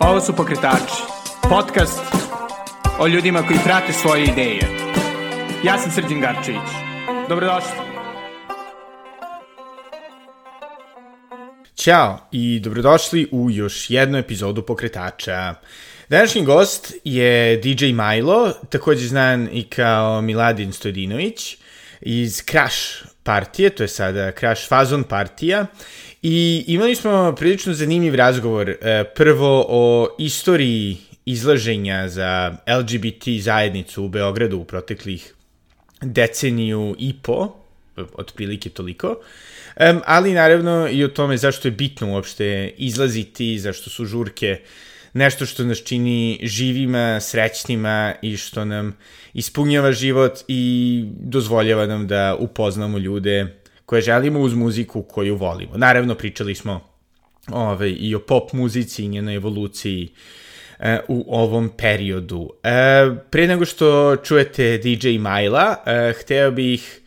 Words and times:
Ovo 0.00 0.20
su 0.20 0.36
Pokretači, 0.36 1.02
podcast 1.42 2.00
o 2.98 3.06
ljudima 3.06 3.42
koji 3.46 3.58
prate 3.64 3.92
svoje 3.92 4.24
ideje. 4.24 4.60
Ja 5.64 5.78
sam 5.78 5.92
Srđan 5.92 6.20
Garčević. 6.20 6.70
Dobrodošli. 7.28 7.70
Ćao 11.74 12.18
i 12.32 12.60
dobrodošli 12.60 13.28
u 13.32 13.50
još 13.50 13.90
jednu 13.90 14.18
epizodu 14.18 14.62
Pokretača. 14.62 15.54
Današnji 16.08 16.44
gost 16.44 16.94
je 17.04 17.56
DJ 17.56 17.86
Milo, 17.86 18.52
takođe 18.70 19.06
znan 19.06 19.48
i 19.52 19.62
kao 19.62 20.22
Miladin 20.22 20.72
Stojadinović 20.72 21.56
iz 22.00 22.42
Crash 22.50 22.76
partije, 23.22 23.70
to 23.70 23.82
je 23.82 23.88
sada 23.88 24.32
Crash 24.32 24.68
Fazon 24.68 25.04
partija 25.04 25.66
I 26.22 26.64
imali 26.66 26.94
smo 26.94 27.34
prilično 27.38 27.74
zanimljiv 27.74 28.14
razgovor. 28.14 28.70
E, 28.70 29.04
prvo 29.14 29.66
o 29.68 30.08
istoriji 30.18 30.96
izlaženja 31.24 32.08
za 32.08 32.56
LGBT 32.78 33.28
zajednicu 33.40 34.04
u 34.04 34.08
Beogradu 34.08 34.58
u 34.58 34.64
proteklih 34.64 35.34
deceniju 36.02 36.96
i 36.98 37.14
po, 37.22 37.48
otprilike 37.96 38.70
toliko, 38.70 39.08
um, 39.08 40.00
ali 40.06 40.32
naravno 40.32 40.88
i 40.90 41.04
o 41.04 41.08
tome 41.08 41.36
zašto 41.36 41.68
je 41.68 41.72
bitno 41.72 42.12
uopšte 42.12 42.74
izlaziti, 42.76 43.58
zašto 43.58 43.90
su 43.90 44.04
žurke 44.04 44.60
nešto 45.12 45.46
što 45.46 45.64
nas 45.64 45.78
čini 45.78 46.40
živima, 46.42 47.20
srećnima 47.20 48.14
i 48.22 48.36
što 48.36 48.64
nam 48.64 48.96
ispunjava 49.34 49.92
život 49.92 50.38
i 50.48 51.04
dozvoljava 51.06 51.86
nam 51.86 52.06
da 52.06 52.36
upoznamo 52.38 52.98
ljude 52.98 53.59
koje 53.90 54.02
želimo 54.02 54.40
uz 54.40 54.54
muziku 54.54 55.02
koju 55.02 55.36
volimo. 55.36 55.76
Naravno, 55.76 56.14
pričali 56.14 56.54
smo 56.54 56.80
ove, 57.52 57.90
i 57.90 58.14
o 58.14 58.18
pop 58.18 58.52
muzici 58.52 59.04
i 59.04 59.08
njenoj 59.08 59.34
evoluciji 59.34 60.08
e, 60.78 61.00
u 61.08 61.24
ovom 61.28 61.70
periodu. 61.76 62.50
E, 62.62 62.70
pre 63.30 63.46
nego 63.46 63.64
što 63.64 64.16
čujete 64.16 64.78
DJ 64.78 65.18
Majla, 65.18 65.76
e, 65.86 66.12
hteo 66.20 66.50
bih 66.50 67.00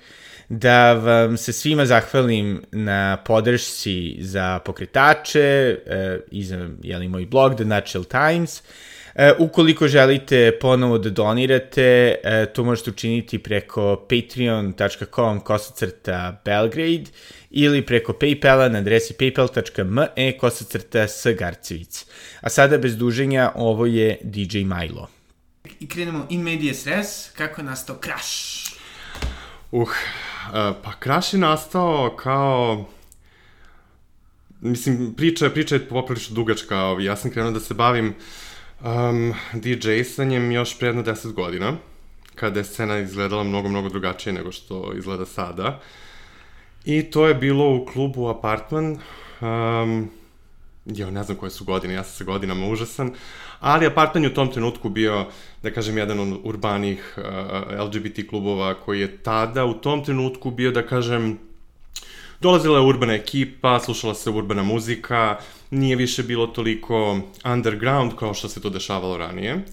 da 0.49 0.93
vam 0.93 1.37
se 1.37 1.53
svima 1.53 1.85
zahvalim 1.85 2.61
na 2.71 3.17
podršci 3.25 4.17
za 4.19 4.59
pokretače 4.59 5.77
e, 5.85 6.19
i 6.31 6.43
za 6.43 6.69
jeli, 6.81 7.07
moj 7.07 7.25
blog 7.25 7.55
The 7.55 7.65
Natural 7.65 8.03
Times. 8.03 8.59
E, 8.59 8.63
ukoliko 9.39 9.87
želite 9.87 10.59
ponovo 10.61 10.97
da 10.97 11.09
donirate, 11.09 12.15
e, 12.23 12.45
to 12.53 12.63
možete 12.63 12.89
učiniti 12.89 13.39
preko 13.39 14.05
patreon.com 14.09 15.39
kosacrta 15.39 16.41
Belgrade 16.45 17.05
ili 17.49 17.85
preko 17.85 18.13
Paypala 18.13 18.69
na 18.69 18.79
adresi 18.79 19.13
paypal.me 19.13 20.37
kosacrta 20.37 21.07
Sgarcevic. 21.07 22.05
A 22.41 22.49
sada 22.49 22.77
bez 22.77 22.97
duženja, 22.97 23.51
ovo 23.55 23.85
je 23.85 24.17
DJ 24.23 24.57
Milo. 24.57 25.07
I 25.79 25.87
krenemo 25.87 26.25
in 26.29 26.41
medias 26.41 26.87
res, 26.87 27.29
kako 27.37 27.61
je 27.61 27.65
nastao 27.65 27.99
Crash? 28.03 28.73
Uh, 29.71 29.89
pa 30.83 30.93
Crash 31.03 31.33
je 31.33 31.39
nastao 31.39 32.15
kao 32.15 32.85
mislim, 34.61 35.13
priča, 35.17 35.49
priča 35.49 35.75
je 35.75 35.87
poprilično 35.87 36.35
dugačka, 36.35 36.95
ja 36.99 37.15
sam 37.15 37.31
krenuo 37.31 37.51
da 37.51 37.59
se 37.59 37.73
bavim 37.73 38.15
um, 38.83 39.33
DJ-sanjem 39.53 40.51
još 40.51 40.79
pre 40.79 40.87
jedno 40.87 41.03
10 41.03 41.33
godina, 41.33 41.73
kada 42.35 42.59
je 42.59 42.63
scena 42.63 42.97
izgledala 42.99 43.43
mnogo, 43.43 43.69
mnogo 43.69 43.89
drugačije 43.89 44.33
nego 44.33 44.51
što 44.51 44.93
izgleda 44.97 45.25
sada. 45.25 45.79
I 46.85 47.03
to 47.03 47.27
je 47.27 47.35
bilo 47.35 47.75
u 47.75 47.85
klubu 47.85 48.27
Apartman, 48.27 48.97
um, 49.41 50.09
jo, 50.85 51.11
ne 51.11 51.23
znam 51.23 51.37
koje 51.37 51.49
su 51.49 51.65
godine, 51.65 51.93
ja 51.93 52.03
sam 52.03 52.13
sa 52.17 52.23
godinama 52.23 52.67
užasan, 52.67 53.11
ali 53.59 53.85
Apartman 53.85 54.23
je 54.23 54.29
u 54.29 54.33
tom 54.33 54.51
trenutku 54.51 54.89
bio, 54.89 55.25
da 55.63 55.71
kažem, 55.71 55.97
jedan 55.97 56.19
od 56.19 56.39
urbanih 56.43 57.17
uh, 57.17 57.23
LGBT 57.85 58.29
klubova 58.29 58.73
koji 58.73 58.99
je 58.99 59.17
tada, 59.17 59.65
u 59.65 59.73
tom 59.73 60.03
trenutku 60.03 60.51
bio, 60.51 60.71
da 60.71 60.85
kažem, 60.87 61.39
dolazila 62.41 62.79
je 62.79 62.85
urbana 62.85 63.13
ekipa, 63.13 63.79
slušala 63.79 64.15
se 64.15 64.29
urbana 64.29 64.63
muzika, 64.63 65.37
nije 65.71 65.95
više 65.95 66.23
bilo 66.23 66.47
toliko 66.47 67.19
underground 67.45 68.11
kao 68.19 68.33
što 68.33 68.49
se 68.49 68.61
to 68.61 68.69
dešavalo 68.69 69.17
ranije. 69.17 69.65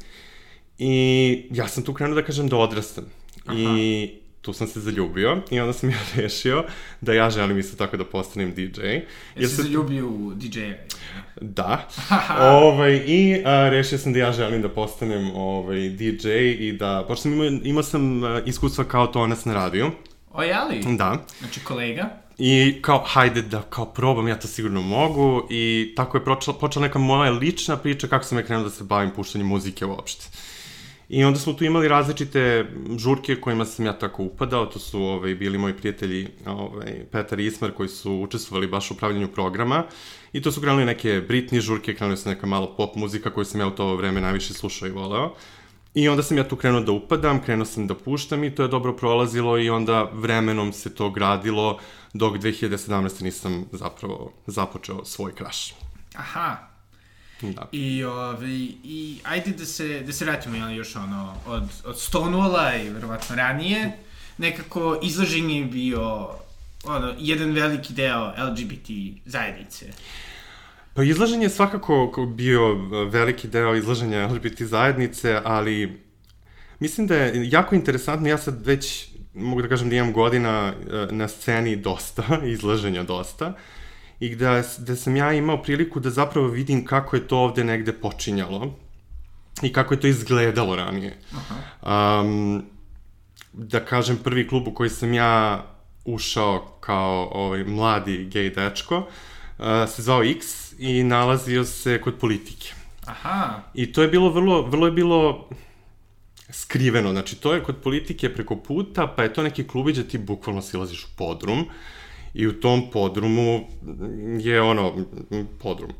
I 0.78 1.46
ja 1.50 1.68
sam 1.68 1.84
tu 1.84 1.94
krenuo 1.94 2.14
da 2.14 2.22
kažem 2.22 2.48
da 2.48 2.56
odrastam. 2.56 3.04
Aha. 3.46 3.58
I 3.58 4.10
tu 4.40 4.52
sam 4.52 4.66
se 4.66 4.80
zaljubio 4.80 5.42
i 5.50 5.60
onda 5.60 5.72
sam 5.72 5.90
ja 5.96 5.98
rešio 6.16 6.64
da 7.00 7.12
ja 7.12 7.30
želim 7.30 7.58
isto 7.58 7.76
tako 7.76 7.96
da 7.96 8.04
postanem 8.04 8.54
DJ. 8.54 8.80
Jesi 9.36 9.56
se 9.56 9.62
zaljubio 9.62 10.08
u 10.08 10.32
DJ-a? 10.34 10.74
Da. 11.40 11.88
ovaj, 12.40 13.02
I 13.06 13.42
a, 13.44 13.68
rešio 13.68 13.98
sam 13.98 14.12
da 14.12 14.18
ja 14.18 14.32
želim 14.32 14.62
da 14.62 14.68
postanem 14.68 15.30
ovaj, 15.36 15.88
DJ 15.88 16.28
i 16.58 16.72
da, 16.72 17.04
pošto 17.08 17.22
sam 17.22 17.32
imao, 17.32 17.46
imao 17.64 17.82
sam 17.82 18.24
a, 18.24 18.40
iskustva 18.46 18.84
kao 18.84 19.06
tonac 19.06 19.44
na 19.44 19.54
radiju. 19.54 19.90
O, 20.32 20.42
jeli? 20.42 20.96
Da. 20.96 21.26
Znači 21.38 21.60
kolega? 21.64 22.19
I 22.42 22.78
kao, 22.82 23.04
hajde 23.06 23.42
da 23.42 23.62
kao 23.62 23.86
probam, 23.86 24.28
ja 24.28 24.38
to 24.38 24.48
sigurno 24.48 24.82
mogu. 24.82 25.46
I 25.50 25.92
tako 25.96 26.16
je 26.16 26.24
počela, 26.24 26.56
počela 26.58 26.86
neka 26.86 26.98
moja 26.98 27.30
lična 27.30 27.76
priča 27.76 28.08
kako 28.08 28.24
sam 28.24 28.38
ja 28.38 28.44
krenuo 28.44 28.64
da 28.64 28.70
se 28.70 28.84
bavim 28.84 29.10
puštanjem 29.10 29.46
muzike 29.46 29.86
uopšte. 29.86 30.26
I 31.08 31.24
onda 31.24 31.38
smo 31.38 31.52
tu 31.52 31.64
imali 31.64 31.88
različite 31.88 32.66
žurke 32.96 33.36
kojima 33.36 33.64
sam 33.64 33.86
ja 33.86 33.92
tako 33.92 34.22
upadao, 34.22 34.66
to 34.66 34.78
su 34.78 35.02
ovaj, 35.02 35.34
bili 35.34 35.58
moji 35.58 35.74
prijatelji 35.74 36.28
ovaj, 36.46 37.04
Petar 37.12 37.40
i 37.40 37.46
Ismar 37.46 37.72
koji 37.72 37.88
su 37.88 38.12
učestvovali 38.12 38.66
baš 38.66 38.90
u 38.90 38.94
upravljanju 38.94 39.28
programa 39.28 39.84
i 40.32 40.42
to 40.42 40.52
su 40.52 40.60
krenuli 40.60 40.84
neke 40.84 41.22
Britney 41.28 41.60
žurke, 41.60 41.94
krenuli 41.94 42.16
su 42.16 42.28
neka 42.28 42.46
malo 42.46 42.74
pop 42.76 42.96
muzika 42.96 43.30
koju 43.30 43.44
sam 43.44 43.60
ja 43.60 43.66
u 43.66 43.70
to 43.70 43.96
vreme 43.96 44.20
najviše 44.20 44.54
slušao 44.54 44.88
i 44.88 44.92
voleo. 44.92 45.34
I 45.94 46.08
onda 46.08 46.22
sam 46.22 46.38
ja 46.38 46.48
tu 46.48 46.56
krenuo 46.56 46.80
da 46.80 46.92
upadam, 46.92 47.42
krenuo 47.42 47.64
sam 47.64 47.86
da 47.86 47.94
puštam 47.94 48.44
i 48.44 48.54
to 48.54 48.62
je 48.62 48.68
dobro 48.68 48.96
prolazilo 48.96 49.58
i 49.58 49.70
onda 49.70 50.10
vremenom 50.12 50.72
se 50.72 50.94
to 50.94 51.10
gradilo 51.10 51.78
dok 52.12 52.36
2017. 52.36 53.22
nisam 53.22 53.64
zapravo 53.72 54.32
započeo 54.46 55.04
svoj 55.04 55.34
kraš. 55.34 55.74
Aha. 56.14 56.56
Da. 57.42 57.68
I, 57.72 58.04
ovi, 58.04 58.76
i 58.84 59.18
ajde 59.24 59.50
da 59.50 59.64
se, 59.64 60.00
da 60.00 60.12
se 60.12 60.24
vratimo 60.24 60.56
jel, 60.56 60.70
još 60.70 60.96
ono, 60.96 61.34
od, 61.46 61.62
od 61.84 61.96
Stonewalla 61.96 62.86
i 62.86 62.88
verovatno 62.88 63.36
ranije, 63.36 63.92
nekako 64.38 64.98
izlaženje 65.02 65.58
je 65.58 65.64
bio 65.64 66.28
ono, 66.84 67.14
jedan 67.18 67.50
veliki 67.50 67.92
deo 67.92 68.26
LGBT 68.26 68.90
zajednice. 69.24 69.86
Pa 71.00 71.04
izlaženje 71.04 71.44
je 71.44 71.50
svakako 71.50 72.26
bio 72.36 72.72
e, 72.72 73.04
veliki 73.04 73.48
deo 73.48 73.74
izlaženja 73.74 74.26
LGBT 74.26 74.62
zajednice, 74.62 75.40
ali 75.44 76.00
mislim 76.78 77.06
da 77.06 77.16
je 77.16 77.50
jako 77.50 77.74
interesantno, 77.74 78.28
ja 78.28 78.38
sad 78.38 78.66
već 78.66 79.08
mogu 79.34 79.62
da 79.62 79.68
kažem 79.68 79.88
da 79.90 79.96
imam 79.96 80.12
godina 80.12 80.72
e, 80.72 81.06
na 81.10 81.28
sceni 81.28 81.76
dosta, 81.76 82.22
izlaženja 82.54 83.02
dosta, 83.02 83.54
i 84.20 84.28
gde, 84.28 84.62
gde 84.78 84.96
sam 84.96 85.16
ja 85.16 85.32
imao 85.32 85.62
priliku 85.62 86.00
da 86.00 86.10
zapravo 86.10 86.48
vidim 86.48 86.84
kako 86.84 87.16
je 87.16 87.28
to 87.28 87.38
ovde 87.38 87.64
negde 87.64 87.92
počinjalo 87.92 88.74
i 89.62 89.72
kako 89.72 89.94
je 89.94 90.00
to 90.00 90.06
izgledalo 90.06 90.76
ranije. 90.76 91.16
Aha. 91.32 92.20
Um, 92.20 92.64
da 93.52 93.84
kažem, 93.84 94.16
prvi 94.24 94.48
klub 94.48 94.68
u 94.68 94.74
koji 94.74 94.90
sam 94.90 95.14
ja 95.14 95.64
ušao 96.04 96.76
kao 96.80 97.30
ovaj, 97.32 97.64
mladi 97.64 98.24
gej 98.24 98.50
dečko 98.50 98.98
uh, 98.98 99.04
se 99.88 100.02
zvao 100.02 100.24
X 100.24 100.72
i 100.78 101.02
nalazio 101.02 101.64
se 101.64 102.00
kod 102.00 102.14
politike. 102.18 102.72
Aha. 103.06 103.62
I 103.74 103.92
to 103.92 104.02
je 104.02 104.08
bilo 104.08 104.30
vrlo, 104.30 104.62
vrlo 104.62 104.86
je 104.86 104.92
bilo 104.92 105.48
skriveno, 106.50 107.10
znači 107.10 107.36
to 107.36 107.54
je 107.54 107.62
kod 107.62 107.76
politike 107.76 108.34
preko 108.34 108.56
puta, 108.56 109.06
pa 109.06 109.22
je 109.22 109.32
to 109.32 109.42
neki 109.42 109.66
klubić 109.66 109.96
da 109.96 110.02
ti 110.02 110.18
bukvalno 110.18 110.62
silaziš 110.62 111.04
u 111.04 111.08
podrum 111.16 111.64
i 112.34 112.46
u 112.46 112.60
tom 112.60 112.90
podrumu 112.90 113.60
je 114.40 114.62
ono, 114.62 114.94
podrum. 115.62 115.90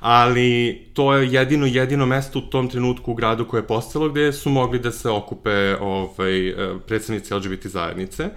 Ali 0.00 0.82
to 0.94 1.14
je 1.14 1.32
jedino, 1.32 1.66
jedino 1.66 2.06
mesto 2.06 2.38
u 2.38 2.42
tom 2.42 2.68
trenutku 2.68 3.12
u 3.12 3.14
gradu 3.14 3.44
koje 3.48 3.60
je 3.60 3.66
postalo 3.66 4.08
gde 4.08 4.32
su 4.32 4.50
mogli 4.50 4.78
da 4.78 4.92
se 4.92 5.10
okupe 5.10 5.76
ovaj, 5.80 6.54
predstavnici 6.86 7.34
LGBT 7.34 7.66
zajednice. 7.66 8.30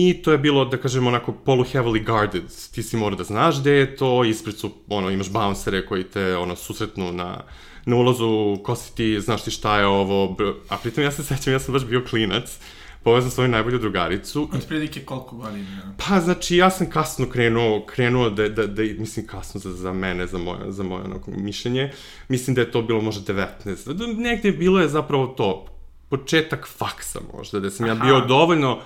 I 0.00 0.22
to 0.22 0.32
je 0.32 0.38
bilo, 0.38 0.64
da 0.64 0.76
kažem, 0.76 1.06
onako 1.06 1.32
polu 1.32 1.64
heavily 1.64 2.04
guarded. 2.06 2.42
Ti 2.74 2.82
si 2.82 2.96
mora 2.96 3.16
da 3.16 3.24
znaš 3.24 3.60
gde 3.60 3.72
je 3.72 3.96
to, 3.96 4.24
ispred 4.24 4.56
su, 4.56 4.70
ono, 4.88 5.10
imaš 5.10 5.30
bouncere 5.30 5.86
koji 5.86 6.04
te, 6.04 6.36
ono, 6.36 6.56
susretnu 6.56 7.12
na, 7.12 7.42
na 7.84 7.96
ulazu, 7.96 8.58
ko 8.62 8.76
si 8.76 8.94
ti, 8.94 9.20
znaš 9.20 9.44
ti 9.44 9.50
šta 9.50 9.78
je 9.78 9.86
ovo, 9.86 10.36
a 10.68 10.76
pritom 10.76 11.04
ja 11.04 11.10
se 11.10 11.24
sećam, 11.24 11.52
ja 11.52 11.58
sam 11.58 11.72
baš 11.74 11.84
bio 11.84 12.04
klinac, 12.10 12.58
povezan 13.02 13.30
svoju 13.30 13.48
najbolju 13.48 13.78
drugaricu. 13.78 14.48
Od 14.52 14.66
prilike 14.68 15.04
koliko 15.04 15.36
godina? 15.36 15.94
Pa, 16.08 16.20
znači, 16.20 16.56
ja 16.56 16.70
sam 16.70 16.90
kasno 16.90 17.26
krenuo, 17.28 17.86
krenuo 17.86 18.30
da, 18.30 18.48
da, 18.48 18.66
da 18.66 18.82
mislim, 18.82 19.26
kasno 19.26 19.60
za, 19.60 19.72
za 19.72 19.92
mene, 19.92 20.26
za 20.26 20.38
moje, 20.38 20.72
za 20.72 20.82
moje 20.82 21.04
onako, 21.04 21.30
mišljenje. 21.30 21.92
Mislim 22.28 22.54
da 22.54 22.60
je 22.60 22.70
to 22.70 22.82
bilo 22.82 23.00
možda 23.00 23.34
19. 23.64 24.16
Negde 24.16 24.52
bilo 24.52 24.80
je 24.80 24.88
zapravo 24.88 25.26
to, 25.26 25.66
početak 26.08 26.68
faksa 26.68 27.20
možda, 27.34 27.60
da 27.60 27.70
sam 27.70 27.86
Aha. 27.86 27.94
ja 27.94 28.04
bio 28.04 28.20
dovoljno 28.20 28.78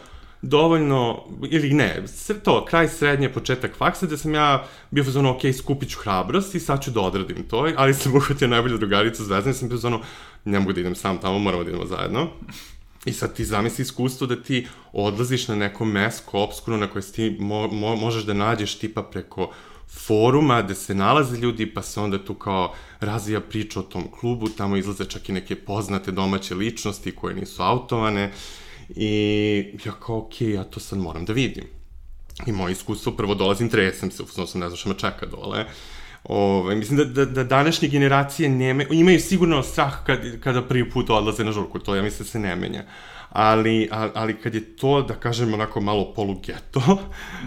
dovoljno, 0.42 1.24
ili 1.50 1.70
ne, 1.74 2.04
to, 2.44 2.64
kraj 2.64 2.88
srednje, 2.88 3.32
početak 3.32 3.76
faksa, 3.76 4.06
da 4.06 4.16
sam 4.16 4.34
ja 4.34 4.64
bio 4.90 5.04
fazonu, 5.04 5.30
ok, 5.30 5.40
skupit 5.58 5.90
ću 5.90 5.98
hrabrost 5.98 6.54
i 6.54 6.60
sad 6.60 6.84
ću 6.84 6.90
da 6.90 7.00
odradim 7.00 7.48
to, 7.48 7.68
ali 7.76 7.94
sam 7.94 8.14
uhvatio 8.16 8.48
najbolju 8.48 8.78
drugaricu 8.78 9.24
zvezdana 9.24 9.50
i 9.50 9.54
sam 9.54 9.68
bio 9.68 9.78
fazonu, 9.78 10.00
ne 10.44 10.60
mogu 10.60 10.72
da 10.72 10.80
idem 10.80 10.94
sam 10.94 11.18
tamo, 11.18 11.38
moramo 11.38 11.64
da 11.64 11.70
idemo 11.70 11.86
zajedno. 11.86 12.28
I 13.04 13.12
sad 13.12 13.34
ti 13.34 13.44
zamisli 13.44 13.82
iskustvo 13.82 14.26
da 14.26 14.42
ti 14.42 14.66
odlaziš 14.92 15.48
na 15.48 15.56
neko 15.56 15.84
mesko 15.84 16.40
obskuro 16.42 16.76
na 16.76 16.86
koje 16.86 17.02
ti 17.02 17.36
mo, 17.40 17.68
mo, 17.68 17.96
možeš 17.96 18.24
da 18.24 18.34
nađeš 18.34 18.78
tipa 18.78 19.02
preko 19.02 19.52
foruma 19.88 20.62
gde 20.62 20.74
se 20.74 20.94
nalaze 20.94 21.36
ljudi, 21.36 21.66
pa 21.74 21.82
se 21.82 22.00
onda 22.00 22.24
tu 22.24 22.34
kao 22.34 22.74
razvija 23.00 23.40
priča 23.40 23.80
o 23.80 23.82
tom 23.82 24.10
klubu, 24.20 24.48
tamo 24.48 24.76
izlaze 24.76 25.04
čak 25.04 25.28
i 25.28 25.32
neke 25.32 25.56
poznate 25.56 26.10
domaće 26.12 26.54
ličnosti 26.54 27.12
koje 27.12 27.34
nisu 27.34 27.62
autovane 27.62 28.32
i 28.88 29.78
ja 29.84 29.92
kao, 29.92 30.18
ok, 30.18 30.40
ja 30.40 30.64
to 30.64 30.80
sad 30.80 30.98
moram 30.98 31.24
da 31.24 31.32
vidim. 31.32 31.64
I 32.46 32.52
moje 32.52 32.72
iskustvo, 32.72 33.12
prvo 33.12 33.34
dolazim, 33.34 33.68
tresem 33.68 34.10
se, 34.10 34.22
u 34.22 34.26
sam 34.26 34.60
ne 34.60 34.68
znam 34.68 34.76
što 34.76 34.88
me 34.88 34.94
čeka 34.98 35.26
dole, 35.26 35.64
Ove, 36.24 36.76
mislim 36.76 36.98
da, 36.98 37.04
da, 37.04 37.24
da 37.24 37.44
današnje 37.44 37.88
generacije 37.88 38.48
neme, 38.48 38.86
imaju 38.90 39.20
sigurno 39.20 39.62
strah 39.62 40.04
kad, 40.06 40.40
kada 40.40 40.62
prvi 40.62 40.90
put 40.90 41.10
odlaze 41.10 41.44
na 41.44 41.52
žurku, 41.52 41.78
to 41.78 41.94
ja 41.94 42.02
mislim 42.02 42.26
da 42.26 42.30
se 42.30 42.38
ne 42.38 42.56
menja 42.56 42.84
ali, 43.32 43.88
ali 44.14 44.34
kad 44.34 44.54
je 44.54 44.76
to, 44.76 45.02
da 45.02 45.14
kažem, 45.14 45.54
onako 45.54 45.80
malo 45.80 46.12
polugeto, 46.14 46.98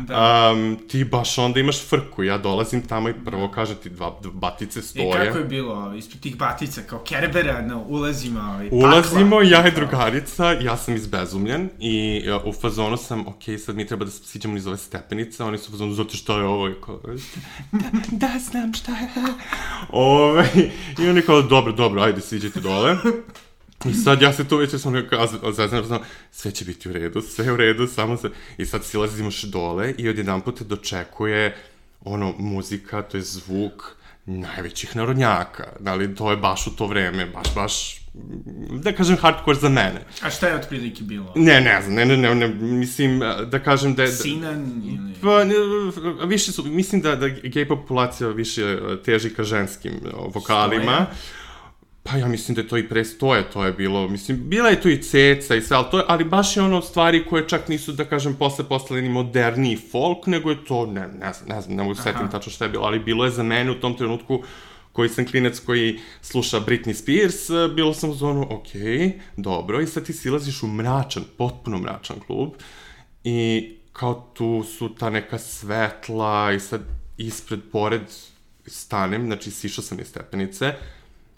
da. 0.07 0.51
um, 0.51 0.77
ti 0.87 1.03
baš 1.03 1.37
onda 1.37 1.59
imaš 1.59 1.89
frku. 1.89 2.23
Ja 2.23 2.37
dolazim 2.37 2.87
tamo 2.87 3.09
i 3.09 3.13
prvo 3.25 3.51
kaže 3.51 3.75
ti 3.75 3.89
dva, 3.89 4.17
dva 4.21 4.31
batice 4.33 4.81
stoje. 4.81 5.09
I 5.09 5.11
kako 5.11 5.37
je 5.37 5.43
bilo 5.43 5.93
ispred 5.97 6.21
tih 6.21 6.37
batica, 6.37 6.81
kao 6.81 6.99
kerbera, 6.99 7.61
no, 7.61 7.83
ulazimo 7.87 8.39
ovaj, 8.39 8.69
Ulazimo, 8.71 9.37
pakla, 9.37 9.49
ja 9.49 9.67
i 9.67 9.71
drugarica, 9.71 10.51
ja 10.51 10.77
sam 10.77 10.95
izbezumljen 10.95 11.69
i 11.79 12.23
u 12.45 12.53
fazonu 12.53 12.97
sam, 12.97 13.27
ok, 13.27 13.43
sad 13.65 13.75
mi 13.75 13.87
treba 13.87 14.05
da 14.05 14.11
siđemo 14.11 14.53
niz 14.53 14.67
ove 14.67 14.77
stepenice, 14.77 15.43
oni 15.43 15.57
su 15.57 15.69
u 15.69 15.71
fazonu, 15.71 15.93
zato 15.93 16.17
što 16.17 16.37
je 16.37 16.45
ovo, 16.45 16.69
i 16.69 16.73
kao, 16.85 17.01
da, 17.71 17.89
da 18.27 18.39
znam 18.39 18.73
šta 18.73 18.91
je. 18.91 19.09
Ove, 19.89 20.25
ovaj, 20.25 20.47
I 20.99 21.09
oni 21.09 21.21
kao, 21.21 21.41
dobro, 21.41 21.71
dobro, 21.71 22.01
ajde, 22.01 22.21
siđete 22.21 22.59
dole. 22.59 22.97
I 23.89 23.93
sad 23.93 24.21
ja 24.21 24.33
se 24.33 24.47
tu 24.47 24.57
već 24.57 24.81
sam 24.81 24.93
nekako 24.93 25.51
zaznan, 25.51 25.99
sve 26.31 26.51
će 26.51 26.65
biti 26.65 26.89
u 26.89 26.93
redu, 26.93 27.21
sve 27.21 27.45
je 27.45 27.51
u 27.51 27.57
redu, 27.57 27.87
samo 27.87 28.17
se... 28.17 28.29
I 28.57 28.65
sad 28.65 28.85
silazimo 28.85 29.31
še 29.31 29.47
dole 29.47 29.93
i 29.97 30.09
odjedan 30.09 30.41
put 30.41 30.57
te 30.57 30.63
dočekuje 30.63 31.55
ono, 32.01 32.33
muzika, 32.37 33.01
to 33.01 33.17
je 33.17 33.23
zvuk 33.23 33.95
najvećih 34.25 34.95
narodnjaka. 34.95 35.63
Da 35.79 36.15
to 36.15 36.31
je 36.31 36.37
baš 36.37 36.67
u 36.67 36.75
to 36.75 36.87
vreme, 36.87 37.25
baš, 37.25 37.55
baš 37.55 38.01
da 38.71 38.91
kažem 38.91 39.17
hardcore 39.17 39.59
za 39.59 39.69
mene. 39.69 40.01
A 40.21 40.29
šta 40.29 40.47
je 40.47 40.55
otprilike 40.55 41.03
bilo? 41.03 41.33
Ne, 41.35 41.61
ne 41.61 41.81
znam, 41.81 41.95
ne, 41.95 42.05
ne, 42.05 42.17
ne, 42.17 42.35
ne 42.35 42.47
mislim 42.47 43.19
da 43.51 43.59
kažem 43.63 43.95
da 43.95 44.03
je... 44.03 44.11
Sinan 44.11 44.81
ili... 44.85 45.13
Pa, 45.21 46.25
više 46.25 46.51
su, 46.51 46.63
mislim 46.63 47.01
da, 47.01 47.15
da 47.15 47.27
gej 47.27 47.67
populacija 47.67 48.29
više 48.29 48.79
teži 49.05 49.29
ka 49.29 49.43
ženskim 49.43 49.93
vokalima. 50.33 50.93
Stoja? 50.93 51.44
Pa 52.09 52.17
ja 52.17 52.27
mislim 52.27 52.55
da 52.55 52.61
je 52.61 52.67
to 52.67 52.77
i 52.77 52.89
pre 52.89 53.05
stoje, 53.05 53.49
to 53.49 53.65
je 53.65 53.73
bilo, 53.73 54.07
mislim, 54.07 54.49
bila 54.49 54.69
je 54.69 54.81
tu 54.81 54.89
i 54.89 55.01
ceca 55.01 55.55
i 55.55 55.61
sve, 55.61 55.77
ali, 55.77 55.85
to 55.91 55.97
je, 55.97 56.03
ali 56.07 56.23
baš 56.23 56.57
je 56.57 56.63
ono 56.63 56.81
stvari 56.81 57.25
koje 57.25 57.47
čak 57.47 57.67
nisu, 57.67 57.91
da 57.91 58.05
kažem, 58.05 58.35
posle 58.35 58.67
postale 58.69 59.01
ni 59.01 59.09
moderniji 59.09 59.77
folk, 59.91 60.27
nego 60.27 60.49
je 60.49 60.65
to, 60.65 60.85
ne, 60.85 61.07
ne 61.07 61.33
znam, 61.33 61.49
ne 61.49 61.61
znam, 61.61 61.77
ne 61.77 61.83
mogu 61.83 61.95
setim 61.95 62.29
tačno 62.31 62.51
šta 62.51 62.65
je 62.65 62.71
bilo, 62.71 62.83
ali 62.85 62.99
bilo 62.99 63.25
je 63.25 63.31
za 63.31 63.43
mene 63.43 63.71
u 63.71 63.79
tom 63.79 63.97
trenutku, 63.97 64.43
koji 64.91 65.09
sam 65.09 65.25
klinec 65.25 65.59
koji 65.59 65.99
sluša 66.21 66.59
Britney 66.59 66.93
Spears, 66.93 67.73
bilo 67.75 67.93
sam 67.93 68.09
u 68.09 68.13
zonu, 68.13 68.47
ok, 68.49 68.69
dobro, 69.37 69.81
i 69.81 69.87
sad 69.87 70.05
ti 70.05 70.13
silaziš 70.13 70.63
u 70.63 70.67
mračan, 70.67 71.23
potpuno 71.37 71.77
mračan 71.77 72.19
klub, 72.27 72.49
i 73.23 73.69
kao 73.93 74.31
tu 74.33 74.63
su 74.63 74.89
ta 74.95 75.09
neka 75.09 75.37
svetla, 75.37 76.51
i 76.51 76.59
sad 76.59 76.81
ispred, 77.17 77.59
pored, 77.71 78.01
stanem, 78.65 79.25
znači 79.25 79.51
sišao 79.51 79.83
sam 79.83 79.99
iz 79.99 80.07
stepenice, 80.07 80.73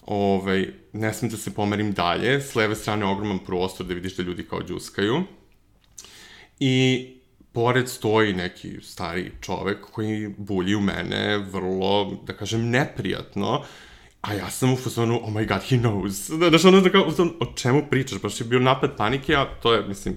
ovaj, 0.07 0.67
ne 0.93 1.13
smem 1.13 1.31
da 1.31 1.37
se 1.37 1.53
pomerim 1.53 1.91
dalje, 1.91 2.41
s 2.41 2.55
leve 2.55 2.75
strane 2.75 3.05
ogroman 3.05 3.39
prostor 3.39 3.85
da 3.85 3.93
vidiš 3.93 4.15
da 4.15 4.23
ljudi 4.23 4.43
kao 4.43 4.63
džuskaju. 4.63 5.23
I 6.59 7.07
pored 7.51 7.89
stoji 7.89 8.33
neki 8.33 8.81
stari 8.81 9.31
čovek 9.41 9.85
koji 9.91 10.33
bulji 10.37 10.75
u 10.75 10.81
mene 10.81 11.37
vrlo, 11.37 12.17
da 12.23 12.33
kažem, 12.33 12.69
neprijatno, 12.69 13.63
a 14.21 14.33
ja 14.33 14.49
sam 14.49 14.73
u 14.73 14.75
fazonu, 14.75 15.19
oh 15.23 15.29
my 15.29 15.47
god, 15.47 15.61
he 15.69 15.77
knows. 15.77 16.09
Znaš, 16.49 16.65
ono 16.65 16.81
da 16.81 16.89
kao, 16.89 17.11
o 17.39 17.53
čemu 17.55 17.83
pričaš, 17.89 18.21
baš 18.21 18.41
je 18.41 18.45
bio 18.47 18.59
napad 18.59 18.97
panike, 18.97 19.35
a 19.35 19.45
to 19.61 19.73
je, 19.73 19.87
mislim, 19.87 20.15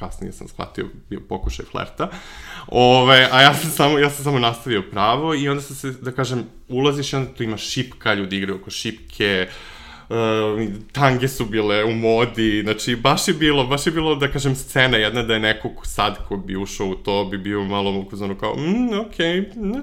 kasnije 0.00 0.32
sam 0.32 0.48
shvatio, 0.48 0.86
bio 1.10 1.20
pokušaj 1.28 1.66
flerta. 1.70 2.08
Ove, 2.66 3.28
a 3.32 3.42
ja 3.42 3.54
sam 3.54 3.70
samo, 3.70 3.98
ja 3.98 4.10
sam 4.10 4.24
samo 4.24 4.38
nastavio 4.38 4.82
pravo 4.90 5.34
i 5.34 5.48
onda 5.48 5.62
sam 5.62 5.76
se, 5.76 5.90
da 5.90 6.12
kažem, 6.12 6.44
ulaziš 6.68 7.12
i 7.12 7.16
onda 7.16 7.32
tu 7.34 7.42
ima 7.42 7.56
šipka, 7.56 8.14
ljudi 8.14 8.36
igraju 8.36 8.60
oko 8.60 8.70
šipke, 8.70 9.48
uh, 10.08 10.16
tange 10.92 11.28
su 11.28 11.44
bile 11.44 11.84
u 11.84 11.94
modi, 11.94 12.60
znači 12.62 12.96
baš 12.96 13.28
je 13.28 13.34
bilo, 13.34 13.66
baš 13.66 13.86
je 13.86 13.92
bilo, 13.92 14.14
da 14.14 14.32
kažem, 14.32 14.56
scena 14.56 14.96
jedna 14.96 15.22
da 15.22 15.34
je 15.34 15.40
neko 15.40 15.70
sad 15.84 16.26
ko 16.28 16.36
bi 16.36 16.56
ušao 16.56 16.86
u 16.86 16.94
to, 16.94 17.24
bi 17.24 17.38
bio 17.38 17.64
malo 17.64 17.98
ukazano 17.98 18.38
kao, 18.38 18.56
mm, 18.56 19.00
okej, 19.06 19.40
okay. 19.40 19.82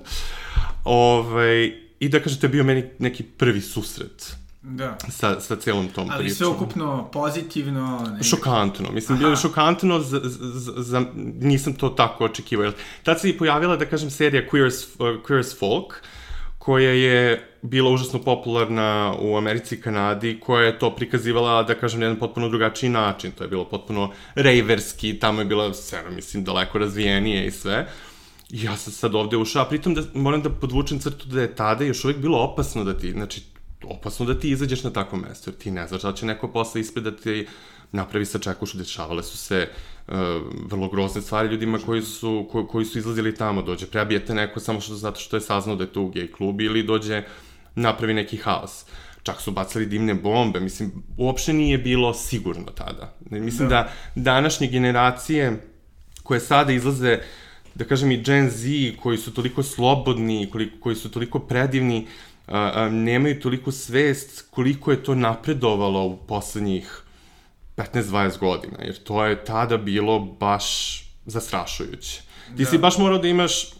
Ove, 0.86 1.72
i 2.00 2.10
da 2.10 2.18
je 2.18 2.50
bio 2.50 2.63
meni 2.63 2.84
neki 3.00 3.24
prvi 3.24 3.62
susret 3.62 4.38
Da. 4.69 4.98
Sa, 5.10 5.40
sa 5.40 5.56
celom 5.56 5.88
tom 5.88 6.10
Ali 6.10 6.19
pričom. 6.19 6.36
sve 6.36 6.48
ukupno 6.48 7.10
pozitivno. 7.14 8.00
Nekako. 8.04 8.24
Šokantno. 8.24 8.92
Mislim, 8.92 9.18
bilo 9.18 9.30
je 9.31 9.38
šokantno, 9.38 10.00
za, 10.00 10.19
za, 10.24 10.74
za, 10.84 11.06
nisam 11.40 11.74
to 11.74 11.90
tako 11.90 12.25
očekivao. 12.25 12.72
Tad 13.04 13.22
se 13.22 13.30
i 13.30 13.38
pojavila, 13.38 13.75
da 13.75 13.86
kažem, 13.86 14.10
serija 14.10 14.44
Queer 14.52 14.68
as, 14.68 14.84
uh, 14.84 15.00
Queer 15.00 15.40
as 15.40 15.60
Folk, 15.60 15.94
koja 16.58 16.92
je 16.92 17.50
bila 17.62 17.92
užasno 17.92 18.19
popularna 18.19 19.14
u 19.19 19.38
Americi 19.38 19.75
i 19.75 19.81
Kanadi, 19.81 20.40
koja 20.40 20.66
je 20.66 20.80
to 20.80 20.96
prikazivala, 20.96 21.63
da 21.63 21.75
kažem, 21.75 22.00
na 22.00 22.06
jedan 22.06 22.20
potpuno 22.20 22.50
drugačiji 22.50 22.90
način. 22.90 23.31
To 23.31 23.44
je 23.44 23.48
bilo 23.48 23.66
potpuno 23.66 24.12
rejverski, 24.36 25.20
tamo 25.20 25.42
je 25.42 25.46
bila 25.46 25.74
scena, 25.74 26.10
mislim, 26.10 26.44
daleko 26.44 26.78
razvijenije 26.78 27.48
i 27.48 27.52
sve. 27.52 27.88
Ja 28.50 28.78
sam 28.78 28.94
sad 28.94 29.16
ovde 29.16 29.38
ušao, 29.38 29.62
a 29.62 29.70
pritom 29.70 29.94
da 29.94 30.02
moram 30.13 30.42
da 30.42 30.50
podvučem 30.50 31.00
crtu 31.00 31.28
da 31.28 31.42
je 31.42 31.56
tada 31.56 31.84
još 31.84 32.04
uvijek 32.06 32.20
bilo 32.20 32.38
opasno 32.38 32.84
da 32.84 32.98
ti, 32.98 33.12
znači, 33.12 33.42
opasno 33.83 34.25
da 34.25 34.39
ti 34.39 34.50
izađeš 34.50 34.83
na 34.83 34.89
takvo 34.89 35.18
mesto, 35.18 35.50
jer 35.50 35.57
ti 35.57 35.71
ne 35.71 35.88
znaš 35.88 36.01
da 36.01 36.13
će 36.13 36.25
neko 36.25 36.47
posle 36.47 36.81
ispred 36.81 37.03
da 37.03 37.15
ti 37.15 37.47
napravi 37.91 38.25
sa 38.25 38.39
čekušu, 38.39 38.77
dešavale 38.77 39.24
su 39.24 39.38
se 39.38 39.69
uh, 40.07 40.13
vrlo 40.69 40.89
grozne 40.89 41.21
stvari 41.21 41.50
ljudima 41.50 41.79
koji 41.85 42.01
su, 42.01 42.47
ko, 42.51 42.68
koji 42.68 42.85
su 42.85 43.00
izlazili 43.00 43.35
tamo, 43.35 43.62
dođe 43.62 43.85
prebijete 43.85 44.33
neko 44.33 44.59
samo 44.59 44.81
što 44.81 44.95
zato 44.95 45.19
što 45.19 45.38
je 45.38 45.41
saznao 45.41 45.75
da 45.75 45.83
je 45.83 45.94
to 45.94 46.01
u 46.01 46.09
gej 46.09 46.31
klubi 46.31 46.65
ili 46.65 46.83
dođe 46.83 47.24
napravi 47.75 48.13
neki 48.13 48.38
haos. 48.38 48.86
Čak 49.24 49.41
su 49.41 49.51
bacali 49.51 49.86
dimne 49.86 50.13
bombe, 50.13 50.60
mislim, 50.60 50.91
uopšte 51.17 51.53
nije 51.53 51.77
bilo 51.77 52.13
sigurno 52.13 52.65
tada. 52.65 53.13
Mislim 53.29 53.69
da, 53.69 53.75
da 54.15 54.22
današnje 54.24 54.67
generacije 54.67 55.63
koje 56.24 56.39
sada 56.39 56.74
izlaze, 56.74 57.19
da 57.75 57.86
kažem 57.86 58.12
i 58.12 58.22
Gen 58.24 58.50
Z, 58.50 58.67
koji 59.01 59.17
su 59.17 59.34
toliko 59.34 59.63
slobodni, 59.63 60.50
koji, 60.51 60.69
koji 60.79 60.96
su 60.96 61.12
toliko 61.12 61.39
predivni, 61.39 62.00
uh, 62.03 62.37
a, 62.48 62.72
a, 62.75 62.89
nemaju 62.89 63.39
toliko 63.39 63.72
svest 63.72 64.46
koliko 64.50 64.92
je 64.92 65.04
to 65.04 65.16
napredovalo 65.16 66.06
u 66.06 66.18
poslednjih 66.18 67.01
15-20 67.77 68.39
godina, 68.39 68.77
jer 68.82 68.96
to 69.04 69.25
je 69.25 69.46
tada 69.46 69.77
bilo 69.77 70.20
baš 70.20 70.98
zastrašujuće. 71.25 72.22
Ti 72.58 72.63
da. 72.63 72.66
si 72.66 72.77
baš 72.77 72.98
morao 72.98 73.20
da 73.20 73.27
imaš 73.27 73.72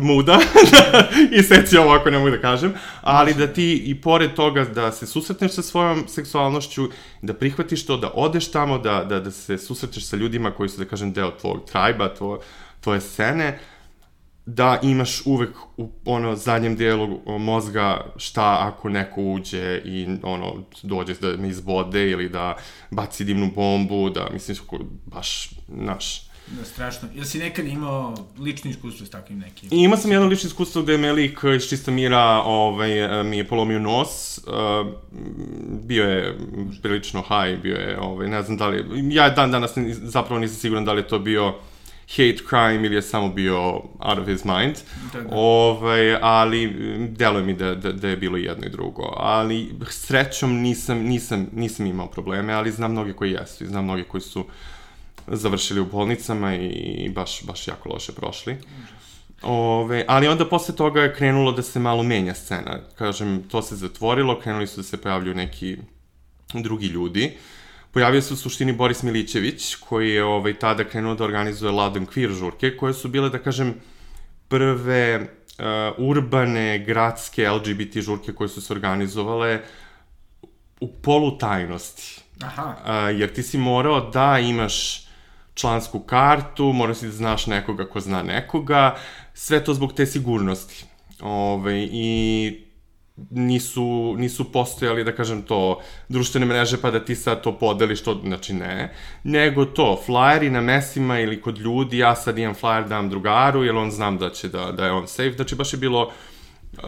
muda 0.00 0.38
i 1.38 1.42
seci 1.42 1.76
ovako 1.76 2.10
ne 2.10 2.18
mogu 2.18 2.30
da 2.30 2.40
kažem, 2.40 2.74
ali 3.00 3.34
da 3.34 3.46
ti 3.46 3.82
i 3.86 4.00
pored 4.00 4.34
toga 4.34 4.64
da 4.64 4.92
se 4.92 5.06
susretneš 5.06 5.52
sa 5.52 5.62
svojom 5.62 6.08
seksualnošću, 6.08 6.88
da 7.22 7.34
prihvatiš 7.34 7.86
to, 7.86 7.96
da 7.96 8.10
odeš 8.14 8.50
tamo, 8.50 8.78
da, 8.78 9.04
da, 9.04 9.20
da 9.20 9.30
se 9.30 9.58
susretneš 9.58 10.06
sa 10.06 10.16
ljudima 10.16 10.50
koji 10.50 10.68
su, 10.68 10.78
da 10.78 10.84
kažem, 10.84 11.12
deo 11.12 11.30
tvojeg 11.30 11.64
trajba, 11.72 12.14
tvoje, 12.14 12.40
tvoje 12.80 13.00
scene, 13.00 13.58
da 14.46 14.80
imaš 14.82 15.26
uvek 15.26 15.56
u 15.76 15.90
ono 16.04 16.36
zadnjem 16.36 16.76
delu 16.76 17.38
mozga 17.38 18.12
šta 18.16 18.58
ako 18.60 18.88
neko 18.88 19.22
uđe 19.22 19.82
i 19.84 20.06
ono 20.22 20.64
dođe 20.82 21.14
da 21.14 21.36
me 21.36 21.48
izbode 21.48 22.10
ili 22.10 22.28
da 22.28 22.56
baci 22.90 23.24
dimnu 23.24 23.50
bombu, 23.54 24.10
da 24.10 24.28
mislim 24.32 24.56
baš 25.06 25.50
naš 25.68 26.32
Da, 26.46 26.64
strašno. 26.64 27.08
Jel 27.14 27.24
si 27.24 27.38
nekad 27.38 27.66
imao 27.66 28.14
lično 28.38 28.70
iskustvo 28.70 29.06
s 29.06 29.10
takvim 29.10 29.38
nekim? 29.38 29.68
I 29.72 29.82
imao 29.82 29.96
sam 29.96 30.12
jedno 30.12 30.26
lično 30.26 30.46
iskustvo 30.46 30.82
gde 30.82 30.98
me 30.98 31.12
lik 31.12 31.38
iz 31.56 31.68
čista 31.68 31.90
mira 31.90 32.42
ovaj, 32.44 33.24
mi 33.24 33.36
je 33.36 33.48
polomio 33.48 33.78
nos. 33.78 34.38
Uh, 34.38 34.86
bio 35.84 36.04
je 36.04 36.38
prilično 36.82 37.22
high, 37.22 37.62
bio 37.62 37.76
je, 37.76 38.00
ovaj, 38.00 38.28
ne 38.28 38.42
znam 38.42 38.56
da 38.56 38.66
li... 38.68 38.84
Ja 39.14 39.30
dan 39.30 39.50
danas 39.50 39.70
zapravo 40.02 40.40
nisam 40.40 40.56
siguran 40.56 40.84
da 40.84 40.92
li 40.92 41.00
je 41.00 41.08
to 41.08 41.18
bio 41.18 41.54
hate 42.08 42.38
crime 42.48 42.86
ili 42.86 42.94
je 42.94 43.02
samo 43.02 43.28
bio 43.28 43.58
out 43.98 44.18
of 44.18 44.26
his 44.26 44.44
mind. 44.44 44.76
Da, 45.12 45.20
da. 45.20 45.28
Ovaj, 45.36 46.16
ali 46.20 46.68
deluje 47.08 47.44
mi 47.44 47.54
da, 47.54 47.74
da, 47.74 47.92
da 47.92 48.08
je 48.08 48.16
bilo 48.16 48.36
jedno 48.36 48.66
i 48.66 48.70
drugo. 48.70 49.14
Ali 49.16 49.74
srećom 49.90 50.52
nisam, 50.52 50.98
nisam, 50.98 51.46
nisam 51.52 51.86
imao 51.86 52.06
probleme, 52.06 52.52
ali 52.52 52.72
znam 52.72 52.90
mnoge 52.90 53.12
koji 53.12 53.32
jesu 53.32 53.64
i 53.64 53.66
znam 53.66 53.84
mnoge 53.84 54.04
koji 54.04 54.20
su 54.20 54.44
završili 55.26 55.80
u 55.80 55.86
bolnicama 55.86 56.54
i 56.54 57.10
baš, 57.14 57.42
baš 57.42 57.68
jako 57.68 57.88
loše 57.88 58.12
prošli. 58.12 58.56
Ove, 59.42 60.04
ali 60.08 60.28
onda 60.28 60.48
posle 60.48 60.76
toga 60.76 61.02
je 61.02 61.14
krenulo 61.14 61.52
da 61.52 61.62
se 61.62 61.78
malo 61.78 62.02
menja 62.02 62.34
scena. 62.34 62.78
Kažem, 62.98 63.42
to 63.50 63.62
se 63.62 63.76
zatvorilo, 63.76 64.40
krenuli 64.40 64.66
su 64.66 64.76
da 64.76 64.82
se 64.82 64.96
pojavljuju 64.96 65.34
neki 65.34 65.76
drugi 66.54 66.86
ljudi. 66.86 67.36
Pojavio 67.92 68.22
se 68.22 68.34
u 68.34 68.36
suštini 68.36 68.72
Boris 68.72 69.02
Milićević, 69.02 69.74
koji 69.74 70.10
je 70.10 70.24
ovaj, 70.24 70.54
tada 70.54 70.84
krenuo 70.84 71.14
da 71.14 71.24
organizuje 71.24 71.72
Ladon 71.72 72.06
Queer 72.06 72.32
žurke, 72.32 72.76
koje 72.76 72.94
su 72.94 73.08
bile, 73.08 73.28
da 73.30 73.38
kažem, 73.38 73.74
prve 74.48 75.20
uh, 75.20 75.26
urbane, 75.98 76.78
gradske 76.86 77.50
LGBT 77.50 78.00
žurke 78.00 78.32
koje 78.32 78.48
su 78.48 78.60
se 78.60 78.72
organizovale 78.72 79.60
u 80.80 80.88
polutajnosti. 80.92 82.20
Aha. 82.42 82.76
Uh, 82.84 83.20
jer 83.20 83.32
ti 83.32 83.42
si 83.42 83.58
morao 83.58 84.10
da 84.10 84.38
imaš 84.38 85.06
člansku 85.54 86.00
kartu, 86.00 86.72
morao 86.72 86.94
si 86.94 87.06
da 87.06 87.12
znaš 87.12 87.46
nekoga 87.46 87.84
ko 87.84 88.00
zna 88.00 88.22
nekoga, 88.22 88.96
sve 89.34 89.64
to 89.64 89.74
zbog 89.74 89.92
te 89.92 90.06
sigurnosti. 90.06 90.84
Ove, 91.20 91.88
I 91.92 92.71
nisu, 93.30 94.14
nisu 94.18 94.52
postojali, 94.52 95.04
da 95.04 95.14
kažem 95.14 95.42
to, 95.42 95.80
društvene 96.08 96.46
mreže 96.46 96.80
pa 96.80 96.90
da 96.90 97.04
ti 97.04 97.14
sad 97.14 97.42
to 97.42 97.58
podeliš, 97.58 98.02
to, 98.02 98.20
znači 98.24 98.52
ne, 98.52 98.94
nego 99.24 99.64
to, 99.64 100.02
flyeri 100.06 100.50
na 100.50 100.60
mesima 100.60 101.20
ili 101.20 101.40
kod 101.40 101.58
ljudi, 101.58 101.98
ja 101.98 102.16
sad 102.16 102.38
imam 102.38 102.54
flyer 102.54 102.88
dam 102.88 103.10
drugaru, 103.10 103.64
jer 103.64 103.76
on 103.76 103.90
znam 103.90 104.18
da 104.18 104.30
će 104.30 104.48
da, 104.48 104.72
da 104.72 104.84
je 104.86 104.92
on 104.92 105.06
safe, 105.06 105.32
znači 105.32 105.54
baš 105.54 105.72
je 105.72 105.78
bilo 105.78 106.02
uh, 106.02 106.82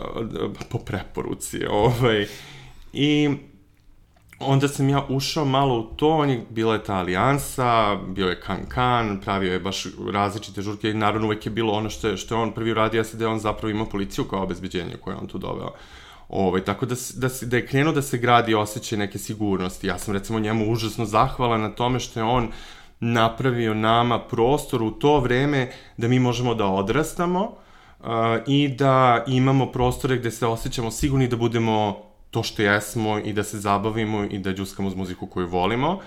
po 0.71 0.79
preporuci, 0.79 1.67
ovaj, 1.71 2.27
i 2.93 3.31
onda 4.39 4.69
sam 4.69 4.89
ja 4.89 5.07
ušao 5.09 5.45
malo 5.45 5.79
u 5.79 5.83
to, 5.83 6.09
on 6.09 6.31
je, 6.31 6.45
bila 6.51 6.75
je 6.75 6.85
ta 6.85 6.95
alijansa, 6.95 7.97
bio 7.97 8.29
je 8.29 8.41
Kan 8.41 8.67
Kan, 8.69 9.21
pravio 9.21 9.53
je 9.53 9.61
baš 9.61 9.87
različite 10.13 10.63
žurke 10.63 10.91
i 10.91 10.95
naravno 10.95 11.27
uvek 11.27 11.47
je 11.47 11.53
bilo 11.53 11.73
ono 11.73 11.91
što 11.91 12.09
je, 12.09 12.17
što 12.17 12.35
je 12.35 12.41
on 12.41 12.53
prvi 12.53 12.71
uradio, 12.71 12.99
jeste 12.99 13.17
da 13.17 13.25
je 13.25 13.29
on 13.29 13.39
zapravo 13.39 13.71
imao 13.71 13.89
policiju 13.89 14.25
kao 14.25 14.43
obezbeđenje 14.43 14.97
koje 15.01 15.17
on 15.17 15.27
tu 15.27 15.39
doveo. 15.39 15.71
Ovaj, 16.29 16.65
tako 16.65 16.87
da, 16.87 16.95
da, 17.15 17.29
da 17.43 17.57
je 17.57 17.67
krenuo 17.67 17.93
da 17.93 18.03
se 18.03 18.19
gradi 18.19 18.55
osjećaj 18.55 18.99
neke 18.99 19.19
sigurnosti. 19.19 19.87
Ja 19.87 19.99
sam 19.99 20.15
recimo 20.15 20.39
njemu 20.41 20.73
užasno 20.73 21.05
zahvalan 21.05 21.61
na 21.61 21.71
tome 21.71 22.01
što 22.01 22.21
je 22.21 22.25
on 22.25 22.49
napravio 23.01 23.75
nama 23.75 24.19
prostor 24.19 24.83
u 24.83 24.91
to 24.91 25.21
vreme 25.21 25.71
da 25.97 26.09
mi 26.09 26.19
možemo 26.19 26.55
da 26.55 26.67
odrastamo 26.67 27.43
uh, 27.43 28.07
i 28.47 28.69
da 28.69 29.25
imamo 29.27 29.73
prostore 29.73 30.17
gde 30.17 30.31
se 30.31 30.47
osjećamo 30.47 30.91
sigurni 30.91 31.29
da 31.29 31.37
budemo 31.37 32.03
to 32.31 32.43
što 32.43 32.63
jesmo 32.63 33.19
i 33.19 33.33
da 33.33 33.45
se 33.45 33.59
zabavimo 33.59 34.25
i 34.25 34.39
da 34.39 34.55
džuskamo 34.55 34.89
uz 34.89 34.95
muziku 34.95 35.27
koju 35.27 35.49
volimo. 35.49 36.01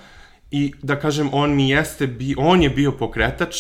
I 0.52 0.74
da 0.82 1.00
kažem, 1.00 1.30
on 1.32 1.56
mi 1.56 1.70
jeste, 1.70 2.08
bi, 2.08 2.36
on 2.38 2.64
je 2.64 2.70
bio 2.70 2.92
pokretač 2.92 3.56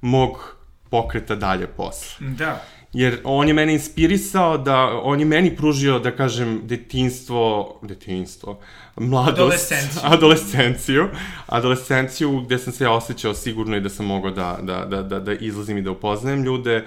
mog 0.00 0.56
pokreta 0.90 1.34
dalje 1.34 1.66
posle. 1.66 2.26
Da. 2.28 2.62
Jer 2.92 3.20
on 3.24 3.48
je 3.48 3.54
mene 3.54 3.72
inspirisao 3.72 4.58
da, 4.58 5.00
on 5.02 5.20
je 5.20 5.26
meni 5.26 5.56
pružio, 5.56 5.98
da 5.98 6.10
kažem, 6.16 6.60
detinstvo, 6.64 7.78
detinstvo, 7.82 8.58
mladost, 8.96 9.38
Adolescenciju. 9.38 10.02
adolescenciju, 10.14 11.08
adolescenciju 11.46 12.40
gde 12.40 12.58
sam 12.58 12.72
se 12.72 12.84
ja 12.84 12.92
osjećao 12.92 13.34
sigurno 13.34 13.76
i 13.76 13.80
da 13.80 13.88
sam 13.88 14.06
mogao 14.06 14.30
da, 14.30 14.58
da, 14.62 14.84
da, 14.84 15.02
da, 15.02 15.20
da 15.20 15.32
izlazim 15.32 15.78
i 15.78 15.82
da 15.82 15.90
upoznajem 15.90 16.42
ljude, 16.42 16.84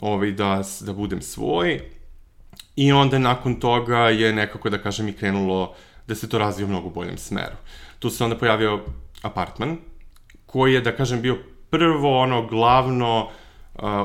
ovaj, 0.00 0.32
da, 0.32 0.62
da 0.80 0.92
budem 0.92 1.22
svoj. 1.22 1.80
I 2.76 2.92
onda 2.92 3.18
nakon 3.18 3.54
toga 3.60 3.98
je 3.98 4.32
nekako, 4.32 4.70
da 4.70 4.78
kažem, 4.78 5.08
i 5.08 5.12
krenulo 5.12 5.74
da 6.06 6.14
se 6.14 6.28
to 6.28 6.38
razvije 6.38 6.64
u 6.66 6.68
mnogo 6.68 6.90
boljem 6.90 7.18
smeru. 7.18 7.56
Tu 7.98 8.10
se 8.10 8.24
onda 8.24 8.38
pojavio 8.38 8.80
apartman, 9.22 9.78
koji 10.46 10.74
je, 10.74 10.80
da 10.80 10.96
kažem, 10.96 11.22
bio 11.22 11.38
prvo 11.70 12.20
ono 12.20 12.46
glavno 12.46 13.24
uh, 13.24 13.30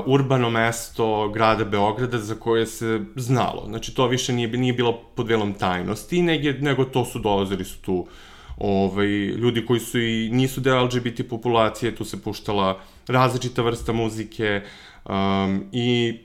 urbano 0.06 0.50
mesto 0.50 1.28
grada 1.28 1.64
Beograda 1.64 2.18
za 2.18 2.34
koje 2.34 2.66
se 2.66 3.00
znalo. 3.16 3.64
Znači, 3.66 3.94
to 3.94 4.06
više 4.06 4.32
nije, 4.32 4.48
nije 4.48 4.72
bilo 4.72 5.00
pod 5.14 5.28
velom 5.28 5.54
tajnosti, 5.54 6.22
nego, 6.22 6.58
nego 6.60 6.84
to 6.84 7.04
su 7.04 7.18
dolazili 7.18 7.64
su 7.64 7.78
tu 7.80 8.06
ovaj, 8.58 9.06
ljudi 9.26 9.66
koji 9.66 9.80
su 9.80 10.00
i 10.00 10.30
nisu 10.32 10.60
deo 10.60 10.84
LGBT 10.84 11.28
populacije, 11.30 11.94
tu 11.96 12.04
se 12.04 12.22
puštala 12.22 12.80
različita 13.08 13.62
vrsta 13.62 13.92
muzike 13.92 14.62
um, 15.04 15.64
i 15.72 16.18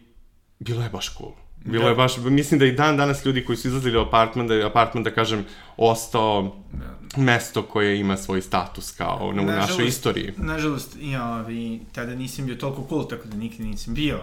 bilo 0.60 0.84
je 0.84 0.90
baš 0.90 1.18
cool. 1.18 1.47
Bilo 1.68 1.84
da. 1.84 1.90
je 1.90 1.96
baš, 1.96 2.18
mislim 2.18 2.60
da 2.60 2.66
i 2.66 2.72
dan 2.72 2.98
danas 2.98 3.26
ljudi 3.26 3.46
koji 3.46 3.58
su 3.58 3.68
izlazili 3.68 3.98
u 3.98 4.02
apartman, 4.02 4.48
da 4.48 4.54
je 4.54 4.66
apartman, 4.66 5.04
da 5.04 5.12
kažem, 5.12 5.46
ostao 5.78 6.56
da. 6.74 7.22
mesto 7.22 7.64
koje 7.64 8.00
ima 8.00 8.18
svoj 8.18 8.42
status 8.42 8.92
kao 8.92 9.32
na, 9.34 9.42
u 9.42 9.46
našoj 9.46 9.88
istoriji. 9.88 10.34
Nažalost, 10.38 10.98
ja, 11.02 11.30
ovi, 11.30 11.80
tada 11.94 12.16
nisam 12.16 12.46
bio 12.46 12.56
toliko 12.56 12.86
cool, 12.90 13.08
tako 13.08 13.28
da 13.28 13.38
nikad 13.38 13.66
nisam 13.66 13.94
bio 13.94 14.20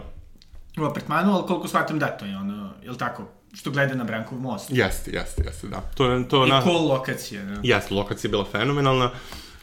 u 0.78 0.84
apartmanu, 0.84 1.32
ali 1.32 1.46
koliko 1.46 1.68
shvatam 1.68 1.98
da, 1.98 2.06
to 2.06 2.24
je 2.24 2.36
ono, 2.36 2.70
je 2.84 2.98
tako, 2.98 3.22
što 3.52 3.70
gleda 3.70 3.94
na 3.94 4.04
Brankov 4.04 4.40
most. 4.40 4.70
Jeste, 4.70 5.10
jeste, 5.10 5.42
jeste, 5.46 5.68
da. 5.68 5.80
To 5.80 6.10
je, 6.10 6.28
to 6.28 6.46
I 6.46 6.48
na... 6.48 6.62
cool 6.62 6.88
lokacija, 6.88 7.44
da. 7.44 7.60
Jeste, 7.62 7.94
lokacija 7.94 8.28
je 8.28 8.30
bila 8.30 8.44
fenomenalna. 8.44 9.10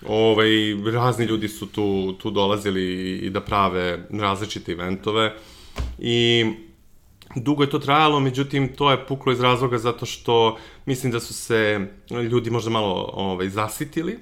Ovaj, 0.08 0.50
razni 0.94 1.26
ljudi 1.26 1.48
su 1.48 1.68
tu, 1.68 2.14
tu 2.14 2.32
dolazili 2.32 3.18
i 3.18 3.30
da 3.30 3.42
prave 3.42 4.08
različite 4.12 4.72
eventove. 4.72 5.34
I 6.00 6.46
Dugo 7.36 7.64
je 7.64 7.70
to 7.70 7.80
trajalo, 7.80 8.20
međutim, 8.20 8.76
to 8.76 8.92
je 8.92 9.06
puklo 9.08 9.34
iz 9.34 9.40
razloga 9.40 9.78
zato 9.78 10.06
što 10.06 10.58
mislim 10.86 11.12
da 11.12 11.20
su 11.20 11.34
se 11.34 11.88
ljudi 12.32 12.50
možda 12.50 12.70
malo 12.70 13.10
ovaj, 13.14 13.50
zasitili 13.50 14.20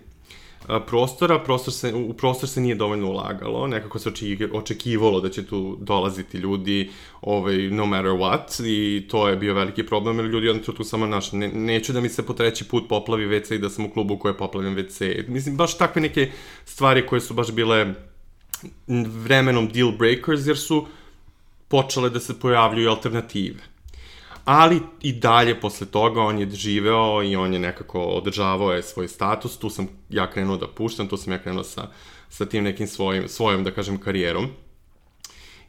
prostora, 0.88 1.40
prostor 1.40 1.74
se, 1.74 1.94
u 1.94 2.14
prostor 2.14 2.50
se 2.50 2.62
nije 2.62 2.76
dovoljno 2.76 3.08
ulagalo, 3.08 3.68
nekako 3.68 4.00
se 4.00 4.12
očekivalo 4.54 5.22
da 5.22 5.30
će 5.30 5.46
tu 5.46 5.78
dolaziti 5.82 6.38
ljudi 6.38 6.92
ovaj, 7.22 7.58
no 7.58 7.86
matter 7.86 8.12
what 8.12 8.66
i 8.66 9.08
to 9.08 9.30
je 9.30 9.36
bio 9.36 9.54
veliki 9.54 9.86
problem 9.86 10.20
jer 10.20 10.26
ljudi 10.26 10.48
jednom 10.48 10.76
tu 10.76 10.84
samo 10.84 11.06
naš, 11.06 11.32
ne, 11.32 11.48
neću 11.48 11.94
da 11.94 12.02
mi 12.02 12.10
se 12.10 12.26
po 12.26 12.34
treći 12.34 12.68
put 12.68 12.90
poplavi 12.90 13.28
WC 13.28 13.56
i 13.56 13.58
da 13.58 13.70
sam 13.70 13.86
u 13.86 13.90
klubu 13.90 14.18
koje 14.18 14.38
poplavim 14.38 14.76
WC. 14.76 15.28
Mislim, 15.28 15.58
baš 15.58 15.78
takve 15.78 16.02
neke 16.02 16.32
stvari 16.66 17.06
koje 17.06 17.22
su 17.22 17.34
baš 17.34 17.52
bile 17.52 17.94
vremenom 19.28 19.68
deal 19.68 19.92
breakers 19.92 20.48
jer 20.48 20.58
su 20.58 20.86
počele 21.70 22.10
da 22.10 22.20
se 22.20 22.40
pojavljuju 22.40 22.90
alternative. 22.90 23.60
Ali 24.46 24.82
i 25.02 25.14
dalje 25.14 25.60
posle 25.62 25.88
toga 25.88 26.22
on 26.22 26.40
je 26.40 26.50
živeo 26.50 27.24
i 27.24 27.36
on 27.36 27.54
je 27.54 27.60
nekako 27.60 28.02
održavao 28.02 28.74
je 28.74 28.84
svoj 28.84 29.08
status, 29.08 29.58
tu 29.58 29.70
sam 29.70 29.88
ja 30.10 30.32
krenuo 30.32 30.58
da 30.58 30.68
puštam, 30.68 31.08
tu 31.08 31.18
sam 31.18 31.34
ja 31.34 31.40
krenuo 31.40 31.64
sa, 31.64 31.88
sa 32.30 32.46
tim 32.46 32.64
nekim 32.64 32.88
svojim, 32.88 33.28
svojom, 33.28 33.64
da 33.64 33.72
kažem, 33.72 33.98
karijerom. 33.98 34.48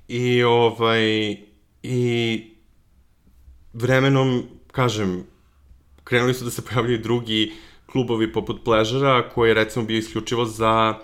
I 0.09 0.43
ovaj, 0.43 1.37
i 1.83 2.45
vremenom, 3.73 4.43
kažem, 4.73 5.27
krenuli 6.05 6.35
su 6.35 6.45
da 6.45 6.51
se 6.51 6.63
pojavljaju 6.63 6.99
drugi 6.99 7.53
klubovi 7.87 8.33
poput 8.33 8.65
Pleasure-a, 8.65 9.29
koji 9.29 9.51
je 9.51 9.55
recimo 9.55 9.85
bio 9.85 9.99
isključivo 9.99 10.45
za 10.45 10.99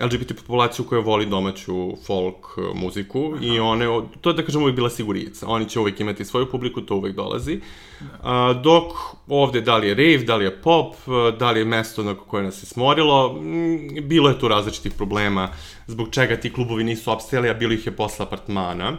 LGBT 0.00 0.36
populaciju 0.36 0.84
koja 0.84 1.00
voli 1.00 1.26
domaću 1.26 1.96
folk 2.06 2.58
uh, 2.58 2.64
muziku 2.74 3.32
Aha. 3.34 3.44
i 3.44 3.60
one, 3.60 3.86
to 4.20 4.30
je 4.30 4.34
da 4.34 4.44
kažemo 4.44 4.64
uvijek 4.64 4.76
bila 4.76 4.90
sigurica. 4.90 5.46
Oni 5.48 5.68
će 5.68 5.80
uvijek 5.80 6.00
imati 6.00 6.24
svoju 6.24 6.50
publiku, 6.50 6.80
to 6.80 6.96
uvijek 6.96 7.16
dolazi. 7.16 7.60
Da. 8.00 8.60
dok 8.64 8.92
ovde 9.28 9.60
da 9.60 9.76
li 9.76 9.88
je 9.88 9.94
rave, 9.94 10.24
da 10.24 10.36
li 10.36 10.44
je 10.44 10.60
pop, 10.60 10.94
uh, 11.06 11.38
da 11.38 11.50
li 11.50 11.60
je 11.60 11.64
mesto 11.64 12.02
na 12.02 12.14
koje 12.14 12.42
nas 12.42 12.62
je 12.62 12.66
smorilo, 12.66 13.32
mm, 13.32 14.08
bilo 14.08 14.28
je 14.28 14.38
tu 14.38 14.48
različitih 14.48 14.92
problema 14.92 15.48
zbog 15.86 16.08
čega 16.10 16.36
ti 16.36 16.52
klubovi 16.52 16.84
nisu 16.84 17.12
opstajali, 17.12 17.50
a 17.50 17.54
bilo 17.54 17.72
ih 17.72 17.86
je 17.86 17.96
posle 17.96 18.22
apartmana. 18.22 18.96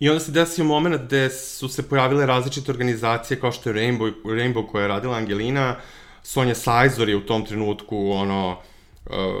I 0.00 0.08
onda 0.08 0.20
se 0.20 0.32
desio 0.32 0.64
moment 0.64 1.02
gde 1.02 1.30
su 1.30 1.68
se 1.68 1.88
pojavile 1.88 2.26
različite 2.26 2.72
organizacije 2.72 3.40
kao 3.40 3.52
što 3.52 3.70
je 3.70 3.74
Rainbow, 3.74 4.12
Rainbow 4.24 4.66
koja 4.66 4.82
je 4.82 4.88
radila 4.88 5.16
Angelina, 5.16 5.76
Sonja 6.22 6.54
Sajzor 6.54 7.08
je 7.08 7.16
u 7.16 7.26
tom 7.26 7.44
trenutku 7.46 8.10
ono, 8.10 8.50
Uh, 8.50 8.75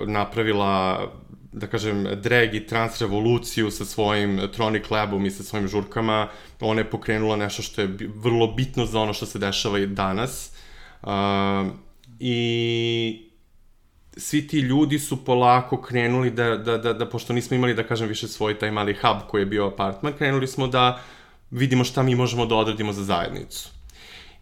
napravila 0.06 1.00
da 1.52 1.66
kažem, 1.66 2.04
drag 2.22 2.54
i 2.54 2.66
trans 2.66 3.00
revoluciju 3.00 3.70
sa 3.70 3.84
svojim 3.84 4.40
Tronic 4.52 4.90
Labom 4.90 5.26
i 5.26 5.30
sa 5.30 5.42
svojim 5.42 5.68
žurkama. 5.68 6.28
Ona 6.60 6.80
je 6.80 6.90
pokrenula 6.90 7.36
nešto 7.36 7.62
što 7.62 7.80
je 7.80 7.96
vrlo 8.14 8.46
bitno 8.46 8.86
za 8.86 9.00
ono 9.00 9.12
što 9.12 9.26
se 9.26 9.38
dešava 9.38 9.78
i 9.78 9.86
danas. 9.86 10.52
Uh, 11.02 11.08
I 12.20 13.30
svi 14.16 14.46
ti 14.46 14.58
ljudi 14.58 14.98
su 14.98 15.24
polako 15.24 15.80
krenuli 15.82 16.30
da, 16.30 16.56
da, 16.56 16.78
da, 16.78 16.92
da, 16.92 17.08
pošto 17.08 17.32
nismo 17.32 17.56
imali, 17.56 17.74
da 17.74 17.86
kažem, 17.86 18.08
više 18.08 18.28
svoj 18.28 18.58
taj 18.58 18.70
mali 18.70 18.94
hub 18.94 19.28
koji 19.28 19.42
je 19.42 19.46
bio 19.46 19.66
apartman, 19.66 20.12
krenuli 20.12 20.46
smo 20.46 20.66
da 20.66 21.00
vidimo 21.50 21.84
šta 21.84 22.02
mi 22.02 22.14
možemo 22.14 22.46
da 22.46 22.54
odradimo 22.54 22.92
za 22.92 23.04
zajednicu. 23.04 23.68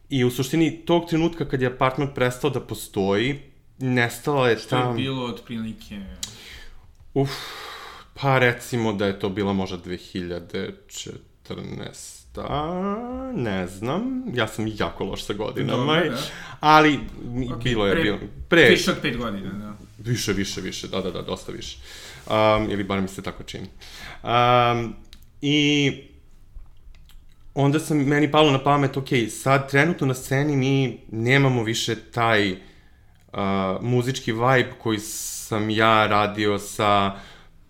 I 0.09 0.25
u 0.25 0.31
suštini 0.31 0.77
tog 0.87 1.09
trenutka 1.09 1.49
kad 1.49 1.63
je 1.63 1.69
apartman 1.69 2.15
prestao 2.15 2.51
da 2.51 2.61
postoji, 2.61 3.54
nestala 3.79 4.49
je 4.49 4.59
Što 4.59 4.69
tam... 4.69 4.89
je 4.89 4.95
bilo 5.03 5.25
otprilike? 5.25 6.01
Uf, 7.15 7.31
pa 8.15 8.39
recimo 8.39 8.93
da 8.93 9.07
je 9.07 9.19
to 9.19 9.29
bila 9.29 9.53
možda 9.53 9.79
2014 9.79 12.15
a, 12.37 13.33
ne 13.35 13.67
znam, 13.67 14.25
ja 14.35 14.49
sam 14.49 14.67
jako 14.79 15.05
loš 15.05 15.25
sa 15.25 15.33
godinama, 15.33 15.95
Dobre, 15.95 16.11
da. 16.11 16.17
ali 16.61 17.01
okay, 17.25 17.63
bilo 17.63 17.87
je, 17.87 17.93
pre, 17.93 18.03
bilo, 18.03 18.19
pre, 18.49 18.69
više 18.71 18.91
od 18.91 18.97
pet 19.03 19.17
godina, 19.17 19.53
da. 19.53 19.75
Više, 19.99 20.33
više, 20.33 20.61
više, 20.61 20.89
da, 20.89 21.01
da, 21.01 21.11
da, 21.11 21.23
dosta 21.23 21.53
više. 21.53 21.79
Um, 22.27 22.71
ili 22.71 22.85
bar 22.85 23.01
mi 23.01 23.09
se 23.09 23.23
tako 23.23 23.43
čini. 23.43 23.69
Um, 24.23 24.95
I 25.43 25.93
onda 27.55 27.79
sam 27.79 27.99
meni 27.99 28.31
palo 28.31 28.51
na 28.51 28.63
pamet, 28.63 28.97
ok, 28.97 29.09
sad 29.31 29.71
trenutno 29.71 30.07
na 30.07 30.15
sceni 30.15 30.57
mi 30.57 31.01
nemamo 31.11 31.63
više 31.63 31.97
taj 31.97 32.57
uh, 33.35 33.83
muzički 33.83 34.33
vibe 34.33 34.73
koji 34.83 34.99
sam 34.99 35.71
ja 35.71 36.07
radio 36.07 36.59
sa 36.59 37.13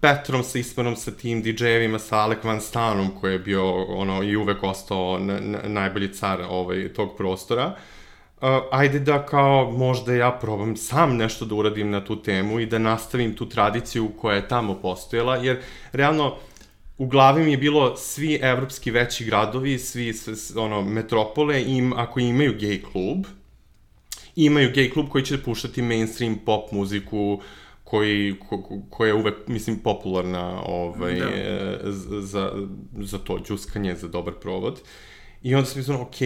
Petrom, 0.00 0.42
sa 0.42 0.58
Ispanom, 0.58 0.96
sa 0.96 1.10
tim 1.10 1.42
DJ-evima, 1.42 1.98
sa 1.98 2.18
Alek 2.18 2.44
Van 2.44 2.60
Stanom, 2.60 3.10
koji 3.20 3.32
je 3.32 3.38
bio 3.38 3.84
ono, 3.84 4.22
i 4.22 4.36
uvek 4.36 4.62
ostao 4.62 5.18
na, 5.18 5.40
na, 5.40 5.58
najbolji 5.64 6.12
car 6.12 6.42
ovaj, 6.48 6.92
tog 6.92 7.16
prostora. 7.16 7.66
Uh, 8.40 8.48
ajde 8.70 8.98
da 8.98 9.26
kao 9.26 9.70
možda 9.70 10.14
ja 10.14 10.30
probam 10.30 10.76
sam 10.76 11.16
nešto 11.16 11.44
da 11.44 11.54
uradim 11.54 11.90
na 11.90 12.04
tu 12.04 12.22
temu 12.22 12.60
i 12.60 12.66
da 12.66 12.78
nastavim 12.78 13.34
tu 13.34 13.48
tradiciju 13.48 14.10
koja 14.20 14.36
je 14.36 14.48
tamo 14.48 14.74
postojala, 14.74 15.36
jer 15.36 15.60
realno 15.92 16.36
u 16.98 17.06
glavi 17.06 17.44
mi 17.44 17.50
je 17.50 17.56
bilo 17.56 17.96
svi 17.96 18.38
evropski 18.42 18.90
veći 18.90 19.24
gradovi, 19.24 19.78
svi, 19.78 20.12
svi 20.12 20.58
ono, 20.58 20.82
metropole, 20.82 21.62
im, 21.62 21.92
ako 21.96 22.20
imaju 22.20 22.58
gay 22.58 22.82
klub, 22.92 23.26
imaju 24.36 24.70
gay 24.74 24.92
klub 24.92 25.08
koji 25.08 25.24
će 25.24 25.42
puštati 25.42 25.82
mainstream 25.82 26.38
pop 26.44 26.72
muziku, 26.72 27.40
koji, 27.84 28.34
ko, 28.48 28.82
koja 28.90 29.08
je 29.08 29.14
uvek, 29.14 29.34
mislim, 29.46 29.78
popularna 29.78 30.62
ovaj, 30.66 31.14
da. 31.14 31.90
Za, 32.20 32.52
za 32.98 33.18
to 33.18 33.38
džuskanje, 33.46 33.94
za 33.94 34.08
dobar 34.08 34.34
provod. 34.34 34.80
I 35.42 35.54
onda 35.54 35.66
sam 35.66 35.78
mislio, 35.78 36.00
ok, 36.00 36.16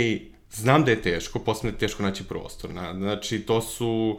znam 0.50 0.84
da 0.84 0.90
je 0.90 1.02
teško, 1.02 1.38
posebno 1.38 1.70
je 1.70 1.78
teško 1.78 2.02
naći 2.02 2.24
prostor. 2.24 2.70
Na, 2.70 2.94
znači, 2.94 3.40
to 3.40 3.60
su 3.60 4.18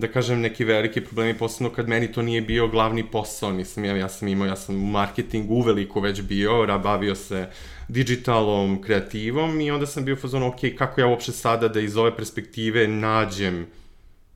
da 0.00 0.08
kažem, 0.08 0.40
neki 0.40 0.64
veliki 0.64 1.00
problemi, 1.00 1.38
posebno 1.38 1.70
kad 1.70 1.88
meni 1.88 2.12
to 2.12 2.22
nije 2.22 2.40
bio 2.40 2.68
glavni 2.68 3.04
posao, 3.10 3.52
nisam 3.52 3.84
ja, 3.84 3.96
ja 3.96 4.08
sam 4.08 4.28
imao, 4.28 4.46
ja 4.46 4.56
sam 4.56 4.76
u 4.76 4.86
marketingu 4.86 5.54
uveliko 5.54 6.00
već 6.00 6.22
bio, 6.22 6.78
bavio 6.78 7.14
se 7.14 7.48
digitalom, 7.88 8.82
kreativom 8.82 9.60
i 9.60 9.70
onda 9.70 9.86
sam 9.86 10.04
bio 10.04 10.16
fazon, 10.16 10.42
ok, 10.42 10.60
kako 10.78 11.00
ja 11.00 11.06
uopšte 11.06 11.32
sada 11.32 11.68
da 11.68 11.80
iz 11.80 11.96
ove 11.96 12.16
perspektive 12.16 12.88
nađem 12.88 13.66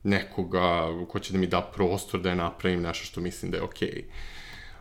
nekoga 0.03 0.87
ko 1.09 1.19
će 1.19 1.33
da 1.33 1.39
mi 1.39 1.47
da 1.47 1.61
prostor 1.61 2.21
da 2.21 2.29
je 2.29 2.35
napravim 2.35 2.81
nešto 2.81 3.05
što 3.05 3.21
mislim 3.21 3.51
da 3.51 3.57
je 3.57 3.63
okej. 3.63 3.89
Okay. 3.89 4.03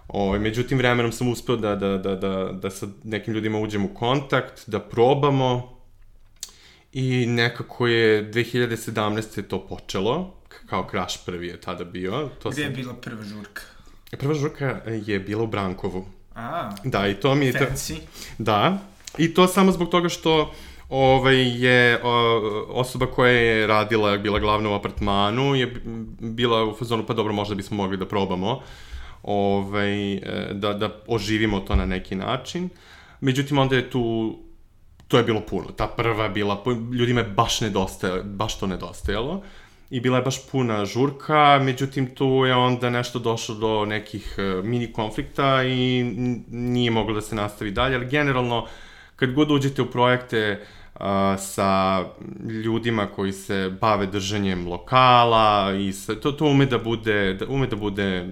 Ovaj, 0.09 0.39
međutim, 0.39 0.79
vremenom 0.79 1.13
sam 1.13 1.29
uspeo 1.29 1.57
da, 1.57 1.77
da, 1.77 1.99
da, 1.99 2.15
da, 2.15 2.53
da 2.53 2.71
sa 2.71 2.87
nekim 3.05 3.35
ljudima 3.35 3.59
uđem 3.59 3.85
u 3.85 3.95
kontakt, 3.95 4.63
da 4.67 4.81
probamo 4.81 5.79
i 6.93 7.27
nekako 7.27 7.87
je 7.87 8.31
2017. 8.33 9.43
to 9.43 9.67
počelo, 9.67 10.35
kao 10.67 10.87
Crash 10.91 11.19
prvi 11.27 11.47
je 11.47 11.61
tada 11.61 11.85
bio. 11.85 12.29
To 12.43 12.51
Gde 12.51 12.63
sam... 12.63 12.71
je 12.71 12.77
bila 12.77 12.95
prva 12.95 13.23
žurka? 13.23 13.63
Prva 14.19 14.35
žurka 14.35 14.81
je 14.87 15.19
bila 15.19 15.43
u 15.43 15.47
Brankovu. 15.47 16.07
A, 16.35 16.71
da, 16.85 17.09
i 17.09 17.15
to 17.15 17.35
mi 17.35 17.47
je... 17.47 17.53
Fancy. 17.53 17.97
Da, 18.39 18.79
i 19.19 19.35
to 19.35 19.47
samo 19.47 19.73
zbog 19.73 19.89
toga 19.89 20.09
što 20.09 20.55
ovaj, 20.89 21.65
je 21.65 22.01
o, 22.03 22.11
osoba 22.69 23.07
koja 23.07 23.33
je 23.33 23.67
radila, 23.67 24.17
bila 24.17 24.39
glavna 24.39 24.71
u 24.71 24.75
apartmanu, 24.75 25.55
je 25.55 25.75
bila 26.21 26.65
u 26.65 26.75
fazonu, 26.77 27.07
pa 27.07 27.15
dobro, 27.15 27.33
možda 27.33 27.55
bismo 27.55 27.77
mogli 27.77 27.97
da 27.97 28.09
probamo 28.09 28.63
ovaj, 29.23 30.21
da, 30.53 30.73
da 30.73 30.91
oživimo 31.07 31.61
to 31.61 31.77
na 31.77 31.87
neki 31.87 32.15
način. 32.15 32.69
Međutim, 33.21 33.59
onda 33.59 33.77
je 33.77 33.91
tu, 33.91 34.37
to 35.09 35.19
je 35.19 35.25
bilo 35.25 35.41
puno. 35.41 35.69
Ta 35.77 35.87
prva 35.87 36.25
je 36.25 36.31
bila, 36.31 36.65
ljudima 36.93 37.21
je 37.21 37.27
baš 37.27 37.61
nedostajalo, 37.61 38.23
baš 38.23 38.59
to 38.59 38.67
nedostajalo. 38.67 39.43
I 39.91 40.01
bila 40.01 40.17
je 40.17 40.25
baš 40.25 40.51
puna 40.51 40.85
žurka, 40.85 41.61
međutim 41.63 42.15
tu 42.15 42.27
je 42.47 42.55
onda 42.55 42.91
nešto 42.91 43.19
došlo 43.19 43.55
do 43.55 43.85
nekih 43.85 44.35
e, 44.39 44.43
mini 44.63 44.93
konflikta 44.93 45.65
i 45.65 46.05
nije 46.51 46.91
moglo 46.91 47.15
da 47.15 47.21
se 47.21 47.35
nastavi 47.35 47.71
dalje, 47.71 47.97
ali 47.97 48.07
generalno 48.07 48.67
kad 49.17 49.33
god 49.33 49.51
uđete 49.51 49.83
u 49.83 49.91
projekte 49.91 50.67
a, 50.95 51.37
sa 51.39 52.05
ljudima 52.65 53.07
koji 53.07 53.33
se 53.33 53.73
bave 53.81 54.07
držanjem 54.07 54.69
lokala 54.69 55.75
i 55.75 55.93
sa, 55.93 56.15
to, 56.15 56.33
to 56.33 56.47
ume 56.47 56.67
da 56.67 56.79
bude, 56.79 57.35
da, 57.35 57.47
ume 57.49 57.67
da 57.67 57.77
bude 57.77 58.29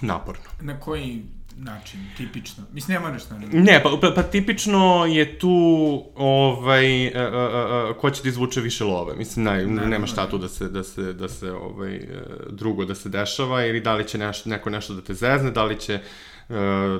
naporno. 0.00 0.44
Na 0.60 0.80
koji 0.80 1.22
način, 1.56 2.00
tipično? 2.16 2.64
Mislim, 2.72 2.94
nema 2.94 3.10
nešto 3.10 3.34
na 3.34 3.46
Ne, 3.52 3.80
pa, 3.82 3.90
pa, 4.00 4.10
pa 4.14 4.22
tipično 4.22 5.06
je 5.08 5.38
tu 5.38 6.04
ovaj, 6.16 7.06
a, 7.06 7.20
a, 7.20 7.90
a, 7.90 7.92
ko 8.00 8.10
će 8.10 8.22
da 8.22 8.28
izvuče 8.28 8.60
više 8.60 8.84
love. 8.84 9.16
Mislim, 9.16 9.44
naj, 9.44 9.66
ne, 9.66 9.86
nema 9.86 10.06
šta 10.06 10.28
tu 10.28 10.38
da 10.38 10.48
se, 10.48 10.68
da 10.68 10.82
se, 10.82 11.12
da 11.12 11.28
se 11.28 11.52
ovaj, 11.52 11.96
e, 11.96 12.06
drugo 12.50 12.84
da 12.84 12.94
se 12.94 13.08
dešava, 13.08 13.66
ili 13.66 13.80
da 13.80 13.94
li 13.94 14.08
će 14.08 14.18
neš, 14.18 14.44
neko 14.44 14.70
nešto 14.70 14.94
da 14.94 15.00
te 15.00 15.14
zezne, 15.14 15.50
da 15.50 15.64
li 15.64 15.80
će 15.80 16.00
E, 16.48 16.54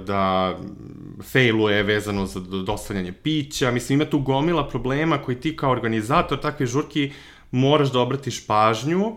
da 0.07 0.57
failuje 1.23 1.83
vezano 1.83 2.27
za 2.27 2.41
dostavljanje 2.41 3.13
pića. 3.13 3.71
Mislim, 3.71 4.01
ima 4.01 4.11
tu 4.11 4.19
gomila 4.19 4.69
problema 4.69 5.19
koji 5.19 5.41
ti 5.41 5.57
kao 5.57 5.71
organizator 5.71 6.41
takve 6.41 6.67
žurki 6.67 7.13
moraš 7.51 7.93
da 7.93 8.01
obratiš 8.01 8.47
pažnju, 8.47 9.17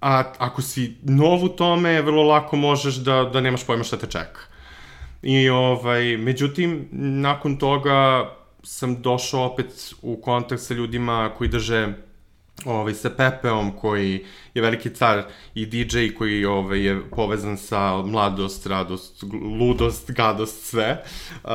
a 0.00 0.32
ako 0.38 0.62
si 0.62 0.96
nov 1.02 1.44
u 1.44 1.48
tome, 1.48 2.02
vrlo 2.02 2.22
lako 2.22 2.56
možeš 2.56 2.94
da, 2.94 3.30
da 3.32 3.40
nemaš 3.40 3.66
pojma 3.66 3.84
šta 3.84 3.96
te 3.96 4.06
čeka. 4.06 4.40
I 5.22 5.48
ovaj, 5.48 6.16
međutim, 6.16 6.88
nakon 6.92 7.56
toga 7.56 8.30
sam 8.62 9.02
došao 9.02 9.44
opet 9.44 9.94
u 10.02 10.16
kontakt 10.16 10.62
sa 10.62 10.74
ljudima 10.74 11.30
koji 11.38 11.50
drže 11.50 11.92
ovaj, 12.64 12.94
sa 12.94 13.10
Pepeom 13.10 13.72
koji 13.76 14.24
je 14.54 14.62
veliki 14.62 14.90
car 14.90 15.22
i 15.54 15.66
DJ 15.66 16.08
koji 16.18 16.44
ovaj, 16.44 16.80
je 16.80 17.00
povezan 17.10 17.56
sa 17.56 18.02
mladost, 18.02 18.66
radost, 18.66 19.24
ludost, 19.58 20.10
gadost, 20.10 20.64
sve. 20.64 21.02
Uh, 21.44 21.50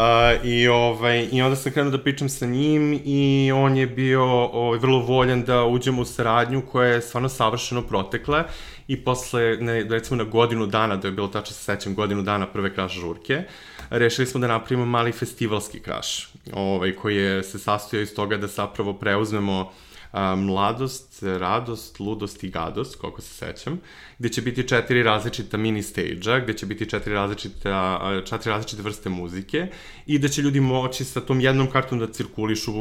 i, 0.46 0.68
ovaj, 0.68 1.28
I 1.32 1.42
onda 1.42 1.56
sam 1.56 1.72
krenuo 1.72 1.92
da 1.92 2.04
pričam 2.04 2.30
sa 2.30 2.46
njim 2.46 3.02
i 3.06 3.52
on 3.56 3.78
je 3.78 3.88
bio 3.88 4.24
ovaj, 4.46 4.80
vrlo 4.80 5.00
voljan 5.00 5.44
da 5.44 5.66
uđemo 5.66 6.02
u 6.02 6.06
saradnju 6.06 6.62
koja 6.72 6.90
je 6.90 7.02
stvarno 7.02 7.30
savršeno 7.30 7.82
protekla 7.82 8.44
i 8.88 9.04
posle, 9.04 9.58
ne, 9.58 9.84
recimo 9.84 10.24
na 10.24 10.30
godinu 10.30 10.66
dana, 10.68 10.96
da 10.96 11.08
je 11.08 11.12
bilo 11.12 11.28
tačno 11.28 11.54
se 11.56 11.64
sećam, 11.64 11.96
godinu 11.96 12.22
dana 12.22 12.48
prve 12.48 12.74
kraš 12.74 12.94
žurke, 12.94 13.44
rešili 13.90 14.28
smo 14.28 14.40
da 14.40 14.48
napravimo 14.48 14.86
mali 14.86 15.12
festivalski 15.12 15.80
kraš, 15.80 16.34
ovaj, 16.54 16.96
koji 16.96 17.16
je 17.16 17.44
se 17.44 17.60
sastojao 17.60 18.02
iz 18.02 18.16
toga 18.16 18.38
da 18.38 18.48
zapravo 18.48 18.94
preuzmemo 18.94 19.72
a, 20.12 20.36
mladost, 20.36 21.24
radost, 21.24 22.00
ludost 22.00 22.44
i 22.44 22.50
gadost, 22.50 22.96
koliko 22.96 23.22
se 23.22 23.34
sećam, 23.34 23.80
gde 24.20 24.30
će 24.30 24.42
biti 24.42 24.68
četiri 24.68 25.04
različita 25.04 25.58
mini 25.58 25.84
stage-a, 25.84 26.40
gde 26.40 26.54
će 26.54 26.66
biti 26.66 26.90
četiri 26.90 27.14
različita, 27.14 28.00
četiri 28.26 28.52
različite 28.52 28.82
vrste 28.82 29.10
muzike 29.10 29.68
i 30.06 30.20
da 30.20 30.28
će 30.28 30.42
ljudi 30.42 30.60
moći 30.60 31.06
sa 31.06 31.22
tom 31.22 31.40
jednom 31.40 31.72
kartom 31.72 32.00
da 32.00 32.08
cirkulišu 32.08 32.72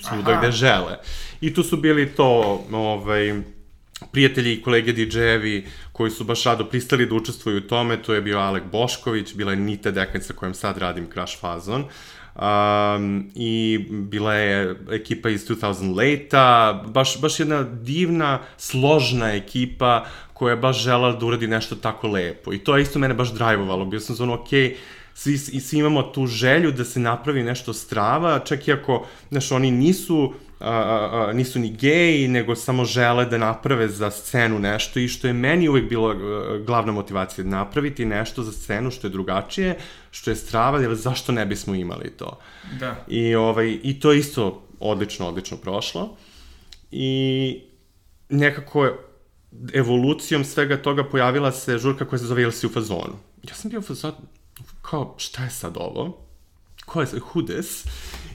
svuda 0.00 0.38
gde 0.38 0.52
žele. 0.52 0.96
I 1.40 1.54
tu 1.54 1.62
su 1.62 1.76
bili 1.76 2.08
to, 2.08 2.64
ovaj, 2.72 3.42
prijatelji 4.12 4.52
i 4.52 4.62
kolege 4.62 4.92
DJ-evi 4.92 5.66
koji 5.92 6.10
su 6.10 6.24
baš 6.24 6.44
rado 6.44 6.64
pristali 6.64 7.06
da 7.06 7.14
učestvuju 7.14 7.58
u 7.58 7.60
tome, 7.60 8.02
to 8.02 8.14
je 8.14 8.22
bio 8.22 8.38
Alek 8.38 8.64
Bošković, 8.72 9.34
bila 9.34 9.52
je 9.52 9.56
Nita 9.56 9.90
Dekanj 9.90 10.20
sa 10.20 10.32
kojom 10.34 10.54
sad 10.54 10.78
radim 10.78 11.10
Crash 11.12 11.40
Fazon, 11.40 11.84
um, 12.40 13.30
i 13.34 13.78
bila 13.90 14.34
je 14.34 14.76
ekipa 14.90 15.28
iz 15.28 15.48
2000 15.48 15.96
Late-a, 15.96 16.72
baš, 16.86 17.20
baš 17.20 17.40
jedna 17.40 17.62
divna, 17.62 18.38
složna 18.56 19.32
ekipa 19.32 20.06
koja 20.32 20.50
je 20.50 20.56
baš 20.56 20.82
žela 20.82 21.12
da 21.12 21.26
uradi 21.26 21.46
nešto 21.46 21.74
tako 21.74 22.08
lepo. 22.08 22.52
I 22.52 22.58
to 22.58 22.76
je 22.76 22.82
isto 22.82 22.98
mene 22.98 23.14
baš 23.14 23.32
drajvovalo. 23.32 23.84
Bio 23.84 24.00
sam 24.00 24.16
zvano, 24.16 24.34
okej, 24.34 24.68
okay, 24.68 24.76
svi, 25.14 25.38
svi 25.38 25.78
imamo 25.78 26.02
tu 26.02 26.26
želju 26.26 26.72
da 26.72 26.84
se 26.84 27.00
napravi 27.00 27.42
nešto 27.42 27.72
strava, 27.72 28.38
čak 28.38 28.68
i 28.68 28.72
ako, 28.72 29.06
znaš, 29.30 29.52
oni 29.52 29.70
nisu 29.70 30.32
a, 30.60 31.26
a, 31.28 31.32
nisu 31.32 31.58
ni 31.58 31.70
geji, 31.70 32.28
nego 32.28 32.54
samo 32.56 32.84
žele 32.84 33.24
da 33.26 33.38
naprave 33.38 33.88
za 33.88 34.10
scenu 34.10 34.58
nešto 34.58 35.00
i 35.00 35.08
što 35.08 35.26
je 35.26 35.32
meni 35.32 35.68
uvek 35.68 35.88
bilo 35.88 36.14
glavna 36.66 36.92
motivacija, 36.92 37.44
napraviti 37.44 38.04
nešto 38.04 38.42
za 38.42 38.52
scenu 38.52 38.90
što 38.90 39.06
je 39.06 39.10
drugačije, 39.10 39.78
što 40.10 40.30
je 40.30 40.36
strava, 40.36 40.80
jer 40.80 40.94
zašto 40.94 41.32
ne 41.32 41.46
bismo 41.46 41.74
imali 41.74 42.10
to? 42.10 42.38
Da. 42.80 43.04
I, 43.08 43.34
ovaj, 43.34 43.78
i 43.82 44.00
to 44.00 44.12
isto 44.12 44.62
odlično, 44.80 45.28
odlično 45.28 45.56
prošlo. 45.56 46.16
I 46.90 47.60
nekako 48.28 48.84
je 48.84 48.96
evolucijom 49.72 50.44
svega 50.44 50.82
toga 50.82 51.04
pojavila 51.04 51.52
se 51.52 51.78
žurka 51.78 52.04
koja 52.04 52.18
se 52.18 52.24
zove 52.24 52.42
Jel 52.42 52.50
si 52.50 52.66
u 52.66 52.70
fazonu. 52.70 53.16
Ja 53.42 53.54
sam 53.54 53.70
bio 53.70 53.80
u 53.80 53.82
fazonu, 53.82 54.14
kao, 54.82 55.14
šta 55.18 55.44
je 55.44 55.50
sad 55.50 55.76
ovo? 55.76 56.26
Ko 56.86 57.00
je, 57.00 57.06
who 57.06 57.46
this? 57.46 57.84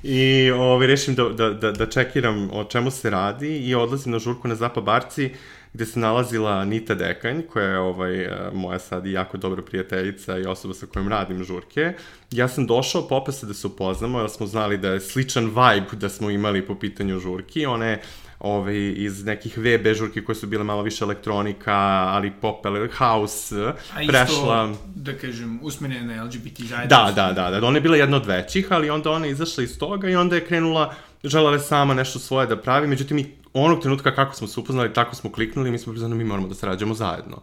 I 0.08 0.52
ovaj, 0.52 0.88
rešim 0.88 1.16
da, 1.16 1.30
da, 1.30 1.50
da, 1.50 1.72
da 1.72 1.86
čekiram 1.86 2.50
o 2.54 2.64
čemu 2.64 2.92
se 2.92 3.10
radi 3.10 3.58
i 3.58 3.76
odlazim 3.76 4.12
na 4.12 4.20
žurku 4.20 4.48
na 4.48 4.56
Zapa 4.56 4.82
Barci 4.82 5.32
gde 5.74 5.86
se 5.86 6.00
nalazila 6.00 6.66
Nita 6.66 6.96
Dekanj, 6.96 7.42
koja 7.42 7.66
je 7.66 7.80
ovaj, 7.80 8.30
moja 8.54 8.80
sad 8.80 9.06
i 9.06 9.12
jako 9.12 9.38
dobra 9.38 9.62
prijateljica 9.62 10.38
i 10.38 10.46
osoba 10.46 10.74
sa 10.74 10.86
kojom 10.86 11.08
radim 11.08 11.44
žurke. 11.44 11.94
Ja 12.32 12.48
sam 12.48 12.68
došao 12.68 13.08
popese 13.08 13.46
da 13.46 13.54
se 13.54 13.68
upoznamo, 13.68 14.20
jer 14.20 14.30
smo 14.30 14.48
znali 14.48 14.78
da 14.78 14.90
je 14.90 15.00
sličan 15.00 15.46
vibe 15.46 15.98
da 16.00 16.10
smo 16.10 16.30
imali 16.30 16.66
po 16.66 16.76
pitanju 16.76 17.20
žurki. 17.20 17.66
Ona 17.66 17.86
je 17.86 18.02
ovaj, 18.40 18.94
iz 18.96 19.26
nekih 19.26 19.58
VB 19.58 19.94
žurki 19.94 20.26
koje 20.26 20.36
su 20.36 20.48
bile 20.48 20.64
malo 20.64 20.82
više 20.82 21.04
elektronika, 21.04 21.76
ali 22.08 22.32
pop, 22.42 22.66
house, 22.98 23.56
A 23.94 24.02
isto, 24.02 24.12
prešla... 24.12 24.74
da 24.96 25.14
kažem, 25.18 25.60
usmerene 25.62 26.16
na 26.16 26.24
LGBT 26.24 26.60
zajednicu. 26.60 26.90
Da, 26.90 27.12
da, 27.16 27.34
da, 27.34 27.60
da, 27.60 27.68
ona 27.68 27.78
je 27.78 27.82
bila 27.82 27.98
jedna 27.98 28.18
od 28.18 28.26
većih, 28.26 28.68
ali 28.70 28.90
onda 28.90 29.12
ona 29.12 29.26
je 29.26 29.32
izašla 29.32 29.64
iz 29.64 29.80
toga 29.80 30.10
i 30.10 30.16
onda 30.16 30.36
je 30.36 30.46
krenula, 30.46 30.94
želela 31.24 31.54
je 31.54 31.60
sama 31.60 31.94
nešto 31.94 32.20
svoje 32.20 32.48
da 32.48 32.58
pravi, 32.62 32.88
međutim, 32.88 33.20
i 33.20 33.26
onog 33.54 33.82
trenutka 33.82 34.16
kako 34.16 34.36
smo 34.36 34.48
se 34.48 34.60
upoznali, 34.60 34.94
tako 34.94 35.16
smo 35.16 35.32
kliknuli 35.32 35.70
i 35.70 35.72
mi 35.72 35.78
smo 35.78 35.94
priznali, 35.94 36.16
mi 36.16 36.24
moramo 36.24 36.48
da 36.48 36.56
sarađujemo 36.56 36.94
zajedno. 36.94 37.42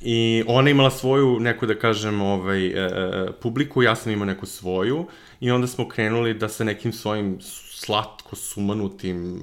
I 0.00 0.44
ona 0.46 0.68
je 0.68 0.70
imala 0.70 0.90
svoju, 0.90 1.40
neku 1.40 1.66
da 1.66 1.74
kažem, 1.74 2.20
ovaj, 2.20 2.66
e, 2.66 2.70
e, 2.72 3.32
publiku, 3.42 3.82
ja 3.82 3.96
sam 3.96 4.12
imao 4.12 4.24
neku 4.24 4.46
svoju 4.46 5.06
i 5.40 5.50
onda 5.50 5.66
smo 5.66 5.88
krenuli 5.88 6.34
da 6.34 6.48
sa 6.48 6.64
nekim 6.64 6.92
svojim 6.92 7.38
slatko 7.84 8.36
sumanutim 8.36 9.40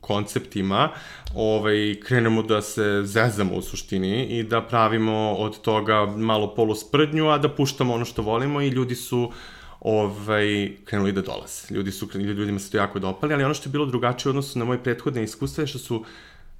konceptima 0.00 0.90
ovaj, 1.34 2.00
krenemo 2.04 2.42
da 2.42 2.62
se 2.62 3.02
zezamo 3.04 3.54
u 3.54 3.62
suštini 3.62 4.24
i 4.24 4.42
da 4.42 4.62
pravimo 4.62 5.34
od 5.38 5.60
toga 5.60 6.06
malo 6.06 6.54
polusprdnju, 6.54 7.28
a 7.28 7.38
da 7.38 7.48
puštamo 7.48 7.94
ono 7.94 8.04
što 8.04 8.22
volimo 8.22 8.60
i 8.60 8.68
ljudi 8.68 8.94
su 8.94 9.32
ovaj, 9.80 10.76
krenuli 10.84 11.12
da 11.12 11.22
dolaze. 11.22 11.74
Ljudi 11.74 11.92
su, 11.92 12.08
ljudima 12.14 12.58
se 12.58 12.70
to 12.70 12.76
jako 12.76 12.98
dopali, 12.98 13.34
ali 13.34 13.44
ono 13.44 13.54
što 13.54 13.68
je 13.68 13.72
bilo 13.72 13.86
drugačije 13.86 14.30
u 14.30 14.32
odnosu 14.32 14.58
na 14.58 14.64
moje 14.64 14.82
prethodne 14.82 15.22
iskustva 15.24 15.62
je 15.62 15.66
što 15.66 15.78
su 15.78 16.04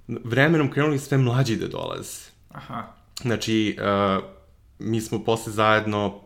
vremenom 0.07 0.71
krenuli 0.71 0.99
sve 0.99 1.19
mlađi 1.19 1.57
da 1.57 1.69
dolaze. 1.69 2.31
Aha. 2.49 2.83
Znači, 3.23 3.77
uh, 3.79 4.25
mi 4.79 5.01
smo 5.01 5.25
posle 5.25 5.53
zajedno 5.53 6.21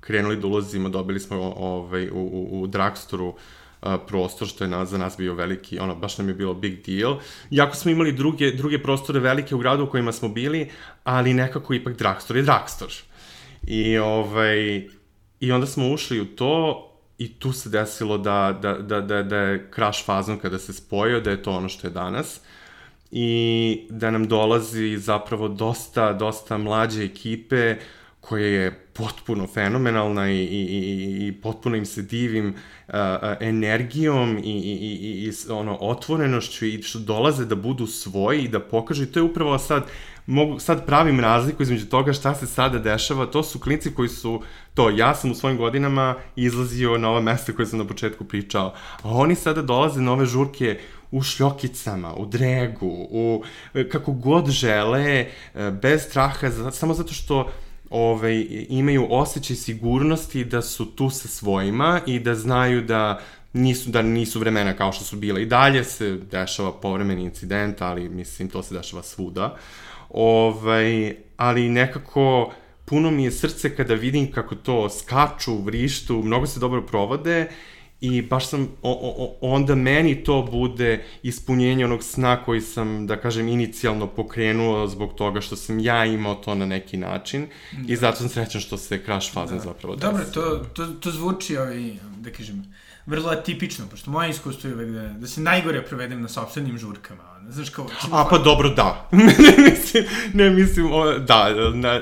krenuli 0.00 0.36
da 0.36 0.46
ulazimo, 0.46 0.88
dobili 0.88 1.20
smo 1.20 1.52
ovaj, 1.56 2.08
u, 2.10 2.20
u, 2.32 2.62
u 2.62 2.66
drugstoru 2.66 3.28
uh, 3.28 3.34
prostor, 4.06 4.48
što 4.48 4.64
je 4.64 4.68
na, 4.68 4.84
za 4.84 4.98
nas 4.98 5.16
bio 5.16 5.34
veliki, 5.34 5.78
ono, 5.78 5.94
baš 5.94 6.18
nam 6.18 6.28
je 6.28 6.34
bilo 6.34 6.54
big 6.54 6.86
deal. 6.86 7.16
Iako 7.50 7.76
smo 7.76 7.90
imali 7.90 8.12
druge, 8.12 8.50
druge 8.50 8.82
prostore 8.82 9.20
velike 9.20 9.54
u 9.54 9.58
gradu 9.58 9.84
u 9.84 9.90
kojima 9.90 10.12
smo 10.12 10.28
bili, 10.28 10.70
ali 11.04 11.34
nekako 11.34 11.74
ipak 11.74 11.96
drugstore 11.96 12.40
je 12.40 12.44
drugstore. 12.44 12.94
I, 13.66 13.98
ovaj, 13.98 14.88
I 15.40 15.52
onda 15.52 15.66
smo 15.66 15.92
ušli 15.92 16.20
u 16.20 16.24
to 16.24 16.80
i 17.18 17.32
tu 17.32 17.52
se 17.52 17.68
desilo 17.68 18.18
da, 18.18 18.58
da, 18.62 18.72
da, 18.72 19.00
da, 19.00 19.22
da 19.22 19.36
je 19.36 19.70
crash 19.74 20.04
fazon 20.04 20.38
kada 20.38 20.58
se 20.58 20.72
spojio, 20.72 21.20
da 21.20 21.30
je 21.30 21.42
to 21.42 21.50
ono 21.50 21.68
što 21.68 21.86
je 21.86 21.90
danas. 21.90 22.36
Uh, 22.36 22.42
i 23.16 23.86
da 23.90 24.10
nam 24.10 24.28
dolazi 24.28 24.96
zapravo 24.98 25.48
dosta, 25.48 26.12
dosta 26.12 26.58
mlađe 26.58 27.04
ekipe 27.04 27.76
koja 28.28 28.46
je 28.46 28.70
potpuno 28.92 29.46
fenomenalna 29.46 30.30
i, 30.30 30.36
i, 30.36 30.60
i, 30.60 31.26
i 31.26 31.32
potpuno 31.32 31.76
im 31.76 31.86
se 31.86 32.02
divim 32.02 32.54
uh, 32.88 32.94
energijom 33.40 34.38
i, 34.38 34.40
i, 34.40 34.72
i, 34.72 35.28
i 35.28 35.32
ono, 35.50 35.76
otvorenošću 35.80 36.66
i 36.66 36.82
što 36.82 36.98
dolaze 36.98 37.44
da 37.44 37.54
budu 37.54 37.86
svoji 37.86 38.42
i 38.42 38.48
da 38.48 38.60
pokažu. 38.60 39.02
I 39.02 39.06
to 39.06 39.18
je 39.18 39.22
upravo 39.22 39.58
sad 39.58 39.86
mogu, 40.26 40.58
sad 40.58 40.86
pravim 40.86 41.20
razliku 41.20 41.62
između 41.62 41.86
toga 41.86 42.12
šta 42.12 42.34
se 42.34 42.46
sada 42.46 42.78
dešava, 42.78 43.26
to 43.26 43.42
su 43.42 43.60
klinci 43.60 43.94
koji 43.94 44.08
su, 44.08 44.42
to, 44.74 44.90
ja 44.90 45.14
sam 45.14 45.30
u 45.30 45.34
svojim 45.34 45.58
godinama 45.58 46.14
izlazio 46.36 46.98
na 46.98 47.10
ova 47.10 47.20
mesta 47.20 47.52
koje 47.52 47.66
sam 47.66 47.78
na 47.78 47.86
početku 47.86 48.24
pričao, 48.24 48.74
a 49.02 49.10
oni 49.10 49.34
sada 49.34 49.62
dolaze 49.62 50.00
na 50.00 50.12
ove 50.12 50.26
žurke 50.26 50.78
u 51.10 51.22
šljokicama, 51.22 52.14
u 52.14 52.26
dregu, 52.26 53.06
u 53.10 53.44
kako 53.92 54.12
god 54.12 54.50
žele, 54.50 55.26
e, 55.54 55.70
bez 55.82 56.02
straha, 56.02 56.50
samo 56.70 56.94
zato 56.94 57.12
što 57.14 57.50
ovaj, 57.96 58.46
imaju 58.68 59.06
osjećaj 59.10 59.56
sigurnosti 59.56 60.44
da 60.44 60.62
su 60.62 60.86
tu 60.86 61.10
sa 61.10 61.28
svojima 61.28 62.00
i 62.06 62.18
da 62.18 62.34
znaju 62.34 62.82
da 62.82 63.20
nisu, 63.52 63.90
da 63.90 64.02
nisu 64.02 64.40
vremena 64.40 64.72
kao 64.72 64.92
što 64.92 65.04
su 65.04 65.16
bile. 65.16 65.42
I 65.42 65.46
dalje 65.46 65.84
se 65.84 66.18
dešava 66.30 66.72
povremeni 66.72 67.22
incident, 67.22 67.82
ali 67.82 68.08
mislim 68.08 68.48
to 68.48 68.62
se 68.62 68.74
dešava 68.74 69.02
svuda. 69.02 69.56
Ovaj, 70.10 71.16
ali 71.36 71.68
nekako 71.68 72.52
puno 72.84 73.10
mi 73.10 73.24
je 73.24 73.30
srce 73.30 73.76
kada 73.76 73.94
vidim 73.94 74.32
kako 74.32 74.54
to 74.54 74.88
skaču, 74.88 75.56
vrištu, 75.62 76.22
mnogo 76.22 76.46
se 76.46 76.60
dobro 76.60 76.82
provode 76.82 77.48
i 78.04 78.22
baš 78.22 78.48
sam, 78.48 78.68
o, 78.82 79.14
o, 79.18 79.36
onda 79.40 79.74
meni 79.74 80.24
to 80.24 80.48
bude 80.50 81.04
ispunjenje 81.22 81.84
onog 81.84 82.02
sna 82.02 82.44
koji 82.44 82.60
sam, 82.60 83.06
da 83.06 83.16
kažem, 83.16 83.48
inicijalno 83.48 84.06
pokrenuo 84.06 84.86
zbog 84.86 85.14
toga 85.14 85.40
što 85.40 85.56
sam 85.56 85.78
ja 85.78 86.04
imao 86.04 86.34
to 86.34 86.54
na 86.54 86.66
neki 86.66 86.96
način 86.96 87.46
da. 87.72 87.92
i 87.92 87.96
zato 87.96 88.16
sam 88.16 88.28
srećan 88.28 88.60
što 88.60 88.78
se 88.78 89.00
crash 89.04 89.32
fazan 89.32 89.58
da. 89.58 89.64
zapravo 89.64 89.96
desi. 89.96 90.06
Dobro, 90.06 90.24
to, 90.34 90.64
to, 90.74 90.86
to 90.86 91.10
zvuči, 91.10 91.56
ovaj, 91.56 91.92
da 92.18 92.30
kažem, 92.30 92.74
vrlo 93.06 93.30
atipično, 93.30 93.86
pošto 93.90 94.10
moje 94.10 94.30
iskustvo 94.30 94.70
je 94.70 94.74
uvek 94.74 94.90
da, 94.90 95.08
da 95.08 95.26
se 95.26 95.40
najgore 95.40 95.82
provedem 95.82 96.22
na 96.22 96.28
sobstvenim 96.28 96.78
žurkama. 96.78 97.22
Znaš 97.48 97.68
kao... 97.68 97.86
A 98.12 98.26
pa 98.30 98.38
dobro, 98.38 98.68
da. 98.68 99.08
ne 99.12 99.70
mislim, 99.70 100.04
ne 100.32 100.50
mislim, 100.50 100.92
o, 100.92 101.18
da, 101.18 101.50
na, 101.74 102.00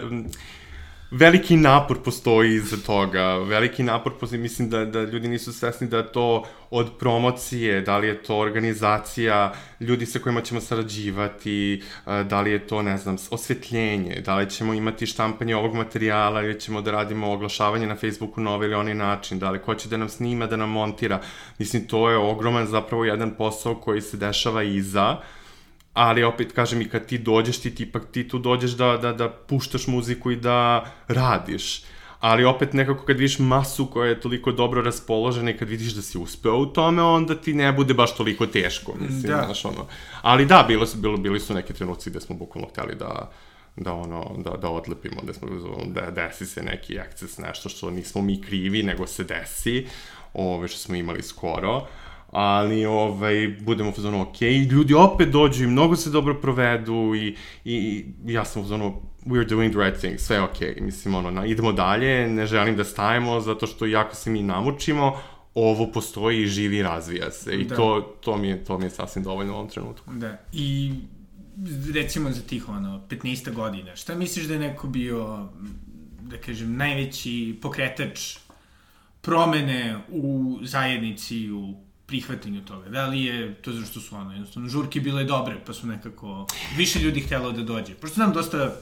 veliki 1.12 1.56
napor 1.56 2.02
postoji 2.02 2.54
iza 2.54 2.76
toga, 2.86 3.36
veliki 3.36 3.82
napor 3.82 4.12
postoji, 4.20 4.42
mislim 4.42 4.70
da, 4.70 4.84
da 4.84 5.02
ljudi 5.02 5.28
nisu 5.28 5.52
svesni 5.52 5.88
da 5.88 6.02
to 6.02 6.44
od 6.70 6.90
promocije, 6.98 7.80
da 7.80 7.98
li 7.98 8.06
je 8.06 8.22
to 8.22 8.38
organizacija, 8.38 9.52
ljudi 9.80 10.06
sa 10.06 10.18
kojima 10.18 10.40
ćemo 10.40 10.60
sarađivati, 10.60 11.82
da 12.06 12.40
li 12.40 12.50
je 12.50 12.66
to, 12.66 12.82
ne 12.82 12.96
znam, 12.96 13.16
osvetljenje, 13.30 14.22
da 14.24 14.36
li 14.36 14.50
ćemo 14.50 14.74
imati 14.74 15.06
štampanje 15.06 15.56
ovog 15.56 15.74
materijala 15.74 16.42
ili 16.42 16.60
ćemo 16.60 16.80
da 16.80 16.90
radimo 16.90 17.32
oglašavanje 17.32 17.86
na 17.86 17.96
Facebooku 17.96 18.40
na 18.40 18.50
ovaj 18.54 18.66
ili 18.66 18.74
onaj 18.74 18.94
način, 18.94 19.38
da 19.38 19.50
li 19.50 19.58
ko 19.58 19.74
će 19.74 19.88
da 19.88 19.96
nam 19.96 20.08
snima, 20.08 20.46
da 20.46 20.56
nam 20.56 20.70
montira. 20.70 21.20
Mislim, 21.58 21.86
to 21.86 22.10
je 22.10 22.16
ogroman 22.16 22.66
zapravo 22.66 23.04
jedan 23.04 23.30
posao 23.30 23.74
koji 23.74 24.00
se 24.00 24.16
dešava 24.16 24.62
iza, 24.62 25.16
ali 25.92 26.24
opet 26.24 26.52
kažem 26.52 26.80
i 26.80 26.88
kad 26.88 27.06
ti 27.06 27.18
dođeš, 27.18 27.58
ti 27.58 27.74
tipak 27.74 28.02
ti 28.12 28.28
tu 28.28 28.38
dođeš 28.38 28.70
da, 28.70 28.96
da, 28.96 29.12
da 29.12 29.28
puštaš 29.28 29.86
muziku 29.86 30.30
i 30.30 30.36
da 30.36 30.84
radiš. 31.08 31.82
Ali 32.20 32.44
opet 32.44 32.72
nekako 32.72 33.04
kad 33.04 33.18
vidiš 33.18 33.38
masu 33.38 33.86
koja 33.86 34.08
je 34.08 34.20
toliko 34.20 34.52
dobro 34.52 34.82
raspoložena 34.82 35.50
i 35.50 35.56
kad 35.56 35.68
vidiš 35.68 35.92
da 35.92 36.02
si 36.02 36.18
uspeo 36.18 36.56
u 36.56 36.66
tome, 36.66 37.02
onda 37.02 37.34
ti 37.34 37.54
ne 37.54 37.72
bude 37.72 37.94
baš 37.94 38.16
toliko 38.16 38.46
teško, 38.46 38.94
mislim, 39.00 39.22
da. 39.22 39.42
znaš, 39.44 39.64
ono. 39.64 39.86
Ali 40.22 40.46
da, 40.46 40.64
bilo 40.68 40.86
su, 40.86 40.98
bilo, 40.98 41.16
bili 41.16 41.40
su 41.40 41.54
neki 41.54 41.72
trenuci 41.72 42.10
gde 42.10 42.20
smo 42.20 42.36
bukvalno 42.36 42.68
hteli 42.68 42.94
da, 42.94 43.30
da 43.76 43.92
ono, 43.92 44.34
da, 44.38 44.50
da 44.50 44.68
odlepimo, 44.68 45.22
da 45.22 45.34
smo, 45.34 45.48
da 45.86 46.10
desi 46.10 46.46
se 46.46 46.62
neki 46.62 46.96
eksces, 46.96 47.38
nešto 47.38 47.68
što 47.68 47.90
nismo 47.90 48.22
mi 48.22 48.42
krivi, 48.42 48.82
nego 48.82 49.06
se 49.06 49.24
desi, 49.24 49.86
ove 50.34 50.68
što 50.68 50.78
smo 50.78 50.94
imali 50.94 51.22
skoro 51.22 51.86
ali 52.32 52.84
ovaj, 52.84 53.56
budemo 53.60 53.90
u 53.90 53.92
fazonu 53.92 54.22
ok, 54.22 54.40
ljudi 54.70 54.94
opet 54.94 55.28
dođu 55.28 55.64
i 55.64 55.66
mnogo 55.66 55.96
se 55.96 56.10
dobro 56.10 56.34
provedu 56.34 57.14
i, 57.14 57.36
i, 57.64 57.76
i 58.26 58.32
ja 58.32 58.44
sam 58.44 58.62
u 58.62 58.64
fazonu 58.64 58.94
we're 59.26 59.48
doing 59.48 59.72
the 59.72 59.84
right 59.84 59.98
thing, 59.98 60.18
sve 60.18 60.40
ok, 60.40 60.56
mislim 60.80 61.14
ono, 61.14 61.30
na, 61.30 61.46
idemo 61.46 61.72
dalje, 61.72 62.28
ne 62.28 62.46
želim 62.46 62.76
da 62.76 62.84
stajemo 62.84 63.40
zato 63.40 63.66
što 63.66 63.86
jako 63.86 64.14
se 64.14 64.30
mi 64.30 64.42
namučimo, 64.42 65.16
ovo 65.54 65.92
postoji 65.92 66.42
i 66.42 66.46
živi 66.46 66.76
i 66.76 66.82
razvija 66.82 67.30
se 67.30 67.60
i 67.60 67.64
da. 67.64 67.76
to, 67.76 68.00
to, 68.20 68.36
mi 68.36 68.48
je, 68.48 68.64
to 68.64 68.78
mi 68.78 68.84
je 68.84 68.90
sasvim 68.90 69.24
dovoljno 69.24 69.52
u 69.52 69.56
ovom 69.56 69.68
trenutku. 69.68 70.12
Da, 70.12 70.36
i 70.52 70.92
recimo 71.94 72.30
za 72.30 72.42
tih 72.42 72.68
ono, 72.68 73.02
15 73.08 73.52
godina, 73.54 73.96
šta 73.96 74.14
misliš 74.14 74.46
da 74.46 74.54
je 74.54 74.60
neko 74.60 74.86
bio, 74.86 75.48
da 76.20 76.36
kažem, 76.36 76.76
najveći 76.76 77.58
pokretač 77.62 78.36
promene 79.20 79.98
u 80.08 80.58
zajednici, 80.62 81.50
u 81.50 81.74
prihvatanju 82.06 82.64
toga. 82.64 82.88
Da 82.88 83.06
li 83.06 83.24
je 83.24 83.54
to 83.54 83.72
zašto 83.72 84.00
su 84.00 84.16
ono, 84.16 84.32
jednostavno, 84.32 84.68
žurke 84.68 85.00
bile 85.00 85.24
dobre, 85.24 85.56
pa 85.66 85.72
su 85.72 85.86
nekako 85.86 86.46
više 86.76 86.98
ljudi 86.98 87.20
htjelo 87.20 87.52
da 87.52 87.62
dođe. 87.62 87.94
Pošto 87.94 88.20
nam 88.20 88.32
dosta 88.32 88.72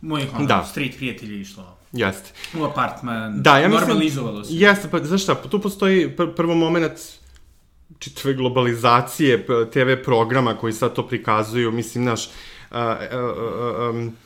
mojih 0.00 0.34
ono, 0.34 0.46
da. 0.46 0.64
street 0.70 0.96
prijatelji 0.96 1.40
išlo 1.40 1.76
Jeste. 1.92 2.32
u 2.58 2.64
apartman, 2.64 3.42
da, 3.42 3.58
ja 3.58 3.68
mislim, 3.68 3.88
normalizovalo 3.88 4.44
se. 4.44 4.54
Jeste, 4.54 4.88
pa 4.90 5.04
znaš 5.04 5.22
šta, 5.22 5.34
tu 5.34 5.60
postoji 5.60 6.16
pr 6.16 6.34
prvo 6.36 6.54
moment 6.54 6.92
čitave 7.98 8.34
globalizacije 8.34 9.46
TV 9.72 10.04
programa 10.04 10.56
koji 10.56 10.72
sad 10.72 10.94
to 10.94 11.06
prikazuju, 11.06 11.72
mislim, 11.72 12.04
naš, 12.04 12.26
uh, 12.26 12.76
uh, 12.76 13.94
um, 13.94 14.16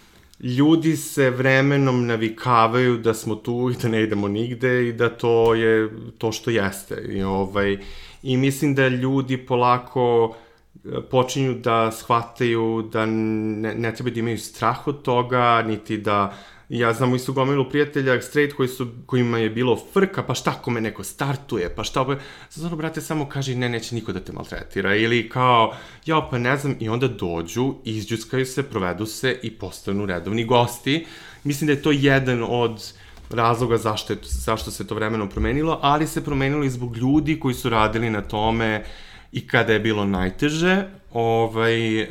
ljudi 0.41 0.97
se 0.97 1.31
vremenom 1.31 2.07
navikavaju 2.07 2.99
da 2.99 3.15
smo 3.15 3.35
tu 3.35 3.71
i 3.75 3.83
da 3.83 3.89
ne 3.89 4.03
idemo 4.03 4.29
nigde 4.29 4.89
i 4.89 4.93
da 4.93 5.09
to 5.09 5.55
je 5.55 5.91
to 6.19 6.33
što 6.33 6.51
jeste. 6.51 7.07
I, 7.09 7.23
ovaj, 7.23 7.79
i 8.23 8.37
mislim 8.37 8.75
da 8.75 8.89
ljudi 8.89 9.47
polako 9.47 10.37
e, 10.85 10.89
počinju 11.11 11.55
da 11.55 11.93
shvataju 11.93 12.89
da 12.93 13.07
ne, 13.07 13.75
ne 13.75 13.95
treba 13.95 14.11
da 14.11 14.21
imaju 14.21 14.39
strah 14.39 14.89
od 14.89 15.03
toga, 15.03 15.63
niti 15.63 15.97
da 15.99 16.35
ja 16.69 16.93
znam 16.93 17.15
isto 17.15 17.33
gomilu 17.33 17.69
prijatelja 17.71 18.21
straight 18.21 18.57
koji 18.57 18.69
su, 18.69 18.87
kojima 19.07 19.39
je 19.39 19.51
bilo 19.51 19.81
frka, 19.93 20.23
pa 20.23 20.35
šta 20.35 20.51
ako 20.51 20.71
me 20.71 20.81
neko 20.81 21.05
startuje, 21.05 21.75
pa 21.75 21.85
šta, 21.85 22.19
zato 22.51 22.77
brate 22.77 23.01
samo 23.01 23.29
kaže 23.29 23.55
ne, 23.55 23.69
neće 23.69 23.95
niko 23.95 24.13
da 24.13 24.21
te 24.21 24.33
maltretira, 24.33 24.97
ili 24.97 25.29
kao, 25.29 25.75
ja 26.07 26.29
pa 26.31 26.39
ne 26.39 26.57
znam, 26.57 26.77
i 26.81 26.89
onda 26.89 27.09
dođu, 27.09 27.75
izđuskaju 27.85 28.47
se, 28.47 28.63
provedu 28.63 29.07
se 29.07 29.39
i 29.43 29.51
postanu 29.51 30.07
redovni 30.07 30.45
gosti. 30.45 31.07
Mislim 31.45 31.67
da 31.67 31.73
je 31.73 31.83
to 31.83 31.91
jedan 31.91 32.45
od 32.49 32.93
razloga 33.31 33.77
zašto, 33.77 34.13
je, 34.13 34.19
zašto 34.23 34.71
se 34.71 34.87
to 34.87 34.95
vremeno 34.95 35.29
promenilo, 35.29 35.79
ali 35.83 36.07
se 36.07 36.25
promenilo 36.25 36.65
i 36.65 36.71
zbog 36.71 36.97
ljudi 36.97 37.41
koji 37.41 37.55
su 37.55 37.69
radili 37.69 38.11
na 38.11 38.23
tome 38.23 38.85
i 39.33 39.47
kada 39.47 39.73
je 39.73 39.81
bilo 39.81 40.05
najteže, 40.05 40.85
ovaj, 41.13 42.03
uh, 42.03 42.09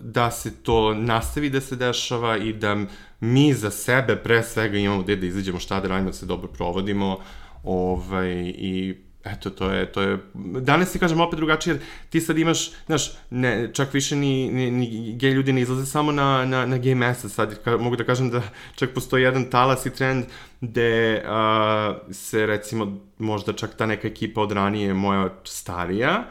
da 0.00 0.30
se 0.30 0.62
to 0.62 0.94
nastavi 0.94 1.50
da 1.50 1.60
se 1.60 1.76
dešava 1.76 2.36
i 2.36 2.52
da 2.52 2.76
mi 3.20 3.54
za 3.54 3.70
sebe 3.70 4.16
pre 4.16 4.42
svega 4.42 4.78
imamo 4.78 5.02
gde 5.02 5.16
da 5.16 5.26
izađemo, 5.26 5.58
šta 5.58 5.80
da 5.80 5.88
radimo, 5.88 6.10
da 6.10 6.16
se 6.16 6.26
dobro 6.26 6.48
provodimo, 6.48 7.18
ovaj, 7.64 8.52
i 8.56 8.96
eto, 9.24 9.50
to 9.50 9.70
je, 9.70 9.92
to 9.92 10.02
je, 10.02 10.18
danas 10.60 10.92
ti 10.92 10.98
kažem 10.98 11.20
opet 11.20 11.36
drugačije, 11.36 11.74
jer 11.74 11.82
ti 12.10 12.20
sad 12.20 12.38
imaš, 12.38 12.70
znaš, 12.86 13.12
ne, 13.30 13.70
čak 13.72 13.94
više 13.94 14.16
ni, 14.16 14.50
ni, 14.52 14.70
ni 14.70 15.16
gej 15.16 15.30
ljudi 15.30 15.52
ne 15.52 15.60
izlaze 15.60 15.86
samo 15.86 16.12
na, 16.12 16.44
na, 16.44 16.66
na 16.66 16.78
gay 16.78 16.94
mesa, 16.94 17.28
sad 17.28 17.62
ka, 17.62 17.76
mogu 17.76 17.96
da 17.96 18.04
kažem 18.04 18.30
da 18.30 18.42
čak 18.74 18.90
postoji 18.94 19.22
jedan 19.22 19.50
talas 19.50 19.86
i 19.86 19.90
trend 19.90 20.24
gde 20.60 21.22
a, 21.26 21.94
se 22.10 22.46
recimo 22.46 22.98
možda 23.18 23.52
čak 23.52 23.76
ta 23.76 23.86
neka 23.86 24.08
ekipa 24.08 24.40
od 24.40 24.52
ranije 24.52 24.94
moja 24.94 25.28
starija, 25.44 26.24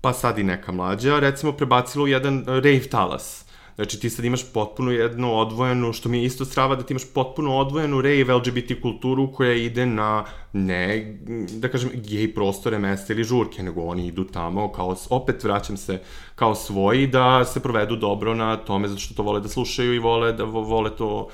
pa 0.00 0.12
sad 0.12 0.38
i 0.38 0.42
neka 0.42 0.72
mlađa, 0.72 1.18
recimo 1.18 1.52
prebacila 1.52 2.04
u 2.04 2.08
jedan 2.08 2.44
rave 2.46 2.80
talas 2.80 3.47
Znači 3.78 4.00
ti 4.00 4.10
sad 4.10 4.24
imaš 4.24 4.52
potpuno 4.52 4.90
jednu 4.90 5.38
odvojenu, 5.38 5.92
što 5.92 6.08
mi 6.08 6.18
je 6.18 6.24
isto 6.24 6.44
strava 6.44 6.76
da 6.76 6.82
ti 6.82 6.92
imaš 6.92 7.12
potpuno 7.14 7.56
odvojenu 7.56 8.00
rave 8.00 8.34
LGBT 8.34 8.82
kulturu 8.82 9.32
koja 9.32 9.52
ide 9.52 9.86
na 9.86 10.24
ne, 10.52 11.18
da 11.52 11.68
kažem, 11.68 11.90
gej 11.94 12.34
prostore, 12.34 12.78
mesta 12.78 13.12
ili 13.12 13.24
žurke, 13.24 13.62
nego 13.62 13.82
oni 13.82 14.06
idu 14.06 14.24
tamo 14.24 14.72
kao, 14.72 14.96
opet 15.10 15.44
vraćam 15.44 15.76
se, 15.76 16.00
kao 16.34 16.54
svoji 16.54 17.06
da 17.06 17.44
se 17.44 17.60
provedu 17.60 17.96
dobro 17.96 18.34
na 18.34 18.56
tome 18.56 18.88
zato 18.88 19.00
što 19.00 19.14
to 19.14 19.22
vole 19.22 19.40
da 19.40 19.48
slušaju 19.48 19.94
i 19.94 19.98
vole 19.98 20.32
da 20.32 20.44
vole 20.44 20.90
to, 20.96 21.28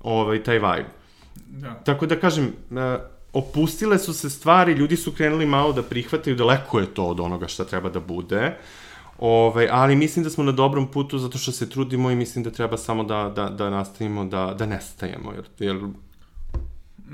ovaj, 0.00 0.42
taj 0.42 0.58
vibe. 0.58 0.90
Da. 1.48 1.74
Tako 1.84 2.06
da 2.06 2.20
kažem, 2.20 2.44
e, 2.46 2.98
opustile 3.32 3.98
su 3.98 4.14
se 4.14 4.30
stvari, 4.30 4.72
ljudi 4.72 4.96
su 4.96 5.12
krenuli 5.12 5.46
malo 5.46 5.72
da 5.72 5.82
prihvataju, 5.82 6.36
daleko 6.36 6.80
je 6.80 6.94
to 6.94 7.04
od 7.04 7.20
onoga 7.20 7.48
šta 7.48 7.64
treba 7.64 7.90
da 7.90 8.00
bude. 8.00 8.46
Uh, 8.46 8.87
Ove, 9.18 9.48
ovaj, 9.48 9.68
ali 9.70 9.96
mislim 9.96 10.24
da 10.24 10.30
smo 10.30 10.44
na 10.44 10.52
dobrom 10.52 10.90
putu 10.90 11.18
zato 11.18 11.38
što 11.38 11.52
se 11.52 11.70
trudimo 11.70 12.10
i 12.10 12.16
mislim 12.16 12.44
da 12.44 12.50
treba 12.50 12.76
samo 12.76 13.04
da, 13.04 13.32
da, 13.36 13.48
da 13.48 13.70
nastavimo 13.70 14.24
da, 14.24 14.54
da 14.58 14.66
nestajemo, 14.66 15.32
jer, 15.32 15.44
jer 15.58 15.80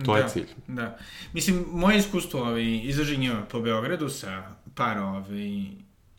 to 0.05 0.13
da, 0.13 0.19
je 0.19 0.29
cilj. 0.29 0.47
Da. 0.67 0.99
Mislim, 1.33 1.65
moje 1.73 1.99
iskustvo 1.99 2.41
ovaj, 2.41 2.81
izraženja 2.83 3.43
po 3.51 3.61
Beogradu 3.61 4.09
sa 4.09 4.43
par 4.75 4.99
ovaj, 4.99 5.65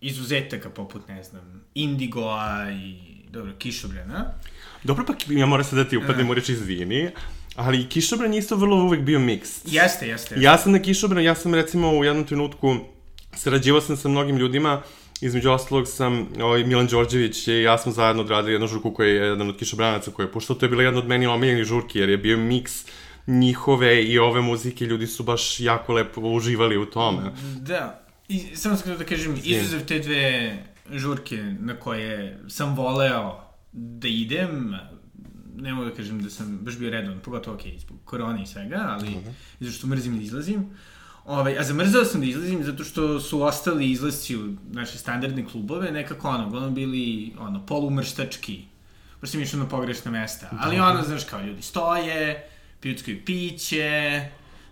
izuzetaka 0.02 0.70
poput, 0.70 1.08
ne 1.08 1.24
znam, 1.24 1.62
Indigoa 1.76 2.72
i, 2.72 2.96
dobro, 3.30 3.54
Kišobrena. 3.58 4.26
Dobro, 4.84 5.06
pa 5.08 5.14
ja 5.30 5.46
moram 5.46 5.66
se 5.66 5.76
da 5.76 5.88
ti 5.88 5.98
upadnem 5.98 6.30
u 6.30 6.34
reči 6.34 6.54
izvini, 6.54 7.10
ali 7.56 7.90
Kišobran 7.90 8.34
je 8.34 8.40
isto 8.40 8.56
vrlo 8.56 8.84
uvek 8.84 9.02
bio 9.02 9.20
mix. 9.20 9.42
Jeste, 9.66 9.74
jeste. 9.74 10.08
jeste. 10.08 10.42
Ja 10.42 10.58
sam 10.58 10.72
na 10.72 10.80
Kišobran, 10.80 11.24
ja 11.24 11.36
sam 11.36 11.54
recimo 11.54 11.92
u 11.92 12.04
jednom 12.04 12.26
trenutku 12.26 12.76
sarađivao 13.36 13.82
sam 13.82 13.98
sa 13.98 14.10
mnogim 14.10 14.38
ljudima 14.38 14.82
Između 15.22 15.52
ostalog 15.52 15.88
sam, 15.88 16.28
ovaj, 16.42 16.64
Milan 16.64 16.88
Đorđević 16.88 17.48
i 17.48 17.62
ja 17.62 17.78
smo 17.78 17.92
zajedno 17.92 18.22
odradili 18.22 18.54
jednu 18.54 18.68
žurku 18.68 18.94
koja 18.94 19.10
je 19.10 19.16
jedan 19.16 19.50
od 19.50 19.58
kišobranaca 19.58 20.12
koji 20.12 20.26
je 20.26 20.32
puštao. 20.32 20.56
To 20.56 20.66
je 20.66 20.70
bila 20.70 20.84
jedna 20.84 21.00
od 21.00 21.08
meni 21.08 21.28
omiljenih 21.28 21.64
žurki 21.64 22.00
jer 22.00 22.10
je 22.10 22.18
bio 22.18 22.38
miks 22.38 22.86
njihove 23.28 24.04
i 24.04 24.20
ove 24.20 24.42
muzike. 24.42 24.86
Ljudi 24.86 25.08
su 25.08 25.24
baš 25.24 25.60
jako 25.60 25.94
lepo 25.94 26.22
uživali 26.22 26.78
u 26.78 26.86
tome. 26.86 27.32
Da. 27.62 28.02
I 28.28 28.56
samo 28.56 28.76
sam 28.76 28.98
da 28.98 29.04
kažem, 29.04 29.40
izuzev 29.44 29.86
te 29.86 30.00
dve 30.00 30.58
žurke 30.92 31.38
na 31.60 31.76
koje 31.76 32.40
sam 32.48 32.76
voleo 32.76 33.42
da 33.72 34.08
idem, 34.08 34.76
ne 35.56 35.74
mogu 35.74 35.90
da 35.90 35.96
kažem 35.96 36.22
da 36.22 36.30
sam 36.30 36.60
baš 36.62 36.78
bio 36.78 36.90
redovan, 36.90 37.20
pogotovo 37.20 37.56
ok, 37.56 37.62
zbog 37.78 37.98
korona 38.06 38.44
i 38.44 38.46
svega, 38.46 38.86
ali 38.88 39.08
uh 39.08 39.14
-huh. 39.14 39.32
zato 39.60 39.72
što 39.72 39.88
mrzim 39.88 40.18
da 40.18 40.24
izlazim. 40.24 40.60
Uh, 40.60 40.66
Ovaj, 41.26 41.60
a 41.60 41.64
zamrzao 41.64 42.06
sam 42.06 42.22
da 42.22 42.28
izlazim 42.28 42.64
zato 42.64 42.84
što 42.84 43.20
su 43.20 43.42
ostali 43.42 43.92
izlasci 43.92 44.38
u 44.38 44.54
naše 44.72 44.98
standardne 44.98 45.46
klubove 45.46 45.92
nekako 45.92 46.30
ono, 46.30 46.58
ono 46.58 46.70
bili 46.70 47.34
ono, 47.40 47.66
polumrštački. 47.66 48.62
Baš 49.22 49.30
sam 49.30 49.42
išao 49.42 49.60
na 49.60 49.68
pogrešna 49.70 50.12
mesta. 50.12 50.50
Da. 50.52 50.58
Ali 50.62 50.80
ono, 50.80 51.02
znaš, 51.02 51.24
kao 51.24 51.42
ljudi 51.42 51.62
stoje, 51.62 52.50
pijuckaju 52.80 53.26
piće, 53.26 54.22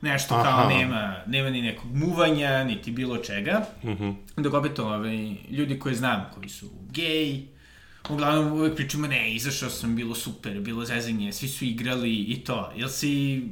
nešto 0.01 0.35
Aha. 0.35 0.43
kao 0.43 0.69
nema, 0.69 1.15
nema 1.27 1.49
ni 1.49 1.61
nekog 1.61 1.95
muvanja, 1.95 2.63
niti 2.63 2.91
bilo 2.91 3.17
čega. 3.17 3.65
Uh 3.83 3.89
mhm. 3.89 4.03
-huh. 4.03 4.15
Dok 4.37 4.53
opet 4.53 4.79
ovaj, 4.79 5.35
ljudi 5.49 5.79
koje 5.79 5.95
znam, 5.95 6.25
koji 6.33 6.49
su 6.49 6.69
gej, 6.91 7.41
uglavnom 8.09 8.53
uvek 8.53 8.75
pričamo, 8.75 9.07
ne, 9.07 9.33
izašao 9.33 9.69
sam, 9.69 9.95
bilo 9.95 10.15
super, 10.15 10.59
bilo 10.59 10.85
zezanje, 10.85 11.33
svi 11.33 11.47
su 11.47 11.65
igrali 11.65 12.15
i 12.15 12.43
to. 12.43 12.71
Jel 12.75 12.89
si 12.89 13.43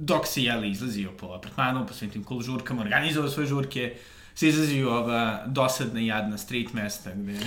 dok 0.00 0.26
se 0.26 0.42
jeli 0.42 0.70
izlazio 0.70 1.10
po 1.20 1.26
apartmanu, 1.26 1.86
po 1.86 1.94
svim 1.94 2.10
tim 2.10 2.24
cool 2.24 2.42
žurkama, 2.42 2.82
organizovao 2.82 3.30
svoje 3.30 3.46
žurke, 3.46 3.94
se 4.34 4.48
izlazio 4.48 4.90
ova 4.90 5.42
dosadna 5.46 6.00
jadna 6.00 6.38
street 6.38 6.72
mesta 6.72 7.10
gde 7.14 7.38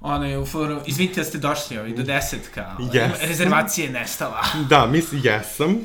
ono 0.00 0.26
je 0.26 0.38
u 0.38 0.46
foru, 0.46 0.80
izvinite 0.86 1.20
da 1.20 1.24
ste 1.24 1.38
došli 1.38 1.78
ovaj, 1.78 1.92
do 1.92 2.02
desetka, 2.02 2.76
ovaj, 2.78 2.90
yes. 2.90 3.28
rezervacije 3.28 3.90
nestala. 3.90 4.42
Da, 4.70 4.86
mislim, 4.86 5.20
jesam, 5.24 5.76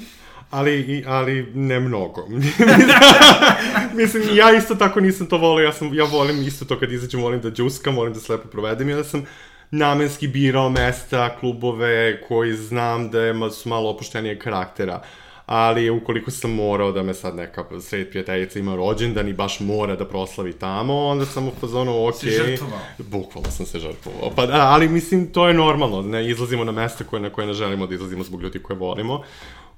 ali, 0.50 1.04
ali 1.08 1.52
ne 1.56 1.80
mnogo. 1.80 2.28
mislim, 4.00 4.24
ja 4.36 4.58
isto 4.58 4.76
tako 4.76 5.00
nisam 5.00 5.28
to 5.28 5.38
volio, 5.38 5.66
ja, 5.66 5.74
sam, 5.74 5.94
ja 5.94 6.04
volim 6.04 6.42
isto 6.44 6.66
to 6.66 6.80
kad 6.80 6.92
izađem, 6.92 7.22
volim 7.22 7.42
da 7.42 7.52
džuskam, 7.52 7.96
volim 7.96 8.14
da 8.14 8.20
se 8.20 8.32
lepo 8.32 8.48
provedem 8.48 8.90
i 8.90 8.94
onda 8.94 9.04
sam 9.04 9.26
namenski 9.72 10.28
birao 10.28 10.70
mesta, 10.70 11.36
klubove 11.40 12.22
koji 12.28 12.54
znam 12.54 13.12
da 13.12 13.22
je, 13.22 13.34
su 13.52 13.70
malo 13.70 13.90
opuštenije 13.90 14.40
karaktera 14.40 15.02
ali 15.46 15.90
ukoliko 15.90 16.32
sam 16.32 16.52
morao 16.52 16.92
da 16.92 17.04
me 17.04 17.14
sad 17.14 17.36
neka 17.36 17.66
sred 17.82 18.10
prijateljica 18.10 18.60
ima 18.60 18.76
rođendan 18.76 19.28
i 19.28 19.34
baš 19.34 19.60
mora 19.60 19.96
da 19.96 20.06
proslavi 20.06 20.54
tamo, 20.54 21.06
onda 21.06 21.26
sam 21.26 21.48
u 21.48 21.52
fazonu, 21.60 22.08
ok. 22.08 22.16
Si 22.16 22.30
žrtvovao. 22.30 22.80
Bukvalno 22.98 23.52
sam 23.52 23.66
se 23.66 23.80
žrtvovao. 23.80 24.32
Pa 24.36 24.46
da, 24.46 24.68
ali 24.68 24.90
mislim, 24.90 25.32
to 25.32 25.48
je 25.48 25.54
normalno, 25.54 26.02
ne 26.02 26.30
izlazimo 26.30 26.64
na 26.64 26.72
mesta 26.72 27.04
koje, 27.04 27.22
na 27.22 27.30
koje 27.30 27.48
ne 27.48 27.54
želimo 27.54 27.88
da 27.88 27.96
izlazimo 27.96 28.24
zbog 28.24 28.42
ljudi 28.42 28.60
koje 28.60 28.78
volimo. 28.78 29.22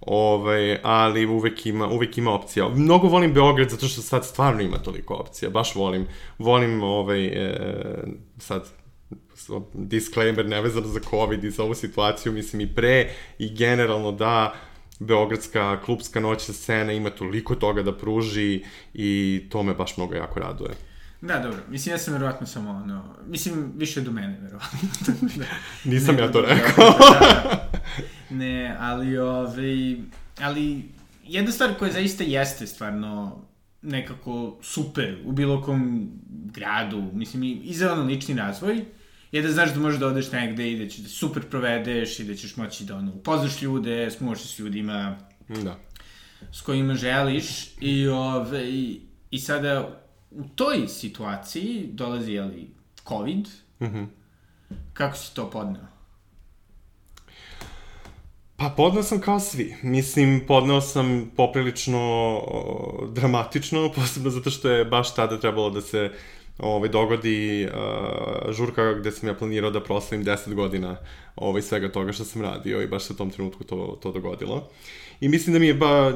Ovaj, 0.01 0.79
ali 0.83 1.25
uvek 1.25 1.65
ima, 1.65 1.87
uvek 1.87 2.17
ima 2.17 2.33
opcija. 2.33 2.69
Mnogo 2.69 3.07
volim 3.07 3.33
Beograd 3.33 3.69
zato 3.69 3.87
što 3.87 4.01
sad 4.01 4.25
stvarno 4.25 4.61
ima 4.61 4.77
toliko 4.77 5.13
opcija. 5.13 5.49
Baš 5.49 5.75
volim. 5.75 6.07
Volim 6.37 6.83
ovaj, 6.83 7.25
e, 7.25 7.57
sad 8.37 8.69
disclaimer 9.73 10.45
nevezano 10.45 10.87
za 10.87 10.99
COVID 11.09 11.43
i 11.43 11.49
za 11.49 11.63
ovu 11.63 11.75
situaciju, 11.75 12.31
mislim 12.31 12.61
i 12.61 12.75
pre 12.75 13.09
i 13.39 13.55
generalno 13.55 14.11
da 14.11 14.53
beogradska 14.99 15.81
klubska 15.81 16.19
noćna 16.19 16.53
scena 16.53 16.91
ima 16.91 17.09
toliko 17.09 17.55
toga 17.55 17.83
da 17.83 17.97
pruži 17.97 18.63
i 18.93 19.41
to 19.49 19.63
me 19.63 19.73
baš 19.73 19.97
mnogo 19.97 20.15
jako 20.15 20.39
raduje. 20.39 20.71
Da, 21.21 21.39
dobro. 21.39 21.59
Mislim, 21.69 21.93
ja 21.93 21.97
sam 21.97 22.13
verovatno 22.13 22.47
samo, 22.47 22.69
ono, 22.69 23.15
mislim, 23.27 23.71
više 23.75 24.01
do 24.01 24.11
mene, 24.11 24.39
verovatno. 24.41 24.79
da. 25.35 25.45
Nisam 25.91 26.15
ne, 26.15 26.21
ja 26.21 26.31
to 26.31 26.41
rekao. 26.41 26.85
da, 26.99 27.19
da. 27.19 27.71
Ne, 28.29 28.77
ali, 28.79 29.17
ovaj, 29.17 29.97
ali 30.41 30.83
jedna 31.23 31.51
stvar 31.51 31.73
koja 31.79 31.91
zaista 31.91 32.23
jeste 32.23 32.67
stvarno 32.67 33.41
nekako 33.81 34.57
super 34.61 35.17
u 35.25 35.31
bilo 35.31 35.61
kom 35.61 36.09
gradu, 36.31 37.09
mislim, 37.13 37.43
i 37.43 37.73
za 37.73 37.93
ono 37.93 38.03
lični 38.03 38.35
razvoj, 38.35 38.85
je 39.31 39.41
da 39.41 39.51
znaš 39.51 39.73
da 39.73 39.79
možeš 39.79 39.99
da 39.99 40.07
odeš 40.07 40.31
negde 40.31 40.71
i 40.71 40.79
da 40.79 40.89
ćeš 40.89 40.99
da 40.99 41.09
super 41.09 41.49
provedeš 41.49 42.19
i 42.19 42.23
da 42.23 42.35
ćeš 42.35 42.55
moći 42.55 42.83
da 42.83 42.95
ono, 42.95 43.11
upoznaš 43.15 43.61
ljude, 43.61 44.11
smuvaš 44.11 44.41
se 44.41 44.47
s 44.47 44.59
ljudima 44.59 45.17
da. 45.47 45.79
s 46.51 46.61
kojima 46.61 46.95
želiš 46.95 47.67
i, 47.81 48.07
ove, 48.07 48.69
i, 48.69 49.01
i 49.31 49.39
sada 49.39 50.01
u 50.31 50.43
toj 50.55 50.87
situaciji 50.87 51.89
dolazi 51.91 52.31
jeli, 52.31 52.67
COVID. 53.07 53.47
Mm 53.79 53.85
-hmm. 53.85 54.07
Kako 54.93 55.17
si 55.17 55.35
to 55.35 55.49
podneo? 55.49 55.95
Pa 58.57 58.69
podneo 58.77 59.03
sam 59.03 59.19
kao 59.21 59.39
svi. 59.39 59.75
Mislim, 59.83 60.41
podneo 60.47 60.81
sam 60.81 61.31
poprilično 61.35 61.99
o, 62.47 63.07
dramatično, 63.11 63.91
posebno 63.95 64.29
zato 64.29 64.49
što 64.49 64.69
je 64.69 64.85
baš 64.85 65.15
tada 65.15 65.39
trebalo 65.39 65.69
da 65.69 65.81
se 65.81 66.11
ovaj, 66.57 66.89
dogodi 66.89 67.67
uh, 67.67 68.51
žurka 68.51 68.93
gde 68.93 69.11
sam 69.11 69.29
ja 69.29 69.35
planirao 69.35 69.71
da 69.71 69.83
proslavim 69.83 70.25
10 70.25 70.53
godina 70.53 70.97
ovaj, 71.35 71.61
svega 71.61 71.91
toga 71.91 72.11
što 72.11 72.23
sam 72.23 72.41
radio 72.41 72.81
i 72.81 72.87
baš 72.87 73.03
se 73.03 73.13
u 73.13 73.15
tom 73.15 73.29
trenutku 73.29 73.63
to, 73.63 73.99
to 74.01 74.11
dogodilo. 74.11 74.69
I 75.21 75.27
mislim 75.27 75.53
da 75.53 75.59
mi 75.59 75.67
je 75.67 75.73
ba, 75.73 76.11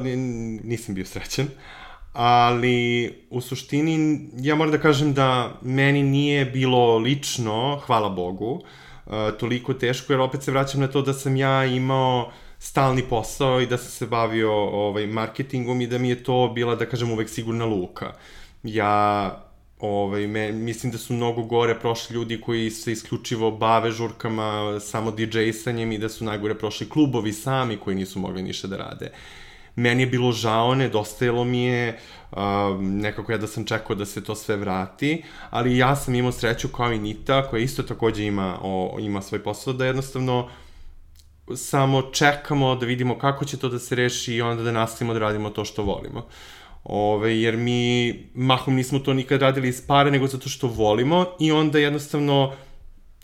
nisam 0.62 0.94
bio 0.94 1.04
srećan, 1.04 1.46
ali 2.12 3.10
u 3.30 3.40
suštini 3.40 4.20
ja 4.36 4.54
moram 4.54 4.72
da 4.72 4.78
kažem 4.78 5.14
da 5.14 5.58
meni 5.62 6.02
nije 6.02 6.44
bilo 6.44 6.98
lično, 6.98 7.80
hvala 7.86 8.08
Bogu, 8.08 8.52
uh, 8.52 9.12
toliko 9.40 9.74
teško, 9.74 10.12
jer 10.12 10.20
opet 10.20 10.42
se 10.42 10.50
vraćam 10.50 10.80
na 10.80 10.88
to 10.88 11.02
da 11.02 11.12
sam 11.12 11.36
ja 11.36 11.64
imao 11.64 12.32
stalni 12.58 13.02
posao 13.02 13.60
i 13.60 13.66
da 13.66 13.78
sam 13.78 13.90
se 13.90 14.06
bavio 14.06 14.52
ovaj, 14.52 15.06
marketingom 15.06 15.80
i 15.80 15.86
da 15.86 15.98
mi 15.98 16.08
je 16.08 16.22
to 16.24 16.52
bila, 16.54 16.74
da 16.74 16.86
kažem, 16.86 17.10
uvek 17.10 17.28
sigurna 17.28 17.64
luka. 17.64 18.12
Ja 18.62 19.49
Ovaj, 19.80 20.26
me, 20.26 20.52
mislim 20.52 20.92
da 20.92 20.98
su 20.98 21.14
mnogo 21.14 21.42
gore 21.42 21.78
prošli 21.80 22.14
ljudi 22.14 22.40
koji 22.40 22.70
se 22.70 22.92
isključivo 22.92 23.50
bave 23.50 23.90
žurkama 23.90 24.80
samo 24.80 25.10
DJ-sanjem 25.10 25.92
i 25.92 25.98
da 25.98 26.08
su 26.08 26.24
najgore 26.24 26.54
prošli 26.58 26.88
klubovi 26.88 27.32
sami 27.32 27.76
koji 27.76 27.96
nisu 27.96 28.18
mogli 28.18 28.42
ništa 28.42 28.68
da 28.68 28.76
rade. 28.76 29.10
meni 29.76 30.02
je 30.02 30.06
bilo 30.06 30.32
žao, 30.32 30.74
nedostajalo 30.74 31.44
mi 31.44 31.62
je, 31.64 31.98
uh, 32.32 32.38
nekako 32.80 33.32
ja 33.32 33.38
da 33.38 33.46
sam 33.46 33.64
čekao 33.64 33.96
da 33.96 34.04
se 34.06 34.24
to 34.24 34.34
sve 34.34 34.56
vrati, 34.56 35.22
ali 35.50 35.76
ja 35.76 35.96
sam 35.96 36.14
imao 36.14 36.32
sreću 36.32 36.68
kao 36.68 36.92
i 36.92 36.98
Nita, 36.98 37.48
koja 37.48 37.62
isto 37.62 37.82
takođe 37.82 38.24
ima, 38.24 38.58
o, 38.62 38.96
ima 39.00 39.22
svoj 39.22 39.42
posao, 39.42 39.72
da 39.72 39.86
jednostavno 39.86 40.48
samo 41.56 42.02
čekamo 42.02 42.74
da 42.76 42.86
vidimo 42.86 43.18
kako 43.18 43.44
će 43.44 43.56
to 43.56 43.68
da 43.68 43.78
se 43.78 43.94
reši 43.94 44.34
i 44.34 44.42
onda 44.42 44.62
da 44.62 44.72
nastavimo 44.72 45.12
da 45.12 45.20
radimo 45.20 45.50
to 45.50 45.64
što 45.64 45.82
volimo. 45.82 46.26
Ove, 46.84 47.40
jer 47.40 47.56
mi 47.56 48.12
mahom 48.34 48.74
nismo 48.74 48.98
to 48.98 49.14
nikad 49.14 49.40
radili 49.40 49.68
iz 49.68 49.86
pare, 49.86 50.10
nego 50.10 50.26
zato 50.26 50.48
što 50.48 50.66
volimo 50.66 51.26
i 51.40 51.52
onda 51.52 51.78
jednostavno 51.78 52.52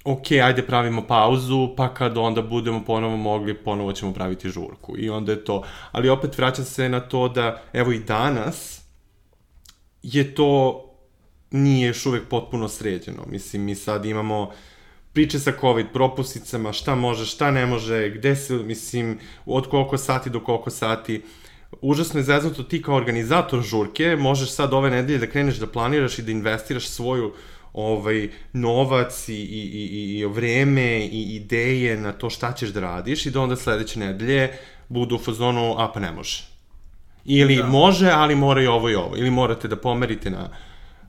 ok, 0.05 0.31
ajde 0.31 0.63
pravimo 0.63 1.07
pauzu, 1.07 1.75
pa 1.77 1.95
kad 1.95 2.19
onda 2.19 2.43
budemo 2.43 2.85
ponovo 2.85 3.17
mogli, 3.17 3.55
ponovo 3.55 3.93
ćemo 3.93 4.13
praviti 4.13 4.49
žurku. 4.49 4.99
I 4.99 5.11
onda 5.11 5.33
je 5.33 5.45
to. 5.45 5.63
Ali 5.93 6.09
opet 6.09 6.39
vraćam 6.39 6.65
se 6.65 6.89
na 6.89 7.01
to 7.01 7.29
da, 7.29 7.63
evo 7.73 7.93
i 7.93 7.99
danas, 7.99 8.81
je 10.03 10.35
to 10.35 10.83
nije 11.51 11.87
još 11.87 12.07
uvek 12.07 12.29
potpuno 12.29 12.69
sređeno. 12.69 13.25
Mislim, 13.29 13.63
mi 13.63 13.75
sad 13.75 14.05
imamo 14.05 14.51
priče 15.13 15.39
sa 15.39 15.53
COVID 15.61 15.87
propusicama, 15.93 16.73
šta 16.73 16.95
može, 16.95 17.27
šta 17.27 17.51
ne 17.51 17.67
može, 17.67 18.11
gde 18.11 18.37
se, 18.37 18.55
mislim, 18.55 19.19
od 19.47 19.69
koliko 19.69 19.99
sati 19.99 20.31
do 20.31 20.41
koliko 20.41 20.71
sati. 20.71 21.23
Užasno 21.81 22.21
je 22.21 22.25
zeznuto 22.25 22.63
ti 22.63 22.83
kao 22.83 22.97
organizator 22.97 23.63
žurke, 23.63 24.17
možeš 24.17 24.51
sad 24.51 24.75
ove 24.75 24.91
nedelje 24.91 25.19
da 25.19 25.27
kreneš 25.27 25.57
da 25.57 25.67
planiraš 25.67 26.19
i 26.19 26.23
da 26.23 26.31
investiraš 26.31 26.89
svoju 26.89 27.33
ovaj, 27.73 28.29
novac 28.53 29.29
i, 29.29 29.35
i, 29.35 29.61
i, 29.73 30.19
i 30.19 30.25
vreme 30.25 30.99
i 30.99 31.37
ideje 31.37 31.97
na 31.97 32.13
to 32.13 32.31
šta 32.31 32.53
ćeš 32.53 32.69
da 32.69 32.81
radiš 32.81 33.27
i 33.27 33.31
da 33.31 33.41
onda 33.41 33.57
sledeće 33.57 33.99
nedelje 33.99 34.53
budu 34.89 35.17
u 35.17 35.19
fazonu, 35.19 35.75
a 35.79 35.89
pa 35.93 36.01
ne 36.01 36.13
može. 36.13 36.45
Ili 37.25 37.57
da. 37.57 37.67
može, 37.67 38.11
ali 38.11 38.35
mora 38.35 38.63
i 38.63 38.67
ovo 38.67 38.91
i 38.91 38.95
ovo. 38.95 39.17
Ili 39.17 39.31
morate 39.31 39.69
da 39.69 39.77
pomerite 39.77 40.31
na 40.31 40.49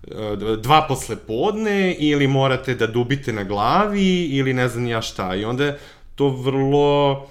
e, 0.03 0.57
dva 0.61 0.85
posle 0.87 1.15
podne, 1.15 1.95
ili 1.99 2.27
morate 2.27 2.75
da 2.75 2.87
dubite 2.87 3.33
na 3.33 3.43
glavi, 3.43 4.25
ili 4.25 4.53
ne 4.53 4.67
znam 4.69 4.87
ja 4.87 5.01
šta. 5.01 5.35
I 5.35 5.45
onda 5.45 5.75
to 6.15 6.29
vrlo 6.29 7.27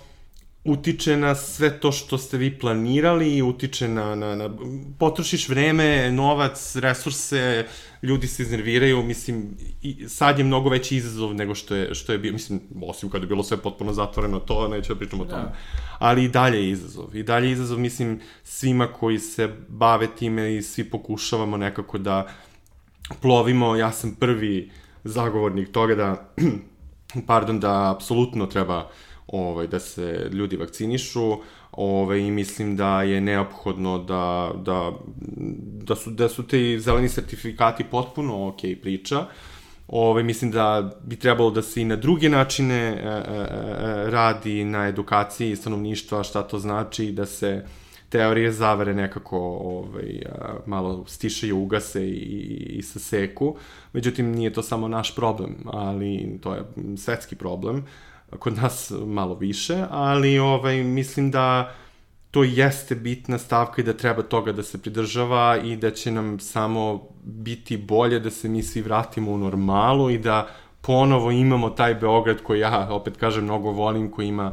utiče 0.66 1.16
na 1.16 1.35
sve 1.35 1.81
to 1.81 1.92
što 1.92 2.18
ste 2.18 2.37
vi 2.37 2.59
planirali, 2.59 3.42
utiče 3.42 3.88
na, 3.88 4.14
na, 4.14 4.35
na 4.35 4.50
potrošiš 4.98 5.48
vreme, 5.48 6.12
novac, 6.12 6.76
resurse, 6.76 7.66
ljudi 8.02 8.26
se 8.26 8.42
iznerviraju, 8.42 9.02
mislim, 9.02 9.57
i 9.83 10.09
sad 10.09 10.38
je 10.38 10.44
mnogo 10.44 10.68
veći 10.68 10.96
izazov 10.96 11.35
nego 11.35 11.55
što 11.55 11.74
je, 11.74 11.94
što 11.94 12.12
je 12.12 12.18
bio, 12.18 12.33
mislim, 12.33 12.61
osim 12.83 13.11
kada 13.11 13.24
je 13.24 13.29
bilo 13.29 13.42
sve 13.42 13.57
potpuno 13.57 13.92
zatvoreno, 13.92 14.38
to 14.38 14.68
neću 14.68 14.94
da 14.94 14.98
pričam 14.98 15.20
o 15.20 15.24
tome. 15.24 15.42
Da. 15.42 15.57
Ali 15.98 16.24
i 16.24 16.29
dalje 16.29 16.59
je 16.59 16.70
izazov. 16.70 17.16
I 17.16 17.22
dalje 17.22 17.46
je 17.46 17.52
izazov, 17.52 17.79
mislim, 17.79 18.20
svima 18.42 18.87
koji 18.87 19.18
se 19.18 19.48
bave 19.68 20.07
time 20.07 20.57
i 20.57 20.62
svi 20.62 20.85
pokušavamo 20.85 21.57
nekako 21.57 21.98
da 21.98 22.26
plovimo, 23.20 23.76
ja 23.76 23.92
sam 23.92 24.14
prvi 24.20 24.70
zagovornik 25.05 25.72
toga 25.72 25.94
da, 25.94 26.33
pardon, 27.26 27.61
da 27.61 27.90
apsolutno 27.90 28.46
treba 28.46 28.79
uh, 28.79 28.90
ovaj, 29.27 29.67
da 29.67 29.81
se 29.81 30.29
ljudi 30.33 30.57
vakcinišu 30.57 31.37
ovaj, 31.73 32.19
i 32.19 32.31
mislim 32.31 32.77
da 32.77 33.03
je 33.03 33.21
neophodno 33.21 33.99
da, 33.99 34.53
da, 34.57 34.93
da, 35.85 35.97
su, 35.97 36.11
da 36.11 36.29
su 36.29 36.47
te 36.47 36.79
zeleni 36.79 37.09
sertifikati 37.09 37.85
potpuno 37.85 38.49
ok 38.49 38.61
priča. 38.83 39.27
Ovaj, 39.89 40.23
mislim 40.23 40.51
da 40.51 40.97
bi 41.05 41.17
trebalo 41.17 41.51
da 41.51 41.62
se 41.62 41.83
i 41.83 41.85
na 41.85 41.97
druge 41.97 42.29
načine 42.29 42.75
e, 42.75 42.89
e, 42.89 43.07
e, 43.07 44.11
radi 44.11 44.65
na 44.65 44.89
edukaciji 44.89 45.57
stanovništva, 45.57 46.23
šta 46.23 46.43
to 46.43 46.59
znači, 46.59 47.12
da 47.12 47.27
se 47.27 47.65
teorije 48.09 48.53
zavere 48.53 48.95
nekako 48.95 49.39
ovaj, 49.62 50.23
malo 50.67 51.05
stišaju, 51.07 51.59
ugase 51.59 52.07
i, 52.09 52.77
i 52.79 52.83
saseku. 52.83 53.57
Međutim, 53.93 54.33
nije 54.33 54.53
to 54.53 54.62
samo 54.62 54.89
naš 54.89 55.15
problem, 55.15 55.55
ali 55.67 56.39
to 56.43 56.55
je 56.55 56.62
svetski 56.97 57.37
problem 57.37 57.85
kod 58.39 58.57
nas 58.57 58.93
malo 59.07 59.35
više, 59.35 59.85
ali 59.91 60.39
ovaj, 60.39 60.85
mislim 60.85 61.31
da 61.31 61.75
to 62.31 62.45
jeste 62.45 62.95
bitna 62.95 63.39
stavka 63.39 63.83
i 63.83 63.85
da 63.85 63.93
treba 63.93 64.23
toga 64.23 64.53
da 64.53 64.62
se 64.62 64.83
pridržava 64.83 65.59
i 65.65 65.77
da 65.77 65.91
će 65.91 66.11
nam 66.11 66.41
samo 66.41 67.09
biti 67.25 67.77
bolje 67.77 68.21
da 68.21 68.31
se 68.31 68.49
mi 68.49 68.62
svi 68.62 68.83
vratimo 68.83 69.33
u 69.33 69.39
normalu 69.39 70.11
i 70.11 70.19
da 70.19 70.49
ponovo 70.81 71.31
imamo 71.31 71.71
taj 71.71 71.95
Beograd 71.95 72.43
koji 72.43 72.61
ja, 72.61 72.89
opet 72.91 73.17
kažem, 73.17 73.45
mnogo 73.45 73.71
volim, 73.71 74.11
koji 74.11 74.29
ima 74.29 74.53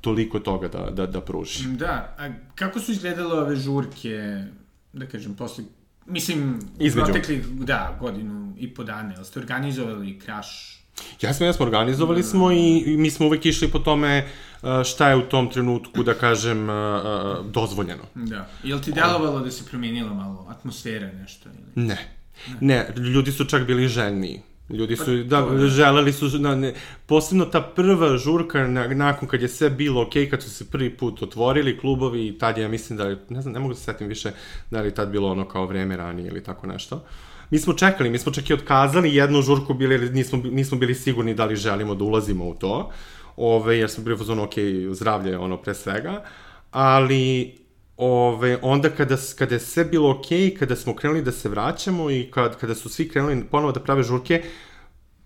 toliko 0.00 0.38
toga 0.38 0.68
da, 0.68 0.90
da, 0.90 1.06
da 1.06 1.20
pruži. 1.20 1.68
Da, 1.68 2.14
a 2.18 2.28
kako 2.54 2.80
su 2.80 2.92
izgledale 2.92 3.40
ove 3.40 3.56
žurke, 3.56 4.44
da 4.92 5.06
kažem, 5.06 5.34
posle, 5.34 5.64
mislim, 6.06 6.60
Između. 6.78 7.04
proteklih, 7.04 7.46
da, 7.48 7.96
godinu 8.00 8.54
i 8.58 8.74
po 8.74 8.84
dane, 8.84 9.14
ali 9.16 9.24
ste 9.24 9.40
organizovali 9.40 10.18
kraš 10.18 10.77
Jesmo, 11.22 11.46
jesmo, 11.46 11.64
organizovali 11.64 12.22
smo 12.22 12.52
i, 12.52 12.82
i 12.86 12.96
mi 12.96 13.10
smo 13.10 13.26
uvek 13.26 13.46
išli 13.46 13.68
po 13.68 13.78
tome 13.78 14.26
uh, 14.62 14.68
šta 14.84 15.08
je 15.08 15.16
u 15.16 15.22
tom 15.22 15.50
trenutku, 15.50 16.02
da 16.02 16.14
kažem, 16.14 16.68
uh, 16.68 16.76
uh, 16.76 17.46
dozvoljeno. 17.46 18.02
Da. 18.14 18.48
Jel 18.62 18.80
ti 18.80 18.92
delovalo 18.92 19.40
da 19.40 19.50
se 19.50 19.64
promijenila 19.64 20.14
malo 20.14 20.46
atmosfera 20.48 21.12
nešto? 21.12 21.48
Ili? 21.48 21.86
Ne. 21.86 22.14
Ne, 22.60 22.86
ljudi 22.96 23.32
su 23.32 23.44
čak 23.44 23.66
bili 23.66 23.88
željniji. 23.88 24.40
Ljudi 24.70 24.96
su, 24.96 25.04
pa, 25.04 25.40
da, 25.40 25.62
je. 25.62 25.68
želeli 25.68 26.12
su, 26.12 26.38
na, 26.38 26.54
ne, 26.54 26.74
posebno 27.06 27.44
ta 27.44 27.60
prva 27.60 28.16
žurka, 28.16 28.66
na, 28.66 28.86
nakon 28.88 29.28
kad 29.28 29.42
je 29.42 29.48
sve 29.48 29.70
bilo 29.70 30.02
okej, 30.02 30.26
okay, 30.26 30.30
kad 30.30 30.42
su 30.42 30.50
se 30.50 30.70
prvi 30.70 30.96
put 30.96 31.22
otvorili 31.22 31.78
klubovi, 31.78 32.26
i 32.26 32.38
tad 32.38 32.58
je, 32.58 32.62
ja 32.62 32.68
mislim 32.68 32.96
da, 32.96 33.16
ne 33.28 33.42
znam, 33.42 33.52
ne 33.54 33.60
mogu 33.60 33.72
da 33.72 33.78
se 33.78 33.84
setim 33.84 34.08
više 34.08 34.30
da 34.70 34.80
li 34.80 34.94
tad 34.94 35.08
bilo 35.08 35.30
ono 35.30 35.48
kao 35.48 35.66
vreme 35.66 35.96
ranije 35.96 36.28
ili 36.28 36.42
tako 36.42 36.66
nešto. 36.66 36.96
Uh, 36.96 37.02
mi 37.50 37.58
smo 37.58 37.74
čekali, 37.74 38.10
mi 38.10 38.18
smo 38.18 38.32
čak 38.32 38.50
i 38.50 38.54
otkazali 38.54 39.14
jednu 39.14 39.42
žurku, 39.42 39.74
bili, 39.74 40.10
nismo, 40.10 40.42
nismo 40.44 40.78
bili 40.78 40.94
sigurni 40.94 41.34
da 41.34 41.44
li 41.44 41.56
želimo 41.56 41.94
da 41.94 42.04
ulazimo 42.04 42.48
u 42.48 42.54
to, 42.54 42.90
ove, 43.36 43.78
jer 43.78 43.90
smo 43.90 44.04
bili 44.04 44.16
u 44.16 44.42
ok, 44.42 44.54
zdravlje, 44.92 45.38
ono, 45.38 45.56
pre 45.56 45.74
svega, 45.74 46.24
ali 46.70 47.54
ove, 47.96 48.58
onda 48.62 48.90
kada, 48.90 49.16
kada 49.38 49.54
je 49.54 49.60
sve 49.60 49.84
bilo 49.84 50.10
ok, 50.10 50.58
kada 50.58 50.76
smo 50.76 50.94
krenuli 50.96 51.22
da 51.22 51.32
se 51.32 51.48
vraćamo 51.48 52.10
i 52.10 52.28
kad, 52.30 52.56
kada 52.56 52.74
su 52.74 52.88
svi 52.88 53.08
krenuli 53.08 53.44
ponovo 53.50 53.72
da 53.72 53.80
prave 53.80 54.02
žurke, 54.02 54.42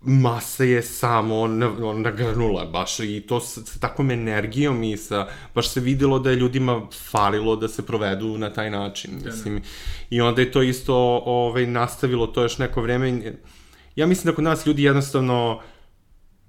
masa 0.04 0.64
je 0.64 0.82
samo 0.82 1.46
nagrnula 1.96 2.64
baš 2.64 3.00
i 3.00 3.24
to 3.28 3.40
sa, 3.40 3.60
sa 3.60 3.78
takvom 3.78 4.10
energijom 4.10 4.82
i 4.82 4.96
sa, 4.96 5.26
baš 5.54 5.68
se 5.68 5.80
videlo 5.80 6.18
da 6.18 6.30
je 6.30 6.36
ljudima 6.36 6.86
falilo 7.10 7.56
da 7.56 7.68
se 7.68 7.86
provedu 7.86 8.38
na 8.38 8.52
taj 8.52 8.70
način, 8.70 9.10
da, 9.18 9.24
da. 9.24 9.30
mislim. 9.30 9.62
I 10.10 10.20
onda 10.20 10.40
je 10.40 10.52
to 10.52 10.62
isto 10.62 11.22
ovaj, 11.24 11.66
nastavilo 11.66 12.26
to 12.26 12.42
još 12.42 12.58
neko 12.58 12.82
vreme. 12.82 13.32
Ja 13.96 14.06
mislim 14.06 14.30
da 14.30 14.34
kod 14.34 14.44
nas 14.44 14.66
ljudi 14.66 14.82
jednostavno 14.82 15.60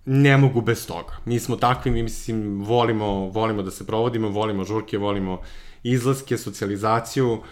ne 0.05 0.37
mogu 0.37 0.61
bez 0.61 0.87
toga. 0.87 1.13
Mi 1.25 1.39
smo 1.39 1.55
takvi, 1.55 1.91
mi 1.91 2.03
mislim, 2.03 2.63
volimo, 2.63 3.29
volimo 3.29 3.63
da 3.63 3.71
se 3.71 3.87
provodimo, 3.87 4.29
volimo 4.29 4.63
žurke, 4.63 4.97
volimo 4.97 5.41
izlaske, 5.83 6.37
socijalizaciju. 6.37 7.33
Uh, 7.33 7.43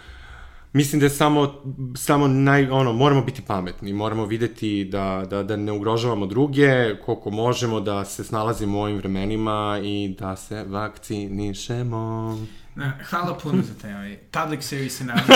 Mislim 0.73 0.99
da 0.99 1.05
je 1.05 1.09
samo, 1.09 1.61
samo 1.95 2.27
naj, 2.27 2.69
ono, 2.69 2.93
moramo 2.93 3.21
biti 3.21 3.41
pametni, 3.41 3.93
moramo 3.93 4.25
videti 4.25 4.85
da, 4.91 5.25
da, 5.29 5.43
da 5.43 5.55
ne 5.55 5.71
ugrožavamo 5.71 6.25
druge, 6.25 6.95
koliko 7.05 7.29
možemo 7.29 7.79
da 7.79 8.05
se 8.05 8.23
snalazimo 8.23 8.77
u 8.77 8.81
ovim 8.81 8.97
vremenima 8.97 9.79
i 9.83 10.15
da 10.19 10.35
se 10.35 10.63
vakcinišemo. 10.63 12.37
Na, 12.75 12.93
hvala 13.03 13.37
puno 13.43 13.61
za 13.61 13.73
taj 13.81 13.93
ovaj, 13.93 14.17
public 14.31 14.63
service 14.63 15.03
naravno. 15.03 15.35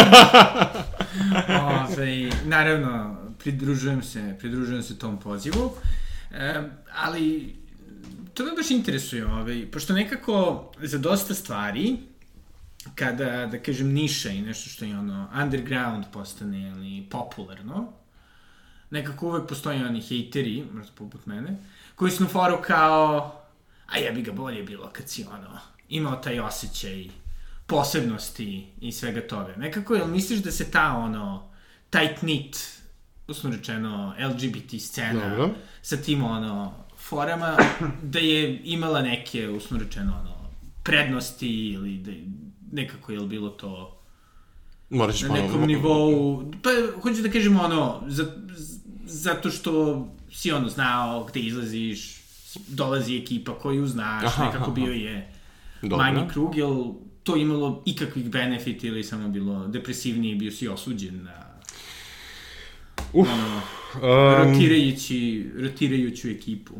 Ove, 1.90 2.30
naravno, 2.46 3.16
pridružujem 3.40 4.04
se, 4.04 4.36
pridružujem 4.40 4.84
se 4.84 5.00
tom 5.00 5.20
pozivu, 5.20 5.72
e, 6.32 6.62
ali 7.04 7.56
to 8.34 8.46
me 8.46 8.52
baš 8.58 8.72
interesuje, 8.72 9.28
ovaj, 9.28 9.66
pošto 9.72 9.94
nekako 9.94 10.66
za 10.82 10.98
dosta 10.98 11.34
stvari, 11.34 11.98
kada, 12.96 13.46
da 13.46 13.60
kažem, 13.60 13.94
niša 13.94 14.30
i 14.30 14.42
nešto 14.42 14.70
što 14.70 14.86
je 14.86 15.00
ono 15.00 15.30
underground 15.44 16.06
postane 16.14 16.70
ili 16.70 17.08
popularno, 17.10 17.94
nekako 18.90 19.28
uvek 19.28 19.48
postoje 19.50 19.86
oni 19.86 20.02
hejteri, 20.02 20.64
možda 20.74 20.92
poput 20.96 21.26
mene, 21.26 21.58
koji 21.96 22.12
su 22.12 22.24
na 22.24 22.30
foru 22.30 22.58
kao, 22.62 23.42
a 23.88 23.98
ja 23.98 24.12
bi 24.12 24.22
ga 24.22 24.32
bolje 24.32 24.64
bilo 24.64 24.90
kad 24.94 25.10
si 25.10 25.24
ono, 25.24 25.60
imao 25.90 26.16
taj 26.16 26.40
osjećaj 26.40 27.06
posebnosti 27.68 28.68
i 28.82 28.92
svega 28.92 29.28
toga. 29.28 29.54
Nekako, 29.58 29.96
jel 29.96 30.08
misliš 30.08 30.40
da 30.40 30.52
se 30.52 30.72
ta 30.72 30.98
ono, 30.98 31.50
tight 31.90 32.20
knit, 32.20 32.80
usno 33.28 33.50
rečeno, 33.50 34.16
LGBT 34.30 34.82
scena 34.82 35.30
Dobro. 35.30 35.50
sa 35.82 35.98
tim 35.98 36.24
ono, 36.24 36.74
forama, 36.98 37.58
da 38.14 38.20
je 38.20 38.62
imala 38.64 39.02
neke, 39.02 39.50
usno 39.50 39.78
rečeno, 39.78 40.22
ono, 40.22 40.50
prednosti 40.84 41.70
ili 41.70 41.98
da, 41.98 42.12
nekako 42.76 43.12
je 43.12 43.20
bilo 43.20 43.50
to 43.50 44.02
Moraš 44.90 45.22
na 45.22 45.30
nekom 45.30 45.60
pa, 45.60 45.66
nivou, 45.66 46.44
pa 46.64 46.70
hoću 47.02 47.22
da 47.22 47.30
kažem 47.30 47.60
ono, 47.60 48.04
za, 48.08 48.26
zato 49.06 49.52
što 49.52 50.06
si 50.32 50.52
ono 50.52 50.70
znao 50.70 51.24
gde 51.24 51.40
izlaziš, 51.40 52.22
dolazi 52.68 53.18
ekipa 53.18 53.60
koju 53.60 53.88
znaš, 53.88 54.24
aha, 54.26 54.46
nekako 54.46 54.64
aha. 54.64 54.72
bio 54.72 54.94
je 54.94 55.34
Dobro. 55.82 55.98
manji 55.98 56.30
krug, 56.30 56.58
jel 56.58 56.86
to 57.24 57.36
imalo 57.36 57.84
ikakvih 57.86 58.30
benefita 58.30 58.88
ili 58.88 59.04
samo 59.04 59.30
bilo 59.30 59.68
depresivnije 59.68 60.36
i 60.36 60.38
bio 60.38 60.52
si 60.52 60.68
osuđen 60.68 61.24
na 61.24 61.46
Uf, 63.14 63.28
ono, 63.30 63.62
um, 63.94 64.52
rotirajući, 64.52 65.52
rotirajuću 65.60 66.30
ekipu. 66.30 66.74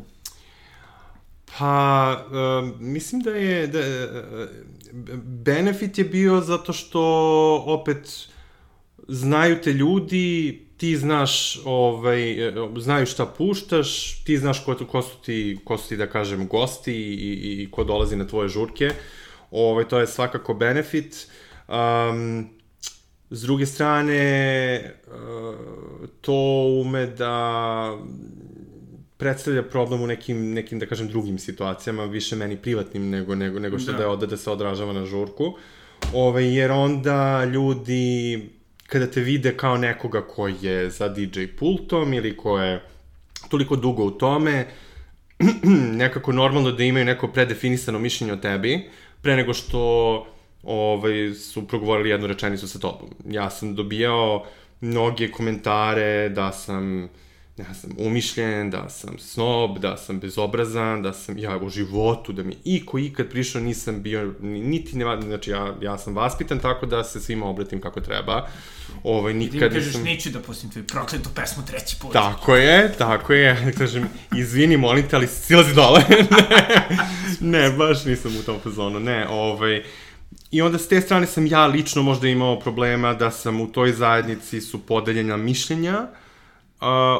Pa, 1.58 2.26
um, 2.30 2.74
mislim 2.92 3.22
da 3.22 3.30
je, 3.30 3.66
da, 3.66 3.78
benefit 5.24 5.98
je 5.98 6.04
bio 6.04 6.40
zato 6.40 6.72
što 6.72 7.02
opet 7.66 8.28
znaju 9.08 9.60
te 9.62 9.72
ljudi, 9.72 10.62
ti 10.76 10.96
znaš, 10.96 11.60
ovaj, 11.64 12.52
znaju 12.78 13.06
šta 13.06 13.26
puštaš, 13.26 14.20
ti 14.24 14.38
znaš 14.38 14.64
ko, 14.64 14.76
ko, 14.90 15.02
su 15.02 15.16
ti, 15.24 15.58
ko 15.64 15.78
su 15.78 15.88
ti, 15.88 15.96
da 15.96 16.06
kažem, 16.06 16.48
gosti 16.48 16.92
i, 16.92 17.14
i, 17.14 17.62
i 17.62 17.70
ko 17.70 17.84
dolazi 17.84 18.16
na 18.16 18.26
tvoje 18.26 18.48
žurke. 18.48 18.90
Ovaj, 19.50 19.88
to 19.88 19.98
je 19.98 20.06
svakako 20.06 20.54
benefit. 20.54 21.28
Um, 21.68 22.48
s 23.30 23.42
druge 23.42 23.66
strane, 23.66 24.94
uh, 25.06 26.08
to 26.20 26.32
ume 26.82 27.06
da 27.06 27.96
predstavlja 29.16 29.62
problem 29.62 30.02
u 30.02 30.06
nekim, 30.06 30.52
nekim, 30.52 30.78
da 30.78 30.86
kažem, 30.86 31.08
drugim 31.08 31.38
situacijama, 31.38 32.04
više 32.04 32.36
meni 32.36 32.56
privatnim 32.56 33.10
nego, 33.10 33.34
nego, 33.34 33.58
nego 33.58 33.78
što 33.78 33.92
da, 33.92 33.98
da 33.98 34.04
je 34.04 34.08
ovde 34.08 34.26
da 34.26 34.36
se 34.36 34.50
odražava 34.50 34.92
na 34.92 35.06
žurku. 35.06 35.44
Ove, 35.44 35.56
ovaj, 36.12 36.54
jer 36.54 36.70
onda 36.70 37.44
ljudi, 37.44 38.40
kada 38.86 39.06
te 39.06 39.20
vide 39.20 39.56
kao 39.56 39.76
nekoga 39.76 40.22
ko 40.22 40.48
je 40.48 40.90
za 40.90 41.08
DJ 41.08 41.46
pultom 41.58 42.14
ili 42.14 42.36
ko 42.36 42.58
je 42.58 42.82
toliko 43.48 43.76
dugo 43.76 44.04
u 44.04 44.10
tome, 44.10 44.66
nekako 46.02 46.32
normalno 46.32 46.72
da 46.72 46.84
imaju 46.84 47.04
neko 47.04 47.28
predefinisano 47.28 47.98
mišljenje 47.98 48.32
o 48.32 48.36
tebi, 48.36 48.90
pre 49.22 49.36
nego 49.36 49.54
što 49.54 49.80
ovaj, 50.62 51.34
su 51.34 51.68
progovorili 51.68 52.10
jednu 52.10 52.26
rečenicu 52.26 52.68
sa 52.68 52.78
tobom. 52.78 53.08
Ja 53.28 53.50
sam 53.50 53.74
dobijao 53.74 54.46
mnoge 54.80 55.30
komentare 55.30 56.28
da 56.28 56.52
sam 56.52 57.08
ja 57.58 57.74
sam 57.74 57.90
umišljen, 57.98 58.70
da 58.70 58.88
sam 58.88 59.18
snob, 59.18 59.78
da 59.78 59.96
sam 59.96 60.20
bezobrazan, 60.20 61.02
da 61.02 61.12
sam 61.12 61.38
ja 61.38 61.56
u 61.56 61.68
životu, 61.68 62.32
da 62.32 62.42
mi 62.42 62.56
iko 62.64 62.98
ikad 62.98 63.28
prišao 63.28 63.62
nisam 63.62 64.02
bio, 64.02 64.34
niti 64.40 64.96
ne, 64.96 65.20
znači 65.22 65.50
ja, 65.50 65.74
ja 65.82 65.98
sam 65.98 66.16
vaspitan 66.16 66.58
tako 66.58 66.86
da 66.86 67.04
se 67.04 67.20
svima 67.20 67.46
obratim 67.46 67.80
kako 67.80 68.00
treba. 68.00 68.48
Ovaj, 69.04 69.34
nikad 69.34 69.52
Ti 69.52 69.64
mi 69.64 69.70
kažeš, 69.70 69.86
nisam... 69.86 70.02
neću 70.02 70.30
da 70.30 70.40
pustim 70.40 70.70
tvoju 70.70 70.86
prokletu 70.86 71.28
pesmu 71.34 71.62
treći 71.66 71.96
put. 72.00 72.12
Tako 72.12 72.56
je, 72.56 72.92
tako 72.98 73.32
je. 73.32 73.72
Kažem, 73.78 74.08
izvini, 74.36 74.76
molim 74.76 75.08
te, 75.08 75.16
ali 75.16 75.26
silazi 75.26 75.74
dole. 75.74 76.02
ne, 77.40 77.60
ne, 77.60 77.70
baš 77.70 78.04
nisam 78.04 78.36
u 78.40 78.42
tom 78.42 78.60
fazonu. 78.62 79.00
Ne, 79.00 79.28
ovaj, 79.28 79.82
I 80.50 80.62
onda 80.62 80.78
s 80.78 80.88
te 80.88 81.00
strane 81.00 81.26
sam 81.26 81.46
ja 81.46 81.66
lično 81.66 82.02
možda 82.02 82.28
imao 82.28 82.60
problema 82.60 83.14
da 83.14 83.30
sam 83.30 83.60
u 83.60 83.72
toj 83.72 83.92
zajednici 83.92 84.60
su 84.60 84.86
podeljena 84.86 85.36
mišljenja, 85.36 85.98
uh, 86.00 86.25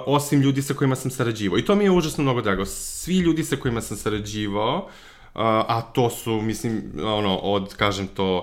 osim 0.07 0.41
ljudi 0.41 0.63
sa 0.63 0.75
kojima 0.75 0.97
sam 0.97 1.11
sarađivao. 1.11 1.59
I 1.59 1.65
to 1.65 1.75
mi 1.75 1.85
je 1.85 1.91
užasno 1.91 2.23
mnogo 2.23 2.43
drago. 2.43 2.65
Svi 2.65 3.19
ljudi 3.19 3.45
sa 3.45 3.57
kojima 3.57 3.81
sam 3.81 3.97
sarađivao, 3.97 4.77
uh, 4.77 5.41
a 5.43 5.83
to 5.93 6.11
su, 6.11 6.41
mislim, 6.41 6.83
ono, 7.05 7.37
od, 7.37 7.75
kažem 7.75 8.07
to, 8.07 8.37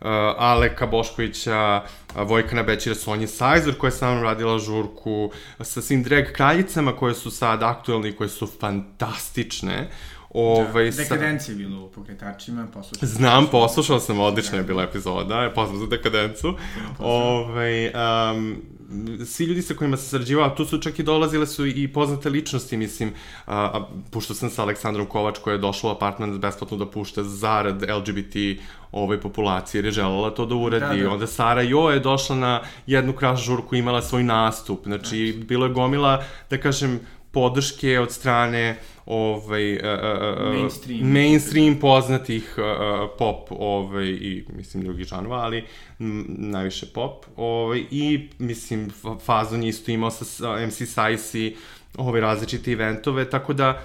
uh, 0.00 0.06
Aleka 0.38 0.86
Boškovića, 0.86 1.82
uh, 2.14 2.28
Vojkana 2.28 2.62
Bećira, 2.62 2.94
Sonje 2.94 3.26
Sajzor 3.26 3.74
koja 3.74 3.88
je 3.88 3.92
sa 3.92 4.10
mnom 4.10 4.22
radila 4.22 4.58
žurku, 4.58 5.30
sa 5.60 5.82
svim 5.82 6.02
drag 6.02 6.24
kraljicama 6.32 6.96
koje 6.96 7.14
su 7.14 7.30
sad 7.30 7.62
aktuelne 7.62 8.08
i 8.08 8.16
koje 8.16 8.28
su 8.28 8.48
fantastične. 8.60 9.90
Ovaj, 10.34 10.90
da, 10.90 10.96
dekadencija 10.96 11.52
je 11.52 11.56
bilo 11.56 11.84
u 11.84 11.88
pokretačima, 11.90 12.66
poslušao 12.74 13.08
Znam, 13.08 13.46
poslušao 13.46 14.00
sam, 14.00 14.20
odlična 14.20 14.58
je 14.58 14.64
bila 14.64 14.82
epizoda, 14.82 15.52
pozdrav 15.54 15.80
za 15.80 15.86
dekadencu. 15.86 16.54
Ovaj, 16.98 17.86
um, 17.86 18.56
svi 19.26 19.44
ljudi 19.44 19.62
sa 19.62 19.74
kojima 19.74 19.96
sam 19.96 20.08
sarađivao, 20.08 20.50
tu 20.50 20.64
su 20.64 20.78
čak 20.78 20.98
i 20.98 21.02
dolazile 21.02 21.46
su 21.46 21.66
i 21.66 21.88
poznate 21.88 22.30
ličnosti, 22.30 22.76
mislim, 22.76 23.12
a, 23.46 23.56
a 23.56 23.88
puštao 24.10 24.36
sam 24.36 24.50
sa 24.50 24.62
Aleksandrom 24.62 25.06
Kovač 25.06 25.38
koja 25.38 25.52
je 25.52 25.58
došla 25.58 25.90
u 25.90 25.94
apartman 25.94 26.40
besplatno 26.40 26.76
da 26.76 26.90
pušta 26.90 27.24
zarad 27.24 27.82
LGBT 27.82 28.36
ovoj 28.92 29.20
populacije, 29.20 29.78
jer 29.78 29.84
je 29.84 29.92
želela 29.92 30.30
to 30.30 30.46
da 30.46 30.54
uradi. 30.54 31.00
Da, 31.00 31.04
da. 31.04 31.10
Onda 31.10 31.26
Sara 31.26 31.62
Jo 31.62 31.90
je 31.90 32.00
došla 32.00 32.36
na 32.36 32.60
jednu 32.86 33.12
kraš 33.12 33.44
žurku, 33.44 33.76
imala 33.76 34.02
svoj 34.02 34.22
nastup, 34.22 34.84
znači, 34.84 35.02
znači, 35.02 35.44
bilo 35.48 35.66
je 35.66 35.72
gomila, 35.72 36.24
da 36.50 36.58
kažem, 36.58 37.00
podrške 37.32 38.00
od 38.00 38.12
strane 38.12 38.78
ovaj, 39.06 39.74
uh, 39.74 39.80
uh, 39.82 40.54
mainstream. 40.54 41.12
mainstream 41.12 41.78
poznatih 41.80 42.54
uh, 42.58 43.10
pop 43.18 43.48
ovaj, 43.50 44.06
i 44.06 44.44
mislim 44.56 44.84
drugih 44.84 45.06
žanova, 45.06 45.36
ali 45.36 45.64
m, 46.00 46.26
najviše 46.28 46.86
pop. 46.86 47.24
Ovaj, 47.36 47.84
I 47.90 48.28
mislim 48.38 48.90
fazon 49.24 49.62
je 49.62 49.68
isto 49.68 49.90
imao 49.90 50.10
sa 50.10 50.66
MC 50.66 50.88
Sajsi 50.88 51.56
ove 51.96 52.20
različite 52.20 52.72
eventove, 52.72 53.30
tako 53.30 53.52
da 53.52 53.82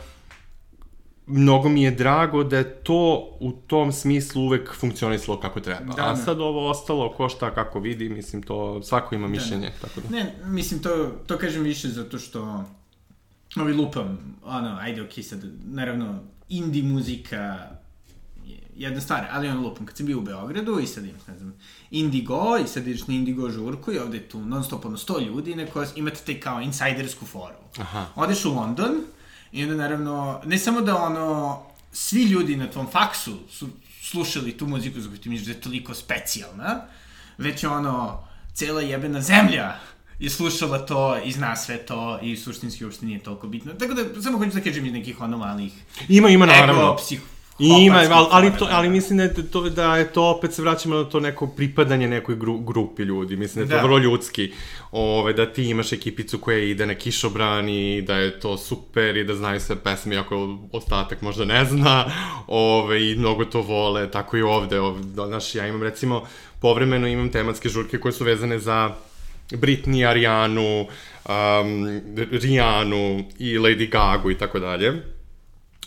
mnogo 1.27 1.69
mi 1.69 1.83
je 1.83 1.91
drago 1.91 2.43
da 2.43 2.57
je 2.57 2.83
to 2.83 3.29
u 3.39 3.51
tom 3.51 3.91
smislu 3.91 4.43
uvek 4.43 4.73
funkcionisalo 4.73 5.39
kako 5.39 5.59
treba. 5.59 5.93
Da, 5.93 6.11
A 6.11 6.15
sad 6.15 6.41
ovo 6.41 6.69
ostalo, 6.69 7.13
ko 7.13 7.29
šta 7.29 7.53
kako 7.53 7.79
vidi, 7.79 8.09
mislim 8.09 8.43
to 8.43 8.83
svako 8.83 9.15
ima 9.15 9.27
da. 9.27 9.31
mišljenje. 9.31 9.71
Da. 9.81 9.87
Tako 9.87 10.01
da. 10.01 10.15
Ne, 10.15 10.35
mislim 10.45 10.81
to, 10.81 11.11
to 11.27 11.37
kažem 11.37 11.63
više 11.63 11.87
zato 11.87 12.19
što 12.19 12.63
ovi 13.59 13.73
lupam, 13.73 14.35
ono, 14.43 14.77
ajde, 14.81 15.01
okej, 15.01 15.23
sad, 15.23 15.43
naravno, 15.65 16.23
indie 16.49 16.83
muzika 16.83 17.69
je 18.45 18.59
jedna 18.75 19.01
stvar, 19.01 19.27
ali 19.31 19.49
ono 19.49 19.61
lupam, 19.61 19.85
kad 19.85 19.97
sam 19.97 20.05
bio 20.05 20.17
u 20.17 20.21
Beogradu 20.21 20.79
i 20.79 20.87
sad 20.87 21.05
imam, 21.05 21.21
ne 21.27 21.37
znam, 21.37 21.53
Indigo 21.91 22.57
i 22.65 22.67
sad 22.67 22.87
ideš 22.87 23.07
na 23.07 23.13
Indigo 23.13 23.49
žurku 23.49 23.91
i 23.91 23.99
ovde 23.99 24.17
je 24.17 24.29
tu 24.29 24.45
non 24.45 24.63
stop 24.63 24.85
ono 24.85 24.97
100 24.97 25.25
ljudi 25.27 25.55
neko 25.55 25.85
imate 25.95 26.19
te 26.25 26.39
kao 26.39 26.61
insajdersku 26.61 27.25
foru. 27.25 27.55
Aha. 27.77 28.05
Odeš 28.15 28.45
u 28.45 28.53
London 28.53 28.91
i 29.51 29.63
onda 29.63 29.75
naravno, 29.75 30.41
ne 30.45 30.57
samo 30.57 30.81
da 30.81 30.97
ono, 30.97 31.61
svi 31.91 32.23
ljudi 32.23 32.55
na 32.55 32.71
tvom 32.71 32.87
faksu 32.91 33.37
su 33.49 33.67
slušali 34.01 34.57
tu 34.57 34.67
muziku 34.67 35.01
za 35.01 35.09
koju 35.09 35.19
ti 35.19 35.29
misliš 35.29 35.47
da 35.47 35.53
je 35.53 35.61
toliko 35.61 35.93
specijalna, 35.93 36.81
već 37.37 37.63
ono, 37.63 38.27
cela 38.53 38.81
jebena 38.81 39.21
zemlja 39.21 39.79
je 40.19 40.29
slušala 40.29 40.85
to 40.85 41.17
i 41.25 41.31
zna 41.31 41.55
sve 41.55 41.77
to 41.77 42.19
i 42.21 42.37
suštinski 42.37 42.85
uopšte 42.85 43.05
nije 43.05 43.19
toliko 43.19 43.47
bitno. 43.47 43.73
Tako 43.73 43.93
da, 43.93 44.21
samo 44.21 44.37
hoću 44.37 44.51
da 44.51 44.61
kažem 44.61 44.85
iz 44.85 44.93
nekih 44.93 45.21
ono 45.21 45.37
malih... 45.37 45.73
Ima, 46.09 46.29
ima, 46.29 46.45
naravno. 46.45 46.81
Ego, 46.81 46.95
psih, 46.95 47.21
Ima, 47.59 47.97
ali, 48.11 48.27
ali, 48.31 48.51
to, 48.59 48.67
ali 48.71 48.89
mislim 48.89 49.17
da 49.17 49.23
je, 49.23 49.51
to, 49.51 49.69
da 49.69 49.97
je 49.97 50.13
to, 50.13 50.23
opet 50.23 50.53
se 50.53 50.61
vraćamo 50.61 50.95
na 50.95 51.03
to 51.03 51.19
neko 51.19 51.47
pripadanje 51.47 52.07
nekoj 52.07 52.35
gru, 52.35 52.59
grupi 52.59 53.03
ljudi. 53.03 53.35
Mislim 53.35 53.67
da 53.67 53.73
je 53.73 53.77
to 53.77 53.81
da. 53.81 53.87
vrlo 53.87 53.97
ljudski. 53.97 54.51
Ove, 54.91 55.33
da 55.33 55.53
ti 55.53 55.69
imaš 55.69 55.93
ekipicu 55.93 56.37
koja 56.37 56.57
ide 56.57 56.85
na 56.85 56.95
kišobran 56.95 57.69
i 57.69 58.01
da 58.01 58.15
je 58.15 58.39
to 58.39 58.57
super 58.57 59.17
i 59.17 59.23
da 59.23 59.35
znaju 59.35 59.59
sve 59.59 59.75
pesme, 59.75 60.15
iako 60.15 60.57
ostatak 60.71 61.21
možda 61.21 61.45
ne 61.45 61.65
zna. 61.65 62.05
Ove, 62.47 63.11
I 63.11 63.15
mnogo 63.15 63.45
to 63.45 63.61
vole, 63.61 64.11
tako 64.11 64.37
i 64.37 64.41
ovde. 64.41 64.79
ovde 64.79 65.03
znaš, 65.27 65.55
ja 65.55 65.67
imam 65.67 65.83
recimo, 65.83 66.23
povremeno 66.61 67.07
imam 67.07 67.31
tematske 67.31 67.69
žurke 67.69 67.99
koje 67.99 68.11
su 68.11 68.23
vezane 68.23 68.59
za 68.59 68.95
Britney, 69.51 70.09
Arianu, 70.09 70.81
um, 70.81 72.01
Rihannu 72.31 73.23
i 73.39 73.57
Lady 73.57 73.89
Gaga 73.89 74.31
i 74.31 74.37
tako 74.37 74.59
dalje. 74.59 74.93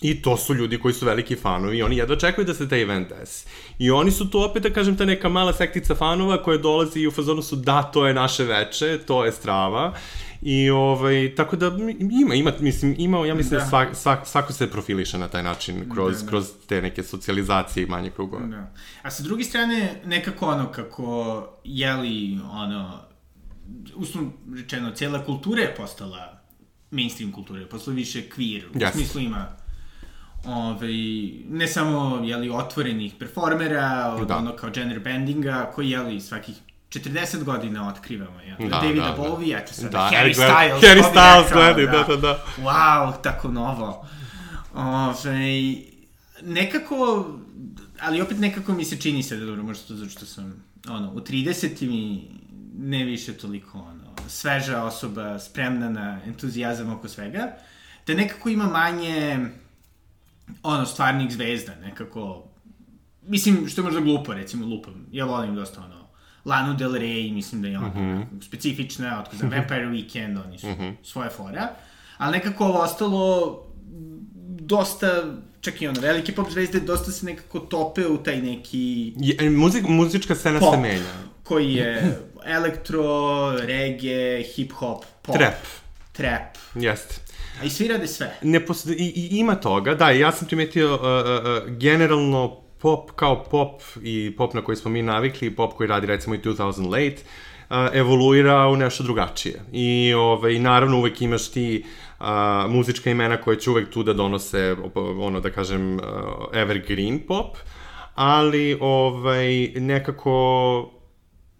I 0.00 0.22
to 0.22 0.36
su 0.36 0.54
ljudi 0.54 0.78
koji 0.78 0.94
su 0.94 1.06
veliki 1.06 1.36
fanovi 1.36 1.78
i 1.78 1.82
oni 1.82 1.96
jedva 1.96 2.16
čekaju 2.16 2.44
da 2.44 2.54
se 2.54 2.68
taj 2.68 2.82
event 2.82 3.08
desi. 3.08 3.46
I 3.78 3.90
oni 3.90 4.10
su 4.10 4.30
tu 4.30 4.42
opet, 4.42 4.62
da 4.62 4.70
kažem, 4.70 4.96
ta 4.96 5.04
neka 5.04 5.28
mala 5.28 5.52
sektica 5.52 5.94
fanova 5.94 6.42
koja 6.42 6.58
dolazi 6.58 7.00
i 7.00 7.06
u 7.06 7.10
fazonu 7.10 7.42
su 7.42 7.56
da, 7.56 7.82
to 7.82 8.06
je 8.06 8.14
naše 8.14 8.44
veče, 8.44 8.98
to 9.06 9.24
je 9.24 9.32
strava. 9.32 9.94
I 10.42 10.70
ovaj, 10.70 11.34
tako 11.36 11.56
da 11.56 11.66
ima, 11.98 12.34
ima, 12.34 12.52
mislim, 12.60 12.94
ima, 12.98 13.26
ja 13.26 13.34
mislim 13.34 13.58
da, 13.58 13.64
da 13.64 13.70
svak, 13.70 13.88
svak, 13.96 14.26
svako 14.26 14.52
se 14.52 14.70
profiliše 14.70 15.18
na 15.18 15.28
taj 15.28 15.42
način 15.42 15.90
kroz, 15.94 16.18
da, 16.18 16.24
da. 16.24 16.28
kroz 16.28 16.50
te 16.66 16.82
neke 16.82 17.02
socijalizacije 17.02 17.84
i 17.84 17.86
manje 17.86 18.10
krugove. 18.10 18.46
Da. 18.46 18.72
A 19.02 19.10
sa 19.10 19.22
druge 19.22 19.44
strane, 19.44 20.00
nekako 20.04 20.46
ono, 20.46 20.72
kako, 20.72 21.46
jeli, 21.64 22.38
ono, 22.52 23.09
uslovno 23.94 24.32
rečeno, 24.54 24.90
cijela 24.90 25.24
kultura 25.24 25.62
je 25.62 25.74
postala 25.74 26.40
mainstream 26.90 27.32
kultura, 27.32 27.66
postala 27.66 27.94
više 27.94 28.22
queer, 28.36 28.62
u 28.74 28.78
yes. 28.78 28.92
smislu 28.92 29.20
ima 29.20 29.48
ove, 30.44 30.56
ovaj, 30.56 30.92
ne 31.48 31.68
samo, 31.68 32.20
jeli, 32.24 32.50
otvorenih 32.50 33.14
performera, 33.18 34.16
od 34.20 34.28
da. 34.28 34.36
ono 34.36 34.56
kao 34.56 34.70
gender 34.70 35.00
bendinga, 35.00 35.70
koji, 35.74 35.90
jeli, 35.90 36.20
svakih 36.20 36.54
40 36.90 37.44
godina 37.44 37.88
otkrivamo, 37.88 38.40
ja. 38.40 38.56
Da, 38.56 38.80
Davida 38.80 39.04
da, 39.04 39.16
Bowie, 39.16 39.52
da. 39.52 39.58
eto 39.58 39.72
sada, 39.72 39.88
da, 39.88 40.10
Harry 40.12 40.34
Styles. 40.34 40.80
Harry 40.80 41.02
Styles, 41.14 41.52
gledaj, 41.52 41.86
da, 41.86 42.04
da, 42.08 42.16
da. 42.16 42.44
Wow, 42.58 43.22
tako 43.22 43.48
novo. 43.48 44.06
Ove, 44.74 44.88
ovaj, 44.88 45.76
nekako, 46.42 47.28
ali 48.00 48.20
opet 48.20 48.38
nekako 48.38 48.72
mi 48.72 48.84
se 48.84 49.00
čini 49.00 49.22
se 49.22 49.36
da 49.36 49.46
dobro, 49.46 49.62
možda 49.62 49.86
to 49.86 49.94
zato 49.94 50.10
što 50.10 50.26
sam, 50.26 50.64
ono, 50.88 51.12
u 51.12 51.20
30 51.20 51.88
mi 51.88 52.30
ne 52.78 53.04
više 53.04 53.32
toliko 53.32 53.78
ono, 53.78 54.14
sveža 54.28 54.82
osoba, 54.82 55.38
spremna 55.38 55.90
na 55.90 56.20
entuzijazam 56.26 56.92
oko 56.92 57.08
svega, 57.08 57.52
da 58.06 58.14
nekako 58.14 58.48
ima 58.48 58.66
manje 58.66 59.38
ono, 60.62 60.86
stvarnih 60.86 61.32
zvezda, 61.32 61.74
nekako 61.74 62.44
mislim, 63.22 63.68
što 63.68 63.80
je 63.80 63.84
možda 63.84 64.00
glupo, 64.00 64.34
recimo, 64.34 64.66
lupam. 64.66 65.06
Ja 65.12 65.24
volim 65.24 65.54
dosta, 65.54 65.80
ono, 65.84 66.06
Lanu 66.44 66.74
Del 66.74 66.92
Rey, 66.92 67.34
mislim 67.34 67.62
da 67.62 67.68
je 67.68 67.78
ona 67.78 67.88
mm 67.88 67.90
Mhm. 67.90 68.00
-hmm. 68.00 68.42
specifična, 68.42 69.20
otko 69.20 69.36
za 69.36 69.46
Vampire 69.46 69.86
Weekend, 69.86 70.44
oni 70.46 70.58
su 70.58 70.66
mm 70.66 70.70
-hmm. 70.80 70.94
svoje 71.02 71.30
fora. 71.30 71.68
Ali 72.18 72.32
nekako 72.32 72.64
ovo 72.64 72.78
ostalo 72.78 73.56
dosta, 74.60 75.24
čak 75.60 75.82
i 75.82 75.88
ono, 75.88 76.00
velike 76.00 76.32
pop 76.34 76.50
zvezde, 76.50 76.80
dosta 76.80 77.12
se 77.12 77.26
nekako 77.26 77.58
tope 77.58 78.06
u 78.06 78.16
taj 78.16 78.42
neki 78.42 79.14
Je, 79.18 79.50
muzik, 79.50 79.84
muzička 79.88 80.34
scena 80.34 80.60
Pop. 80.60 80.74
se 80.74 80.80
menja. 80.80 81.12
koji 81.44 81.72
je 81.74 82.18
elektro, 82.46 83.50
reggae, 83.60 84.42
hip-hop, 84.42 85.04
pop, 85.22 85.36
Trap. 85.36 85.54
trap. 86.12 86.56
Jeste. 86.74 87.14
A 87.60 87.64
i 87.64 87.70
svi 87.70 87.88
rade 87.88 88.06
sve. 88.06 88.38
Ne 88.42 88.66
pos... 88.66 88.86
I, 88.86 88.90
I 88.90 89.28
ima 89.38 89.54
toga, 89.54 89.94
da, 89.94 90.10
ja 90.10 90.32
sam 90.32 90.46
primetio 90.46 90.94
uh, 90.94 91.00
uh, 91.00 91.06
uh, 91.64 91.76
generalno 91.76 92.56
pop 92.78 93.10
kao 93.10 93.44
pop 93.44 93.82
i 94.02 94.34
pop 94.36 94.54
na 94.54 94.62
koji 94.62 94.76
smo 94.76 94.90
mi 94.90 95.02
navikli 95.02 95.46
i 95.48 95.56
pop 95.56 95.72
koji 95.72 95.88
radi 95.88 96.06
recimo 96.06 96.34
i 96.34 96.38
2000 96.38 96.84
Late 96.84 97.22
uh, 97.70 97.76
evoluira 97.92 98.68
u 98.68 98.76
nešto 98.76 99.02
drugačije. 99.02 99.60
I 99.72 100.14
ovaj, 100.14 100.58
naravno 100.58 100.98
uvek 100.98 101.22
imaš 101.22 101.50
ti 101.50 101.84
uh, 102.20 102.26
muzička 102.68 103.10
imena 103.10 103.36
koje 103.36 103.60
će 103.60 103.70
uvek 103.70 103.90
tu 103.90 104.02
da 104.02 104.12
donose 104.12 104.76
ono 105.20 105.40
da 105.40 105.50
kažem 105.50 105.94
uh, 105.94 106.00
evergreen 106.52 107.20
pop, 107.28 107.56
ali 108.14 108.78
ovaj, 108.80 109.72
nekako 109.76 110.90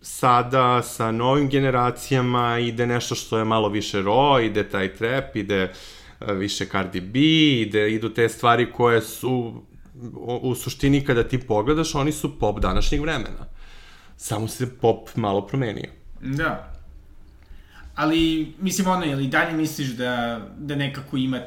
sada 0.01 0.83
sa 0.83 1.13
novim 1.13 1.49
generacijama 1.49 2.59
ide 2.59 2.87
nešto 2.87 3.15
što 3.15 3.39
je 3.39 3.45
malo 3.45 3.69
više 3.69 4.03
raw, 4.03 4.47
ide 4.47 4.69
taj 4.69 4.95
trap, 4.95 5.37
ide 5.37 5.73
e, 6.21 6.35
više 6.35 6.67
Cardi 6.67 7.01
B, 7.01 7.21
ide, 7.61 7.93
idu 7.93 8.09
te 8.09 8.29
stvari 8.29 8.73
koje 8.73 9.03
su 9.03 9.63
u, 10.43 10.55
suštini 10.55 11.05
kada 11.05 11.29
ti 11.29 11.39
pogledaš, 11.39 11.95
oni 11.95 12.13
su 12.13 12.39
pop 12.39 12.61
današnjeg 12.61 13.01
vremena. 13.01 13.47
Samo 14.17 14.49
se 14.49 14.79
pop 14.79 15.17
malo 15.17 15.47
promenio. 15.47 15.91
Da. 16.21 16.75
Ali, 17.95 18.53
mislim, 18.61 18.89
ono, 18.89 19.07
ili 19.07 19.27
dalje 19.27 19.53
misliš 19.57 19.89
da, 19.89 20.41
da 20.59 20.75
nekako 20.75 21.17
ima 21.17 21.41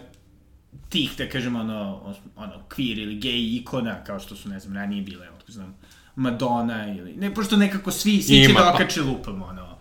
tih, 0.89 1.11
da 1.17 1.29
kažem, 1.29 1.55
ono, 1.55 2.13
ono, 2.35 2.53
queer 2.69 3.01
ili 3.01 3.15
gay 3.15 3.61
ikona, 3.61 4.03
kao 4.03 4.19
što 4.19 4.35
su, 4.35 4.49
ne 4.49 4.59
znam, 4.59 4.75
ranije 4.75 5.01
bile, 5.01 5.29
otko 5.29 5.51
znam, 5.51 5.75
Madonna 6.15 6.87
ili, 6.87 7.13
ne, 7.15 7.33
pošto 7.33 7.57
nekako 7.57 7.91
svi, 7.91 8.21
svi 8.21 8.43
će 8.43 8.49
Ima, 8.51 8.59
da 8.59 8.65
pa. 8.65 8.73
okače 8.75 9.01
lupam, 9.01 9.41
ono, 9.43 9.77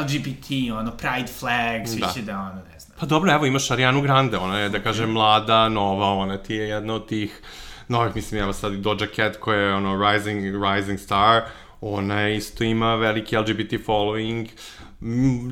LGBT, 0.00 0.46
ono, 0.78 0.90
Pride 0.90 1.32
flag, 1.38 1.86
svi 1.86 2.00
Da. 2.00 2.12
će 2.14 2.22
da, 2.22 2.38
ono, 2.38 2.62
ne 2.72 2.78
znam. 2.80 2.96
Pa 3.00 3.06
dobro, 3.06 3.32
evo 3.32 3.46
imaš 3.46 3.70
Arianu 3.70 4.00
Grande, 4.02 4.38
ona 4.38 4.58
je, 4.58 4.68
da 4.68 4.78
kažem, 4.82 5.10
mlada, 5.10 5.68
nova, 5.68 6.06
ona 6.12 6.36
ti 6.38 6.54
je 6.54 6.68
jedna 6.68 6.94
od 6.94 7.08
tih 7.08 7.40
novih, 7.88 8.16
mislim, 8.16 8.42
evo 8.42 8.52
sad 8.52 8.72
i 8.72 8.76
Doja 8.76 9.06
Cat 9.16 9.36
koja 9.36 9.58
je 9.58 9.74
ono 9.74 10.10
rising, 10.10 10.44
rising 10.64 11.00
star, 11.00 11.42
ona 11.80 12.28
isto 12.28 12.64
ima 12.64 12.94
veliki 12.94 13.36
LGBT 13.36 13.72
following, 13.86 14.46
Mm, 14.46 14.81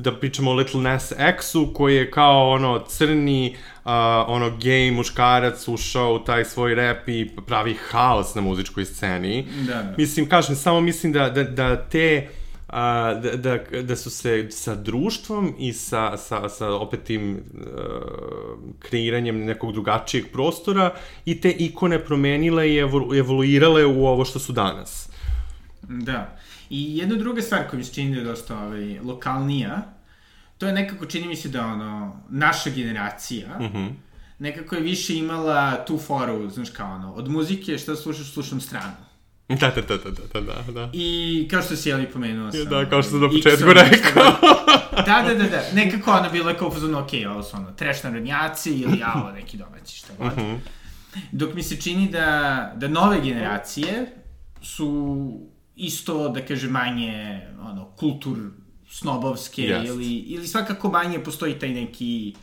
da 0.01 0.11
pričamo 0.15 0.51
o 0.51 0.53
Little 0.53 0.81
Nas 0.81 1.13
X-u 1.17 1.73
koji 1.73 1.95
je 1.95 2.11
kao 2.11 2.49
ono 2.49 2.79
crni 2.87 3.55
uh, 3.55 3.91
ono 4.27 4.57
gej 4.57 4.91
muškarac 4.91 5.67
ušao 5.67 6.13
u 6.13 6.19
taj 6.19 6.45
svoj 6.45 6.75
rap 6.75 7.09
i 7.09 7.29
pravi 7.47 7.77
haos 7.89 8.35
na 8.35 8.41
muzičkoj 8.41 8.85
sceni. 8.85 9.47
Da, 9.67 9.73
da. 9.73 9.93
Mislim, 9.97 10.29
kažem, 10.29 10.55
samo 10.55 10.81
mislim 10.81 11.13
da, 11.13 11.29
da, 11.29 11.43
da 11.43 11.75
te 11.75 12.27
a, 12.67 13.13
da, 13.13 13.35
da, 13.35 13.81
da 13.81 13.95
su 13.95 14.09
se 14.09 14.47
sa 14.51 14.75
društvom 14.75 15.55
i 15.59 15.73
sa, 15.73 16.17
sa, 16.17 16.49
sa 16.49 16.73
opet 16.73 17.03
tim 17.03 17.31
uh, 17.33 17.61
kreiranjem 18.79 19.45
nekog 19.45 19.73
drugačijeg 19.73 20.31
prostora 20.31 20.93
i 21.25 21.41
te 21.41 21.51
ikone 21.51 22.05
promenile 22.05 22.69
i 22.69 22.77
evolu, 22.77 23.15
evoluirale 23.15 23.85
u 23.85 24.05
ovo 24.05 24.25
što 24.25 24.39
su 24.39 24.53
danas. 24.53 25.09
Da. 25.81 26.37
I 26.73 26.97
jedna 26.97 27.15
druga 27.15 27.41
stvar 27.41 27.69
koja 27.69 27.77
mi 27.77 27.83
se 27.83 27.93
čini 27.93 28.13
da 28.13 28.19
je 28.19 28.25
dosta 28.25 28.59
ovaj, 28.59 28.99
lokalnija, 28.99 29.81
to 30.57 30.67
je 30.67 30.73
nekako 30.73 31.05
čini 31.05 31.27
mi 31.27 31.35
se 31.35 31.49
da 31.49 31.65
ono, 31.65 32.21
naša 32.29 32.69
generacija, 32.69 33.59
mm. 33.59 33.63
-hmm. 33.63 33.89
nekako 34.39 34.75
je 34.75 34.81
više 34.81 35.15
imala 35.15 35.85
tu 35.85 35.97
foru, 35.97 36.49
znaš 36.49 36.69
kao 36.69 36.95
ono, 36.95 37.13
od 37.13 37.29
muzike 37.29 37.77
šta 37.77 37.95
slušaš, 37.95 38.33
slušam 38.33 38.61
stranu. 38.61 38.93
Da, 39.49 39.55
da, 39.55 39.81
da, 39.81 39.97
da, 39.97 40.41
da, 40.41 40.41
da, 40.41 40.71
da. 40.71 40.89
I 40.93 41.47
kao 41.51 41.61
što 41.61 41.75
si 41.75 41.89
Jeli 41.89 42.05
pomenuo 42.05 42.51
sam... 42.51 42.65
Da, 42.65 42.89
kao 42.89 43.01
što 43.01 43.11
sam 43.11 43.19
na 43.19 43.25
ovaj, 43.25 43.41
početku 43.41 43.73
rekao. 43.73 44.31
Da, 45.05 45.23
da, 45.27 45.33
da, 45.33 45.49
da. 45.49 45.63
Nekako 45.73 46.11
ono 46.11 46.29
bilo 46.29 46.49
je 46.49 46.57
kao 46.57 46.71
fazon, 46.71 46.95
ok, 46.95 47.09
ovo 47.29 47.43
su 47.43 47.57
ono, 47.57 47.71
trash 47.71 48.05
narodnjaci 48.05 48.71
ili 48.71 48.99
ja, 48.99 49.13
ovo 49.15 49.31
neki 49.31 49.57
domaći, 49.57 49.97
šta 49.97 50.13
god. 50.17 50.37
Mhm. 50.37 50.53
Dok 51.31 51.53
mi 51.53 51.63
se 51.63 51.81
čini 51.81 52.09
da, 52.09 52.71
da 52.75 52.87
nove 52.87 53.21
generacije 53.21 54.05
su 54.61 55.50
isto, 55.81 56.29
da 56.29 56.45
kažem, 56.45 56.71
manje, 56.71 57.41
ono, 57.61 57.85
kultur 57.99 58.37
snobovske 58.89 59.63
Jest. 59.63 59.87
ili, 59.87 60.13
ili 60.15 60.47
svakako 60.47 60.91
manje 60.91 61.19
postoji 61.19 61.59
taj 61.59 61.69
neki 61.69 62.33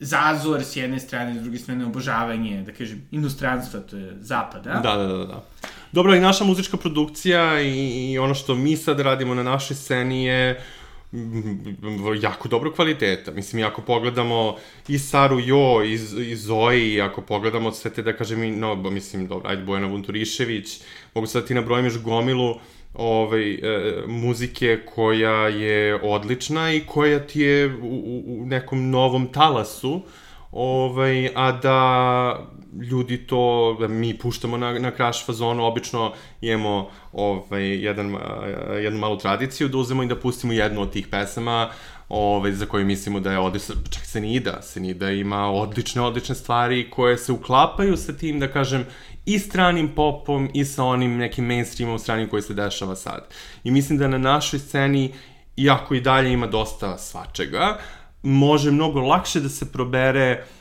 zazor 0.00 0.62
s 0.64 0.76
jedne 0.76 1.00
strane, 1.00 1.40
s 1.40 1.42
druge 1.42 1.58
strane 1.58 1.84
obožavanje, 1.84 2.62
da 2.62 2.72
kažem, 2.72 3.02
inostranstva, 3.10 3.80
to 3.80 3.96
je 3.96 4.16
zapada. 4.20 4.80
Da, 4.82 4.96
da, 4.96 5.06
da, 5.06 5.24
da. 5.24 5.44
Dobro, 5.92 6.14
i 6.14 6.20
naša 6.20 6.44
muzička 6.44 6.76
produkcija 6.76 7.60
i, 7.60 8.12
i 8.12 8.18
ono 8.18 8.34
što 8.34 8.54
mi 8.54 8.76
sad 8.76 9.00
radimo 9.00 9.34
na 9.34 9.42
našoj 9.42 9.76
sceni 9.76 10.24
je 10.24 10.52
mm, 10.52 10.77
jako 12.22 12.48
dobro 12.48 12.72
kvaliteta. 12.72 13.30
Mislim, 13.30 13.66
ako 13.66 13.82
pogledamo 13.82 14.56
i 14.88 14.98
Saru 14.98 15.40
Jo, 15.40 15.84
i, 15.84 15.92
i 16.30 16.36
Zoe, 16.36 17.00
ako 17.00 17.22
pogledamo 17.22 17.72
sve 17.72 17.90
te, 17.90 18.02
da 18.02 18.12
kažem, 18.12 18.44
i, 18.44 18.50
no, 18.50 18.74
mislim, 18.74 19.26
dobro, 19.26 19.50
ajde, 19.50 19.62
Bojana 19.62 19.86
Vunturišević, 19.86 20.80
mogu 21.14 21.26
sad 21.26 21.46
ti 21.46 21.54
nabrojim 21.54 21.86
još 21.86 22.02
gomilu 22.02 22.54
ovaj, 22.94 23.52
e, 23.52 23.58
muzike 24.06 24.78
koja 24.94 25.48
je 25.48 26.00
odlična 26.02 26.72
i 26.72 26.80
koja 26.86 27.26
ti 27.26 27.40
je 27.40 27.76
u, 27.82 28.22
u 28.26 28.46
nekom 28.46 28.90
novom 28.90 29.32
talasu, 29.32 30.02
ovaj, 30.52 31.30
a 31.34 31.52
da 31.52 32.50
ljudi 32.90 33.26
to, 33.26 33.76
da 33.80 33.88
mi 33.88 34.18
puštamo 34.18 34.56
na, 34.56 34.78
na 34.78 34.90
crash 34.90 35.26
fazonu, 35.26 35.64
obično 35.64 36.12
imamo 36.40 36.90
ovaj, 37.12 37.84
jedan, 37.84 38.16
jednu 38.82 38.98
malu 38.98 39.18
tradiciju 39.18 39.68
da 39.68 39.78
uzmemo 39.78 40.02
i 40.02 40.06
da 40.06 40.16
pustimo 40.16 40.52
jednu 40.52 40.80
od 40.80 40.92
tih 40.92 41.06
pesama 41.08 41.70
ovaj, 42.08 42.52
za 42.52 42.66
koju 42.66 42.86
mislimo 42.86 43.20
da 43.20 43.32
je 43.32 43.38
odlična, 43.38 43.74
čak 43.90 44.04
Senida, 44.04 44.62
Senida 44.62 45.10
ima 45.10 45.50
odlične, 45.50 46.02
odlične 46.02 46.34
stvari 46.34 46.90
koje 46.90 47.18
se 47.18 47.32
uklapaju 47.32 47.96
sa 47.96 48.12
tim, 48.12 48.40
da 48.40 48.48
kažem, 48.48 48.86
i 49.26 49.38
stranim 49.38 49.88
popom 49.94 50.50
i 50.54 50.64
sa 50.64 50.84
onim 50.84 51.16
nekim 51.16 51.46
mainstreamom 51.46 51.98
stranim 51.98 52.28
koji 52.28 52.42
se 52.42 52.54
dešava 52.54 52.96
sad. 52.96 53.28
I 53.64 53.70
mislim 53.70 53.98
da 53.98 54.08
na 54.08 54.18
našoj 54.18 54.58
sceni, 54.58 55.12
iako 55.56 55.94
i 55.94 56.00
dalje 56.00 56.32
ima 56.32 56.46
dosta 56.46 56.98
svačega, 56.98 57.78
može 58.22 58.70
mnogo 58.70 59.00
lakše 59.00 59.40
da 59.40 59.48
se 59.48 59.72
probere 59.72 60.42
uh, 60.42 60.57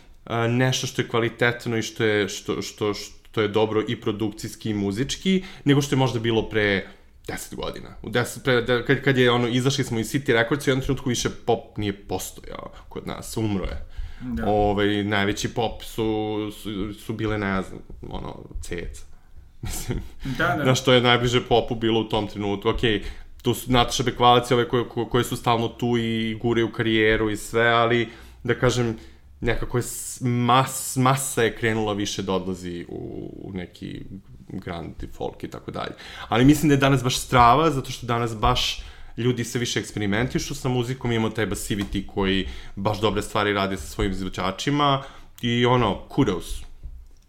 nešto 0.49 0.87
što 0.87 1.01
je 1.01 1.07
kvalitetno 1.07 1.77
i 1.77 1.81
što 1.81 2.03
je, 2.03 2.29
što, 2.29 2.61
što, 2.61 2.93
što 2.93 3.41
je 3.41 3.47
dobro 3.47 3.83
i 3.87 4.01
produkcijski 4.01 4.69
i 4.69 4.73
muzički, 4.73 5.43
nego 5.63 5.81
što 5.81 5.95
je 5.95 5.99
možda 5.99 6.19
bilo 6.19 6.49
pre 6.49 6.87
10 7.27 7.55
godina. 7.55 7.89
U 8.01 8.09
10, 8.09 8.43
pre, 8.43 8.61
da, 8.61 8.85
kad, 8.85 9.01
kad 9.01 9.17
je 9.17 9.31
ono, 9.31 9.47
izašli 9.47 9.83
smo 9.83 9.99
iz 9.99 10.13
City 10.13 10.33
Records 10.33 10.67
u 10.67 10.69
jednom 10.69 10.83
trenutku 10.83 11.09
više 11.09 11.29
pop 11.45 11.77
nije 11.77 12.07
postojao 12.07 12.71
kod 12.89 13.07
nas, 13.07 13.37
umro 13.37 13.65
je. 13.65 13.85
Da. 14.21 14.45
Ovaj, 14.47 15.03
najveći 15.03 15.53
pop 15.53 15.83
su, 15.83 16.51
su, 16.63 16.93
su 16.93 17.13
bile, 17.13 17.37
ne 17.37 17.61
znam, 17.61 17.79
ono, 18.09 18.35
ceca. 18.61 19.05
Mislim, 19.61 19.99
Da, 20.37 20.47
da. 20.47 20.63
na 20.63 20.75
što 20.75 20.93
je 20.93 21.01
najbliže 21.01 21.41
popu 21.47 21.75
bilo 21.75 21.99
u 21.99 22.09
tom 22.09 22.27
trenutku. 22.27 22.69
Okej, 22.69 23.03
tu 23.41 23.53
su 23.53 23.71
Nataša 23.71 24.03
Bekvalac 24.03 24.51
i 24.51 24.53
ove 24.53 24.67
koje, 24.69 24.85
koje, 25.11 25.23
su 25.23 25.35
stalno 25.35 25.67
tu 25.67 25.97
i 25.97 26.37
guraju 26.41 26.71
karijeru 26.71 27.29
i 27.29 27.37
sve, 27.37 27.67
ali 27.67 28.09
da 28.43 28.55
kažem, 28.59 28.97
nekako 29.41 29.77
je 29.77 29.83
mas, 30.21 30.95
masa 30.95 31.43
je 31.43 31.55
krenula 31.55 31.93
više 31.93 32.21
da 32.21 32.33
odlazi 32.33 32.85
u, 32.89 33.31
u 33.43 33.53
neki 33.53 34.05
grand 34.47 34.93
folk 35.13 35.43
i 35.43 35.47
tako 35.47 35.71
dalje. 35.71 35.91
Ali 36.27 36.45
mislim 36.45 36.69
da 36.69 36.73
je 36.73 36.79
danas 36.79 37.03
baš 37.03 37.17
strava, 37.17 37.71
zato 37.71 37.91
što 37.91 38.07
danas 38.07 38.37
baš 38.37 38.83
ljudi 39.17 39.43
se 39.43 39.59
više 39.59 39.79
eksperimentišu 39.79 40.55
sa 40.55 40.69
muzikom, 40.69 41.11
imamo 41.11 41.29
taj 41.29 41.47
Basivity 41.47 42.05
koji 42.05 42.47
baš 42.75 43.01
dobre 43.01 43.21
stvari 43.21 43.53
radi 43.53 43.77
sa 43.77 43.87
svojim 43.87 44.11
izvođačima 44.11 45.03
i 45.41 45.65
ono, 45.65 46.07
kudos. 46.09 46.61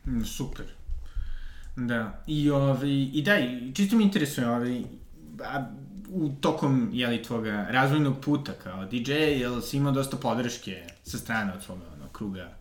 Mm, 0.06 0.24
Super. 0.24 0.66
Da. 1.76 2.22
I, 2.26 2.50
ovaj, 2.50 2.90
i 3.12 3.22
da, 3.22 3.36
čisto 3.74 3.96
mi 3.96 4.04
interesuje, 4.04 4.50
ovaj, 4.50 4.82
a, 5.44 5.66
u 6.11 6.28
tokom, 6.40 6.90
jeli, 6.92 7.22
tvoga 7.22 7.66
razvojnog 7.70 8.20
puta 8.20 8.52
kao 8.52 8.84
DJ, 8.84 9.12
jel 9.12 9.61
si 9.61 9.76
imao 9.76 9.92
dosta 9.92 10.16
podrške 10.16 10.82
sa 11.02 11.18
strane 11.18 11.52
od 11.52 11.62
svoga 11.62 11.88
kruga 12.18 12.58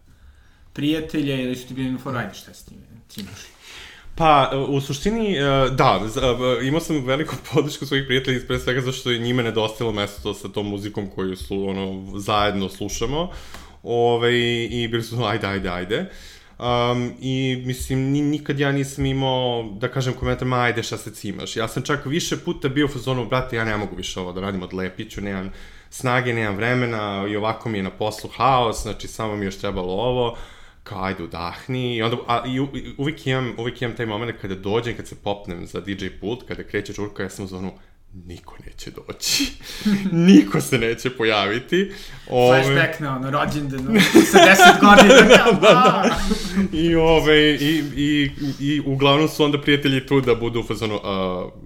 prijatelja 0.74 1.42
ili 1.42 1.56
su 1.56 1.68
ti 1.68 1.74
bili 1.74 1.92
na 1.92 1.98
foru, 1.98 2.18
ajde 2.18 2.34
šta 2.34 2.54
s 2.54 2.66
tim, 2.66 2.78
cimaš? 3.10 3.40
Pa, 4.16 4.52
u 4.70 4.82
suštini, 4.82 5.38
e, 5.38 5.42
da, 5.72 6.02
e, 6.62 6.68
imao 6.68 6.82
sam 6.82 7.06
veliku 7.06 7.36
podršku 7.54 7.86
svojih 7.86 8.06
prijatelja, 8.06 8.40
pre 8.48 8.60
svega 8.60 8.82
zato 8.82 8.98
što 8.98 9.12
je 9.12 9.20
njima 9.20 9.44
nedostajalo 9.44 9.94
mesto 9.94 10.34
sa 10.34 10.48
tom 10.50 10.70
muzikom 10.70 11.10
koju 11.10 11.36
su, 11.36 11.70
ono, 11.70 12.20
zajedno 12.20 12.70
slušamo. 12.70 13.30
Ove, 13.84 14.40
I 14.66 14.88
bili 14.92 15.04
su, 15.04 15.24
ajde, 15.24 15.48
ajde, 15.48 15.70
ajde. 15.70 16.10
Um, 16.60 17.14
I, 17.22 17.64
mislim, 17.66 18.00
ni, 18.00 18.22
nikad 18.22 18.60
ja 18.60 18.72
nisam 18.72 19.06
imao, 19.06 19.70
da 19.80 19.88
kažem, 19.88 20.14
komentar, 20.14 20.48
ma, 20.48 20.62
ajde, 20.62 20.84
šta 20.84 20.98
se 20.98 21.12
cimaš. 21.14 21.56
Ja 21.56 21.68
sam 21.68 21.84
čak 21.84 22.06
više 22.06 22.38
puta 22.38 22.70
bio 22.70 22.86
u 22.86 22.90
fazonu, 22.90 23.26
brate, 23.26 23.56
ja 23.56 23.66
ne 23.66 23.78
mogu 23.78 23.96
više 23.96 24.20
ovo 24.20 24.32
da 24.32 24.42
radim, 24.42 24.64
odlepit 24.64 25.12
ću, 25.12 25.22
nemam 25.22 25.52
snage, 25.90 26.34
nemam 26.34 26.56
vremena, 26.56 27.26
i 27.30 27.36
ovako 27.36 27.70
mi 27.70 27.78
je 27.78 27.84
na 27.84 27.92
poslu 27.92 28.30
haos, 28.38 28.82
znači, 28.82 29.08
samo 29.08 29.36
mi 29.36 29.46
još 29.46 29.58
trebalo 29.58 29.94
ovo 29.94 30.38
kao 30.84 31.04
ajde 31.04 31.24
udahni. 31.24 31.96
I 31.96 32.02
onda, 32.02 32.18
a, 32.28 32.44
i, 32.48 32.60
uvijek 32.98 33.28
imam, 33.28 33.54
uvijek 33.58 33.82
imam 33.82 33.96
taj 33.96 34.06
moment 34.06 34.42
kada 34.42 34.56
dođem, 34.56 34.96
kad 34.96 35.08
se 35.08 35.16
popnem 35.24 35.66
za 35.66 35.82
DJ 35.82 36.08
pult, 36.22 36.48
kada 36.48 36.64
kreće 36.64 36.94
čurka, 36.94 37.24
ja 37.24 37.30
sam 37.30 37.46
u 37.46 37.48
zonu, 37.48 37.72
niko 38.14 38.56
neće 38.66 38.92
doći. 38.92 39.52
niko 40.28 40.62
se 40.62 40.78
neće 40.78 41.10
pojaviti. 41.10 41.92
Ove... 42.30 42.64
Flashback 42.64 43.00
na 43.00 43.16
ono 43.16 43.32
rođendan 43.32 43.80
sa 44.32 44.38
10 44.38 44.80
godina. 44.86 45.22
da, 45.22 45.52
da, 45.52 45.60
da. 45.62 46.16
I, 46.74 46.96
ove, 46.96 47.54
i, 47.54 47.84
i, 47.96 48.32
i 48.60 48.82
uglavnom 48.86 49.28
su 49.28 49.44
onda 49.44 49.62
prijatelji 49.62 50.06
tu 50.06 50.22
da 50.22 50.36
budu 50.36 50.60
u 50.60 50.64
fazonu, 50.64 50.96
uh, 50.96 51.02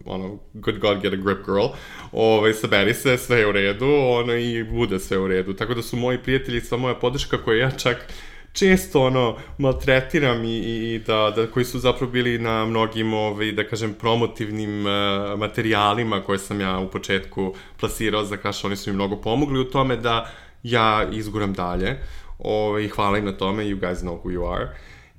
ono, 0.06 0.40
good 0.54 0.80
God, 0.80 1.02
get 1.02 1.14
a 1.14 1.16
grip 1.16 1.46
girl. 1.46 1.68
Ove, 2.12 2.54
saberi 2.54 2.94
se, 2.94 3.18
sve 3.18 3.40
je 3.40 3.48
u 3.48 3.52
redu, 3.52 3.86
ono, 3.86 4.36
i 4.36 4.64
bude 4.64 5.00
sve 5.00 5.18
u 5.18 5.28
redu. 5.28 5.54
Tako 5.54 5.74
da 5.74 5.82
su 5.82 5.98
moji 5.98 6.18
prijatelji, 6.18 6.62
sva 6.62 6.78
moja 6.78 6.96
podrška 6.96 7.38
koja 7.38 7.58
ja 7.58 7.72
čak 7.72 8.08
često 8.54 9.02
ono 9.06 9.38
maltretiram 9.58 10.44
i, 10.44 10.58
i 10.58 11.00
da, 11.08 11.34
da 11.36 11.48
koji 11.48 11.66
su 11.66 11.80
zapravo 11.80 12.12
bili 12.12 12.40
na 12.40 12.66
mnogim 12.66 13.14
ovaj 13.14 13.52
da 13.52 13.68
kažem 13.68 13.94
promotivnim 13.94 14.86
uh, 14.86 15.40
materijalima 15.40 16.24
koje 16.24 16.40
sam 16.40 16.62
ja 16.62 16.80
u 16.80 16.92
početku 16.92 17.56
plasirao 17.80 18.26
za 18.26 18.38
Crash, 18.38 18.66
oni 18.66 18.76
su 18.76 18.90
mi 18.90 18.96
mnogo 18.96 19.16
pomogli 19.16 19.60
u 19.60 19.70
tome 19.70 19.96
da 19.96 20.32
ja 20.64 21.10
izguram 21.12 21.54
dalje. 21.54 21.98
Ovaj 22.40 22.88
hvala 22.88 23.18
im 23.18 23.26
na 23.26 23.32
tome, 23.32 23.64
you 23.64 23.80
guys 23.80 23.96
know 23.96 24.22
who 24.22 24.32
you 24.32 24.54
are. 24.54 24.70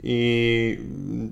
I 0.03 0.79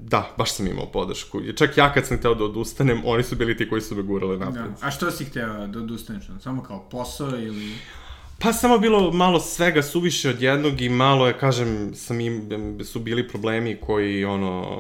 da, 0.03 0.35
baš 0.39 0.53
sam 0.53 0.67
imao 0.67 0.87
podršku. 0.87 1.41
Čak 1.57 1.77
ja 1.77 1.93
kad 1.93 2.07
sam 2.07 2.19
hteo 2.19 2.35
da 2.35 2.45
odustanem, 2.45 3.03
oni 3.05 3.23
su 3.23 3.37
bili 3.37 3.57
ti 3.57 3.69
koji 3.69 3.83
su 3.83 3.95
me 3.95 4.03
gurali 4.03 4.39
napred. 4.39 4.65
Da. 4.65 4.87
A 4.87 4.91
što 4.91 5.11
si 5.11 5.25
hteo 5.25 5.67
da 5.67 5.79
odustaneš? 5.79 6.25
Samo 6.41 6.63
kao 6.63 6.89
posao 6.91 7.29
ili... 7.29 7.73
Pa 8.43 8.53
samo 8.53 8.79
bilo 8.79 9.13
malo 9.13 9.41
svega 9.41 9.83
suviše 9.83 10.29
od 10.31 10.43
jednog 10.43 10.81
i 10.81 10.89
malo 10.89 11.27
je, 11.27 11.39
kažem, 11.39 11.95
sam 11.95 12.21
im, 12.21 12.79
su 12.85 13.01
bili 13.01 13.29
problemi 13.29 13.77
koji, 13.81 14.25
ono, 14.25 14.79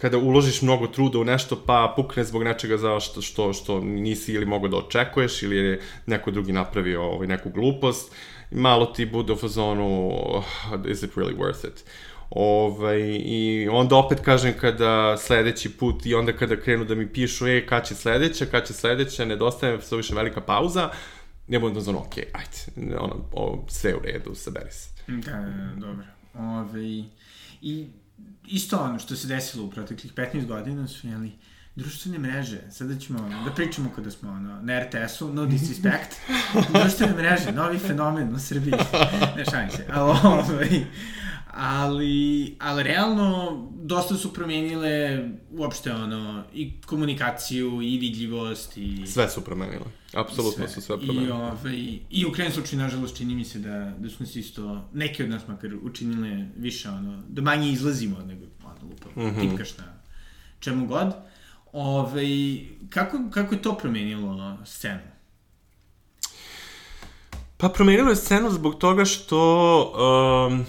kada 0.00 0.18
uložiš 0.18 0.62
mnogo 0.62 0.86
truda 0.86 1.18
u 1.18 1.24
nešto, 1.24 1.62
pa 1.66 1.92
pukne 1.96 2.24
zbog 2.24 2.42
nečega 2.42 2.76
za 2.76 3.00
što, 3.00 3.22
što, 3.22 3.52
što 3.52 3.80
nisi 3.80 4.32
ili 4.32 4.46
mogo 4.46 4.68
da 4.68 4.76
očekuješ, 4.76 5.42
ili 5.42 5.56
je 5.56 5.80
neko 6.06 6.30
drugi 6.30 6.52
napravio 6.52 7.02
ovaj, 7.02 7.26
neku 7.26 7.50
glupost, 7.50 8.12
malo 8.50 8.86
ti 8.86 9.06
bude 9.06 9.32
u 9.32 9.36
fazonu, 9.36 10.10
oh, 10.14 10.44
is 10.88 11.02
it 11.02 11.14
really 11.16 11.36
worth 11.36 11.66
it? 11.66 11.84
Ovaj, 12.30 13.00
I 13.24 13.68
onda 13.70 13.96
opet 13.96 14.20
kažem 14.20 14.54
kada 14.60 15.16
sledeći 15.16 15.70
put 15.70 16.06
i 16.06 16.14
onda 16.14 16.32
kada 16.32 16.56
krenu 16.56 16.84
da 16.84 16.94
mi 16.94 17.12
pišu, 17.12 17.48
e, 17.48 17.66
kad 17.66 17.88
će 17.88 17.94
sledeća, 17.94 18.46
kad 18.46 18.66
će 18.66 18.72
sledeća, 18.72 19.24
nedostaje 19.24 19.82
se 19.82 19.96
više 19.96 20.14
velika 20.14 20.40
pauza, 20.40 20.90
ja 21.48 21.60
budem 21.60 21.84
da 21.84 21.90
ok, 21.90 22.14
ajde, 22.32 22.96
ono, 22.98 23.28
o, 23.32 23.66
sve 23.68 23.94
u 23.94 23.98
redu, 24.04 24.34
saberi 24.34 24.72
se. 24.72 24.88
Da, 25.06 25.32
da, 25.32 25.40
da, 25.40 25.74
dobro. 25.76 26.04
Ove, 26.34 27.04
I 27.62 27.86
isto 28.46 28.78
ono 28.78 28.98
što 28.98 29.16
se 29.16 29.26
desilo 29.26 29.64
u 29.64 29.70
proteklih 29.70 30.14
15 30.14 30.46
godina 30.46 30.88
su, 30.88 31.08
jeli, 31.08 31.32
društvene 31.76 32.18
mreže, 32.18 32.60
sada 32.70 32.98
ćemo 32.98 33.18
ono, 33.18 33.44
da 33.44 33.50
pričamo 33.50 33.90
kada 33.96 34.10
smo 34.10 34.30
ono, 34.30 34.62
na 34.62 34.80
RTS-u, 34.80 35.32
no 35.32 35.46
disrespect, 35.46 36.16
društvene 36.82 37.14
mreže, 37.14 37.52
novi 37.52 37.78
fenomen 37.78 38.34
u 38.34 38.38
Srbiji, 38.38 38.74
ne 39.36 39.44
šalim 39.44 39.70
se, 39.70 39.86
ali, 39.92 40.18
ovaj, 40.24 40.84
ali, 41.56 42.56
ali 42.60 42.82
realno 42.82 43.58
dosta 43.74 44.14
su 44.14 44.32
promenile 44.32 45.24
uopšte 45.50 45.92
ono, 45.92 46.44
i 46.54 46.80
komunikaciju, 46.86 47.82
i 47.82 47.98
vidljivost, 47.98 48.76
i... 48.76 49.06
Sve 49.06 49.28
su 49.28 49.40
promenile. 49.40 49.84
Apsolutno 50.12 50.66
sve. 50.66 50.74
su 50.74 50.80
sve 50.80 50.96
promenile. 50.96 51.28
I, 51.28 51.30
ovaj, 51.30 51.98
I 52.10 52.26
u 52.26 52.32
krenu 52.32 52.50
slučaju, 52.50 52.82
nažalost, 52.82 53.16
čini 53.16 53.34
mi 53.34 53.44
se 53.44 53.58
da, 53.58 53.94
da 53.98 54.10
su 54.10 54.16
nas 54.20 54.36
isto, 54.36 54.88
neki 54.92 55.22
od 55.22 55.28
nas 55.28 55.48
makar 55.48 55.70
učinile 55.82 56.46
više, 56.56 56.88
ono, 56.88 57.22
da 57.28 57.42
manje 57.42 57.70
izlazimo 57.70 58.18
nego, 58.18 58.46
ono, 58.64 58.90
lupa, 58.90 59.20
mm 59.20 59.24
-hmm. 59.24 59.40
tipkaš 59.40 59.78
na 59.78 59.84
čemu 60.60 60.86
god. 60.86 61.12
Ove, 61.72 62.10
ovaj, 62.12 62.58
kako, 62.90 63.18
kako 63.30 63.54
je 63.54 63.62
to 63.62 63.78
promenilo 63.78 64.58
scenu? 64.64 65.00
Pa 67.56 67.68
promenilo 67.68 68.10
je 68.10 68.16
scenu 68.16 68.50
zbog 68.50 68.78
toga 68.78 69.04
što 69.04 69.38
um, 70.50 70.66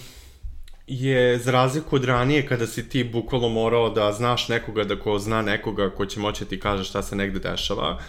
je 0.88 1.40
za 1.40 1.52
razliku 1.52 1.96
od 1.96 2.06
ranije 2.06 2.48
kada 2.48 2.68
si 2.68 2.90
ti 2.90 3.04
bukvalno 3.04 3.50
morao 3.50 3.90
da 3.90 4.12
znaš 4.12 4.48
nekoga, 4.48 4.84
da 4.84 5.00
ko 5.00 5.20
zna 5.20 5.42
nekoga 5.42 5.90
ko 5.90 6.06
će 6.06 6.20
moći 6.20 6.44
da 6.44 6.50
ti 6.50 6.60
kaže 6.60 6.84
šta 6.84 7.02
se 7.04 7.16
negde 7.16 7.40
dešava, 7.40 8.00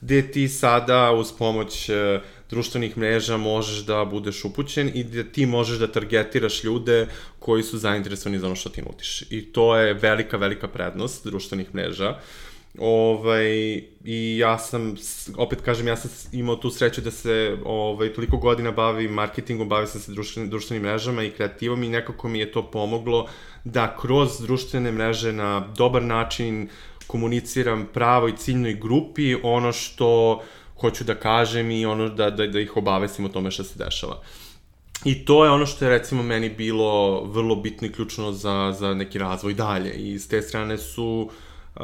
gde 0.00 0.30
ti 0.30 0.48
sada 0.48 1.12
uz 1.12 1.32
pomoć 1.38 1.88
uh, 1.88 1.96
društvenih 2.50 2.98
mreža 2.98 3.36
možeš 3.36 3.84
da 3.84 4.04
budeš 4.04 4.44
upućen 4.44 4.90
i 4.94 5.04
da 5.04 5.24
ti 5.24 5.46
možeš 5.46 5.78
da 5.78 5.92
targetiraš 5.92 6.64
ljude 6.64 7.06
koji 7.38 7.62
su 7.62 7.78
zainteresovani 7.78 8.38
za 8.38 8.46
ono 8.46 8.56
što 8.56 8.68
ti 8.68 8.82
nudiš. 8.82 9.22
I 9.30 9.52
to 9.52 9.76
je 9.76 9.94
velika, 9.94 10.36
velika 10.36 10.68
prednost 10.68 11.26
društvenih 11.26 11.74
mreža. 11.74 12.10
Uh, 12.10 12.16
Ovaj, 12.78 13.82
I 14.04 14.38
ja 14.38 14.58
sam, 14.58 14.94
opet 15.36 15.60
kažem, 15.60 15.88
ja 15.88 15.96
sam 15.96 16.10
imao 16.32 16.56
tu 16.56 16.70
sreću 16.70 17.00
da 17.00 17.10
se 17.10 17.56
ovaj, 17.64 18.12
toliko 18.12 18.36
godina 18.36 18.70
bavim 18.70 19.10
marketingom, 19.10 19.68
bavim 19.68 19.86
sam 19.86 20.00
se 20.00 20.12
društvenim, 20.12 20.50
društvenim 20.50 20.82
mrežama 20.82 21.22
i 21.22 21.30
kreativom 21.30 21.82
i 21.82 21.88
nekako 21.88 22.28
mi 22.28 22.38
je 22.38 22.52
to 22.52 22.70
pomoglo 22.70 23.28
da 23.64 23.96
kroz 24.00 24.40
društvene 24.40 24.92
mreže 24.92 25.32
na 25.32 25.68
dobar 25.76 26.02
način 26.02 26.68
komuniciram 27.06 27.88
pravoj 27.92 28.36
ciljnoj 28.36 28.74
grupi 28.74 29.36
ono 29.42 29.72
što 29.72 30.42
hoću 30.80 31.04
da 31.04 31.14
kažem 31.14 31.70
i 31.70 31.86
ono 31.86 32.08
da, 32.08 32.30
da, 32.30 32.46
da 32.46 32.60
ih 32.60 32.76
obavesim 32.76 33.24
o 33.24 33.28
tome 33.28 33.50
što 33.50 33.64
se 33.64 33.84
dešava. 33.84 34.22
I 35.04 35.24
to 35.24 35.44
je 35.44 35.50
ono 35.50 35.66
što 35.66 35.84
je 35.84 35.90
recimo 35.90 36.22
meni 36.22 36.48
bilo 36.48 37.24
vrlo 37.24 37.56
bitno 37.56 37.86
i 37.86 37.92
ključno 37.92 38.32
za, 38.32 38.74
za 38.78 38.94
neki 38.94 39.18
razvoj 39.18 39.54
dalje. 39.54 39.92
I 39.92 40.18
s 40.18 40.28
te 40.28 40.42
strane 40.42 40.78
su 40.78 41.28
uh, 41.30 41.32
uh, 41.74 41.82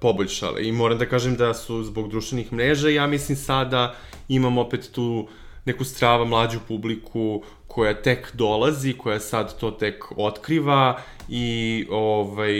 poboljšale. 0.00 0.64
I 0.64 0.72
moram 0.72 0.98
da 0.98 1.06
kažem 1.06 1.36
da 1.36 1.54
su 1.54 1.82
zbog 1.84 2.10
društvenih 2.10 2.52
mreža, 2.52 2.88
ja 2.88 3.06
mislim 3.06 3.36
sada 3.36 3.94
imam 4.28 4.58
opet 4.58 4.90
tu 4.92 5.28
neku 5.64 5.84
strava 5.84 6.24
mlađu 6.24 6.60
publiku 6.68 7.42
koja 7.74 7.94
tek 7.94 8.30
dolazi, 8.34 8.92
koja 8.92 9.20
sad 9.20 9.58
to 9.58 9.70
tek 9.70 10.04
otkriva 10.16 11.00
i 11.28 11.86
ovaj, 11.90 12.52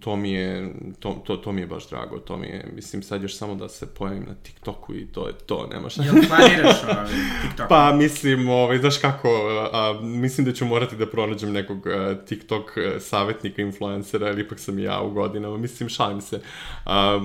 to, 0.00 0.16
mi 0.16 0.32
je, 0.32 0.72
to, 0.98 1.22
to, 1.26 1.36
to 1.36 1.52
mi 1.52 1.60
je 1.60 1.66
baš 1.66 1.88
drago, 1.88 2.18
to 2.18 2.36
mi 2.36 2.46
je, 2.46 2.70
mislim 2.74 3.02
sad 3.02 3.22
još 3.22 3.36
samo 3.36 3.54
da 3.54 3.68
se 3.68 3.94
pojavim 3.94 4.24
na 4.28 4.34
TikToku 4.34 4.94
i 4.94 5.06
to 5.06 5.26
je 5.26 5.32
to, 5.46 5.68
nema 5.72 5.88
šta. 5.88 6.02
Jel 6.02 6.14
planiraš 6.28 6.76
ovaj 6.84 7.06
TikTok? 7.42 7.68
Pa 7.68 7.92
mislim, 7.92 8.48
ovaj, 8.48 8.78
znaš 8.78 8.98
kako, 8.98 9.28
a, 9.72 10.00
mislim 10.02 10.44
da 10.44 10.52
ću 10.52 10.64
morati 10.64 10.96
da 10.96 11.06
pronađem 11.06 11.52
nekog 11.52 11.86
a, 11.86 12.16
TikTok 12.26 12.76
a, 12.76 13.00
savjetnika, 13.00 13.62
influencera, 13.62 14.30
ili 14.30 14.40
ipak 14.40 14.58
sam 14.58 14.78
ja 14.78 15.00
u 15.00 15.10
godinama, 15.10 15.56
mislim, 15.56 15.88
šalim 15.88 16.20
se. 16.20 16.40
A, 16.84 17.20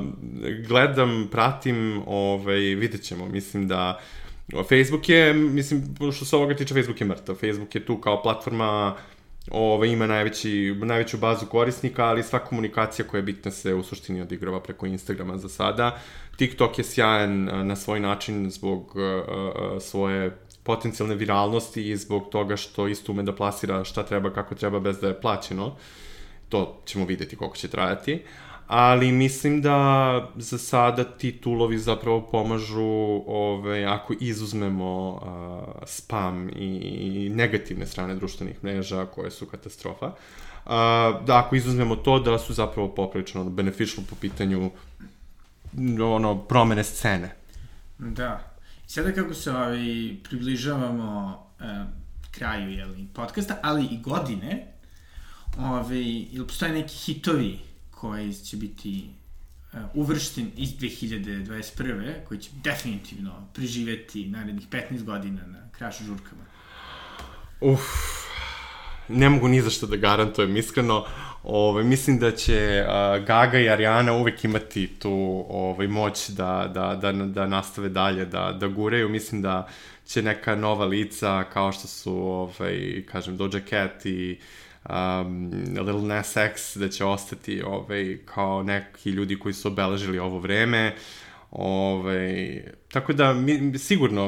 gledam, 0.67 1.27
pratim, 1.31 2.01
ovaj, 2.07 2.59
vidjet 2.59 3.03
ćemo, 3.03 3.25
mislim 3.25 3.67
da 3.67 3.99
Facebook 4.53 5.09
je, 5.09 5.33
mislim, 5.33 5.95
što 6.15 6.25
se 6.25 6.35
ovoga 6.35 6.55
tiče, 6.55 6.73
Facebook 6.73 7.01
je 7.01 7.07
mrtav. 7.07 7.35
Facebook 7.35 7.75
je 7.75 7.85
tu 7.85 7.97
kao 7.97 8.21
platforma 8.21 8.95
ove, 9.51 9.91
ima 9.91 10.07
najveći, 10.07 10.75
najveću 10.81 11.17
bazu 11.17 11.45
korisnika, 11.45 12.05
ali 12.05 12.23
sva 12.23 12.39
komunikacija 12.39 13.07
koja 13.07 13.19
je 13.19 13.23
bitna 13.23 13.51
se 13.51 13.73
u 13.73 13.83
suštini 13.83 14.21
odigrava 14.21 14.59
preko 14.59 14.85
Instagrama 14.85 15.37
za 15.37 15.49
sada. 15.49 15.99
TikTok 16.37 16.77
je 16.77 16.83
sjajan 16.83 17.43
na 17.67 17.75
svoj 17.75 17.99
način 17.99 18.51
zbog 18.51 18.95
uh, 18.95 19.01
uh, 19.01 19.81
svoje 19.81 20.37
potencijalne 20.63 21.15
viralnosti 21.15 21.89
i 21.89 21.97
zbog 21.97 22.29
toga 22.31 22.57
što 22.57 22.87
isto 22.87 23.11
ume 23.11 23.23
da 23.23 23.35
plasira 23.35 23.83
šta 23.83 24.03
treba, 24.03 24.33
kako 24.33 24.55
treba, 24.55 24.79
bez 24.79 24.99
da 24.99 25.07
je 25.07 25.21
plaćeno. 25.21 25.75
To 26.49 26.81
ćemo 26.85 27.05
videti 27.05 27.35
koliko 27.35 27.57
će 27.57 27.67
trajati 27.67 28.21
ali 28.67 29.11
mislim 29.11 29.61
da 29.61 30.29
za 30.35 30.57
sada 30.57 31.03
ti 31.03 31.31
tulovi 31.31 31.77
zapravo 31.77 32.21
pomažu 32.21 33.21
ove, 33.27 33.85
ako 33.85 34.13
izuzmemo 34.19 35.11
uh, 35.11 35.83
spam 35.85 36.49
i, 36.49 37.31
negativne 37.35 37.85
strane 37.85 38.15
društvenih 38.15 38.63
mreža 38.63 39.05
koje 39.05 39.31
su 39.31 39.45
katastrofa, 39.45 40.05
uh, 40.05 40.71
da 41.25 41.43
ako 41.45 41.55
izuzmemo 41.55 41.95
to 41.95 42.19
da 42.19 42.39
su 42.39 42.53
zapravo 42.53 42.87
poprilično 42.95 43.43
beneficial 43.43 44.05
po 44.09 44.15
pitanju 44.15 44.71
ono, 46.01 46.37
promene 46.37 46.83
scene. 46.83 47.35
Da. 47.97 48.51
Sada 48.87 49.11
kako 49.11 49.33
se 49.33 49.51
ovaj, 49.51 50.15
približavamo 50.23 51.39
uh, 51.59 51.65
kraju 52.31 52.69
jeli, 52.69 53.07
podcasta, 53.13 53.59
ali 53.63 53.85
i 53.85 54.01
godine, 54.01 54.67
ovaj, 55.59 56.01
ili 56.31 56.47
postoje 56.47 56.71
neki 56.71 56.95
hitovi 56.95 57.59
koji 58.05 58.33
će 58.33 58.57
biti 58.57 59.09
uh, 59.73 59.79
uvršten 59.93 60.51
iz 60.57 60.69
2021. 60.69 62.13
koji 62.27 62.39
će 62.39 62.49
definitivno 62.63 63.47
preživeti 63.53 64.27
narednih 64.27 64.67
15 64.69 65.03
godina 65.03 65.41
na 65.47 65.69
krašu 65.71 66.03
žurkama? 66.03 66.43
Uf, 67.61 67.81
ne 69.07 69.29
mogu 69.29 69.47
ni 69.47 69.61
za 69.61 69.69
što 69.69 69.87
da 69.87 69.95
garantujem, 69.95 70.57
iskreno. 70.57 71.05
Ove, 71.43 71.83
mislim 71.83 72.19
da 72.19 72.31
će 72.31 72.85
a, 72.87 73.19
Gaga 73.27 73.59
i 73.59 73.69
Ariana 73.69 74.13
uvek 74.13 74.43
imati 74.43 74.87
tu 74.87 75.45
ovaj, 75.49 75.87
moć 75.87 76.29
da, 76.29 76.71
da, 76.73 76.95
da, 76.95 77.11
da 77.11 77.47
nastave 77.47 77.89
dalje, 77.89 78.25
da, 78.25 78.51
da 78.59 78.67
gureju. 78.67 79.09
Mislim 79.09 79.41
da 79.41 79.67
će 80.05 80.21
neka 80.21 80.55
nova 80.55 80.85
lica, 80.85 81.43
kao 81.53 81.71
što 81.71 81.87
su, 81.87 82.13
ovaj, 82.13 83.03
kažem, 83.11 83.37
Doja 83.37 83.61
Cat 83.69 84.05
i 84.05 84.39
um, 84.89 85.51
Lil 85.85 86.05
Nas 86.05 86.37
X, 86.37 86.77
da 86.77 86.89
će 86.89 87.05
ostati 87.05 87.61
ovaj, 87.61 88.17
kao 88.25 88.63
neki 88.63 89.09
ljudi 89.09 89.39
koji 89.39 89.53
su 89.53 89.67
obeležili 89.67 90.19
ovo 90.19 90.39
vreme. 90.39 90.95
Ove, 91.51 92.63
tako 92.91 93.13
da, 93.13 93.33
mi, 93.33 93.79
sigurno, 93.79 94.25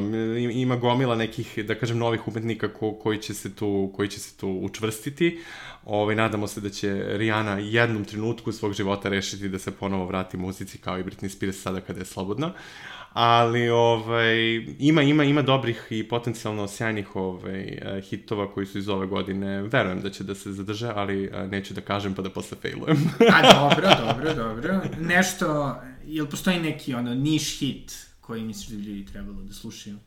ima 0.51 0.75
gomila 0.75 1.15
nekih, 1.15 1.65
da 1.65 1.75
kažem, 1.75 1.97
novih 1.97 2.27
umetnika 2.27 2.73
ko, 2.73 2.93
koji, 2.93 3.21
će 3.21 3.33
se 3.33 3.55
tu, 3.55 3.91
koji 3.95 4.09
će 4.09 4.19
se 4.19 4.37
tu 4.37 4.49
učvrstiti. 4.49 5.39
Ove, 5.85 6.15
nadamo 6.15 6.47
se 6.47 6.61
da 6.61 6.69
će 6.69 7.03
Rihanna 7.17 7.59
jednom 7.59 8.05
trenutku 8.05 8.51
svog 8.51 8.73
života 8.73 9.09
rešiti 9.09 9.49
da 9.49 9.59
se 9.59 9.71
ponovo 9.71 10.05
vrati 10.05 10.37
muzici 10.37 10.77
kao 10.77 10.99
i 10.99 11.03
Britney 11.03 11.29
Spears 11.29 11.61
sada 11.61 11.81
kada 11.81 11.99
je 11.99 12.05
slobodna. 12.05 12.53
Ali 13.19 13.69
ovaj, 13.69 14.35
ima, 14.79 15.01
ima, 15.01 15.23
ima 15.23 15.41
dobrih 15.41 15.87
i 15.89 16.07
potencijalno 16.07 16.67
sjajnih 16.67 17.15
ovaj, 17.15 17.79
hitova 18.09 18.51
koji 18.51 18.65
su 18.65 18.77
iz 18.77 18.89
ove 18.89 19.07
godine. 19.07 19.61
Verujem 19.61 20.01
da 20.01 20.09
će 20.09 20.23
da 20.23 20.35
se 20.35 20.51
zadrže, 20.51 20.91
ali 20.95 21.31
neću 21.49 21.73
da 21.73 21.81
kažem 21.81 22.13
pa 22.13 22.21
da 22.21 22.29
posle 22.29 22.57
failujem. 22.61 22.97
A 23.35 23.53
dobro, 23.53 23.89
dobro, 24.07 24.33
dobro. 24.33 24.81
Nešto, 24.99 25.75
jel 26.05 26.27
postoji 26.27 26.59
neki 26.59 26.93
ono 26.93 27.15
niš 27.15 27.59
hit 27.59 28.07
koji 28.21 28.43
misliš 28.43 28.67
da 28.67 28.77
bi 28.77 28.83
ljudi 28.83 29.05
trebalo 29.05 29.41
da 29.41 29.53
slušaju? 29.53 29.97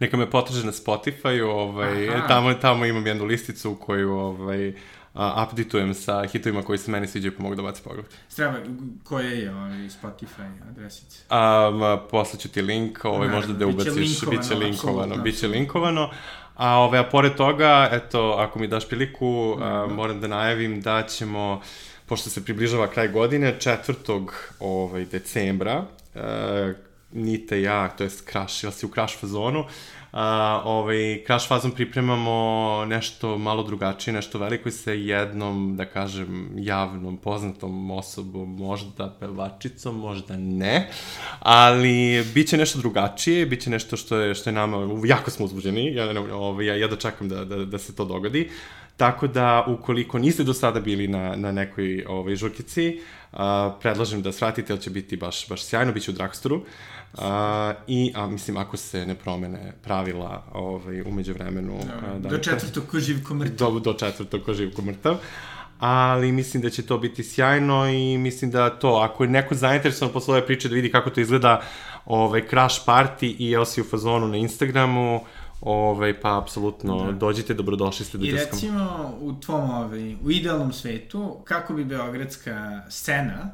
Neka 0.00 0.16
me 0.16 0.30
potraže 0.30 0.66
na 0.66 0.72
Spotify, 0.72 1.42
ovaj, 1.42 2.08
tamo, 2.28 2.54
tamo 2.54 2.84
imam 2.84 3.06
jednu 3.06 3.24
listicu 3.24 3.76
koju 3.80 4.12
ovaj, 4.12 4.74
a, 5.18 5.44
updateujem 5.44 5.94
sa 5.94 6.24
hitovima 6.26 6.62
koji 6.62 6.78
se 6.78 6.90
meni 6.90 7.06
sviđaju 7.06 7.36
pa 7.36 7.42
mogu 7.42 7.54
da 7.54 7.62
bacim 7.62 7.84
pogled. 7.84 8.04
Strava, 8.28 8.58
koje 9.04 9.38
je 9.38 9.54
ovaj 9.54 9.70
Spotify 9.70 10.50
adresice? 10.70 11.18
Um, 11.30 11.98
poslaću 12.10 12.48
ti 12.48 12.62
link, 12.62 13.04
ovaj, 13.04 13.28
možda 13.28 13.52
da 13.52 13.66
ubaciš, 13.66 14.20
bit 14.30 14.48
će 14.48 14.54
linkovano, 14.54 15.16
bit 15.16 15.38
će 15.38 15.48
linkovano. 15.48 16.10
A, 16.56 16.78
ove, 16.78 16.98
a 16.98 17.04
pored 17.04 17.34
toga, 17.34 17.88
eto, 17.92 18.34
ako 18.38 18.58
mi 18.58 18.68
daš 18.68 18.88
priliku, 18.88 19.56
a, 19.60 19.86
moram 19.90 20.20
da 20.20 20.28
najavim 20.28 20.80
da 20.80 21.02
ćemo, 21.02 21.60
pošto 22.06 22.30
se 22.30 22.44
približava 22.44 22.86
kraj 22.86 23.08
godine, 23.08 23.56
4. 23.58 24.28
Ovaj, 24.60 25.04
decembra, 25.04 25.84
a, 26.14 26.72
Nite 27.12 27.62
ja, 27.62 27.88
to 27.88 28.04
je 28.04 28.10
Crash, 28.10 28.64
ili 28.64 28.72
si 28.72 28.86
u 28.86 28.88
Crash 28.88 29.18
fazonu, 29.20 29.64
a, 30.12 30.62
ovaj, 30.64 31.22
Crash 31.26 31.48
fazom 31.48 31.70
pripremamo 31.70 32.84
nešto 32.86 33.38
malo 33.38 33.62
drugačije, 33.62 34.14
nešto 34.14 34.38
veliko 34.38 34.68
i 34.68 34.72
sa 34.72 34.92
jednom, 34.92 35.76
da 35.76 35.84
kažem, 35.84 36.50
javnom, 36.56 37.16
poznatom 37.16 37.90
osobom, 37.90 38.56
možda 38.56 39.16
pevačicom, 39.20 39.98
možda 39.98 40.36
ne, 40.36 40.90
ali 41.40 42.24
bit 42.34 42.48
će 42.48 42.56
nešto 42.56 42.78
drugačije, 42.78 43.46
bit 43.46 43.62
će 43.62 43.70
nešto 43.70 43.96
što 43.96 44.16
je, 44.16 44.34
što 44.34 44.50
je 44.50 44.54
nama, 44.54 44.88
jako 45.04 45.30
smo 45.30 45.44
uzbuđeni, 45.44 45.94
ja, 45.94 46.06
ovaj, 46.32 46.66
ja, 46.66 46.76
ja 46.76 46.88
da 46.88 46.96
čekam 46.96 47.28
da, 47.28 47.44
da, 47.44 47.64
da 47.64 47.78
se 47.78 47.94
to 47.94 48.04
dogodi, 48.04 48.50
Tako 48.98 49.26
da, 49.26 49.64
ukoliko 49.68 50.18
niste 50.18 50.44
do 50.44 50.54
sada 50.54 50.80
bili 50.80 51.08
na, 51.08 51.36
na 51.36 51.52
nekoj 51.52 52.04
ovaj, 52.08 52.36
žurkici, 52.36 53.00
a, 53.32 53.76
predlažem 53.80 54.22
da 54.22 54.32
svratite, 54.32 54.72
jer 54.72 54.80
će 54.80 54.90
biti 54.90 55.16
baš, 55.16 55.48
baš 55.48 55.62
sjajno, 55.64 55.92
bit 55.92 56.02
će 56.02 56.10
u 56.10 56.14
Dragstoru. 56.14 56.64
A, 57.14 57.74
I, 57.86 58.12
a, 58.14 58.26
mislim, 58.26 58.56
ako 58.56 58.76
se 58.76 59.06
ne 59.06 59.14
promene 59.14 59.72
pravila 59.82 60.44
ovaj, 60.52 61.02
umeđu 61.02 61.32
vremenu... 61.32 61.80
Da, 61.84 62.18
da, 62.18 62.28
do 62.28 62.38
četvrtog 62.38 62.84
ko 62.90 63.00
živ 63.00 63.24
ko 63.28 63.34
mrtav. 63.34 63.72
Do, 63.72 63.80
do 63.80 63.92
četvrtog 63.92 64.42
ko 64.44 64.54
živ 64.54 64.74
ko 64.74 64.82
mrtav 64.82 65.16
ali 65.78 66.32
mislim 66.32 66.62
da 66.62 66.70
će 66.70 66.82
to 66.82 66.98
biti 66.98 67.24
sjajno 67.24 67.88
i 67.88 68.18
mislim 68.18 68.50
da 68.50 68.70
to, 68.70 68.88
ako 68.88 69.24
je 69.24 69.30
neko 69.30 69.54
zainteresovan 69.54 70.12
posle 70.12 70.34
ove 70.34 70.46
priče 70.46 70.68
da 70.68 70.74
vidi 70.74 70.90
kako 70.92 71.10
to 71.10 71.20
izgleda 71.20 71.62
ovaj, 72.06 72.48
crash 72.48 72.80
party 72.86 73.36
i 73.38 73.52
Elsie 73.52 73.84
u 73.84 73.86
fazonu 73.86 74.28
na 74.28 74.36
Instagramu, 74.36 75.20
Ovaj, 75.60 76.20
pa, 76.20 76.38
apsolutno, 76.38 77.04
da. 77.04 77.12
dođite, 77.12 77.54
dobrodošli 77.54 78.04
ste 78.04 78.18
do 78.18 78.24
I 78.24 78.30
recimo, 78.30 79.14
u 79.20 79.40
tvom, 79.40 79.70
ovaj, 79.70 80.14
u 80.14 80.30
idealnom 80.30 80.72
svetu, 80.72 81.40
kako 81.44 81.74
bi 81.74 81.84
beogradska 81.84 82.82
scena 82.88 83.50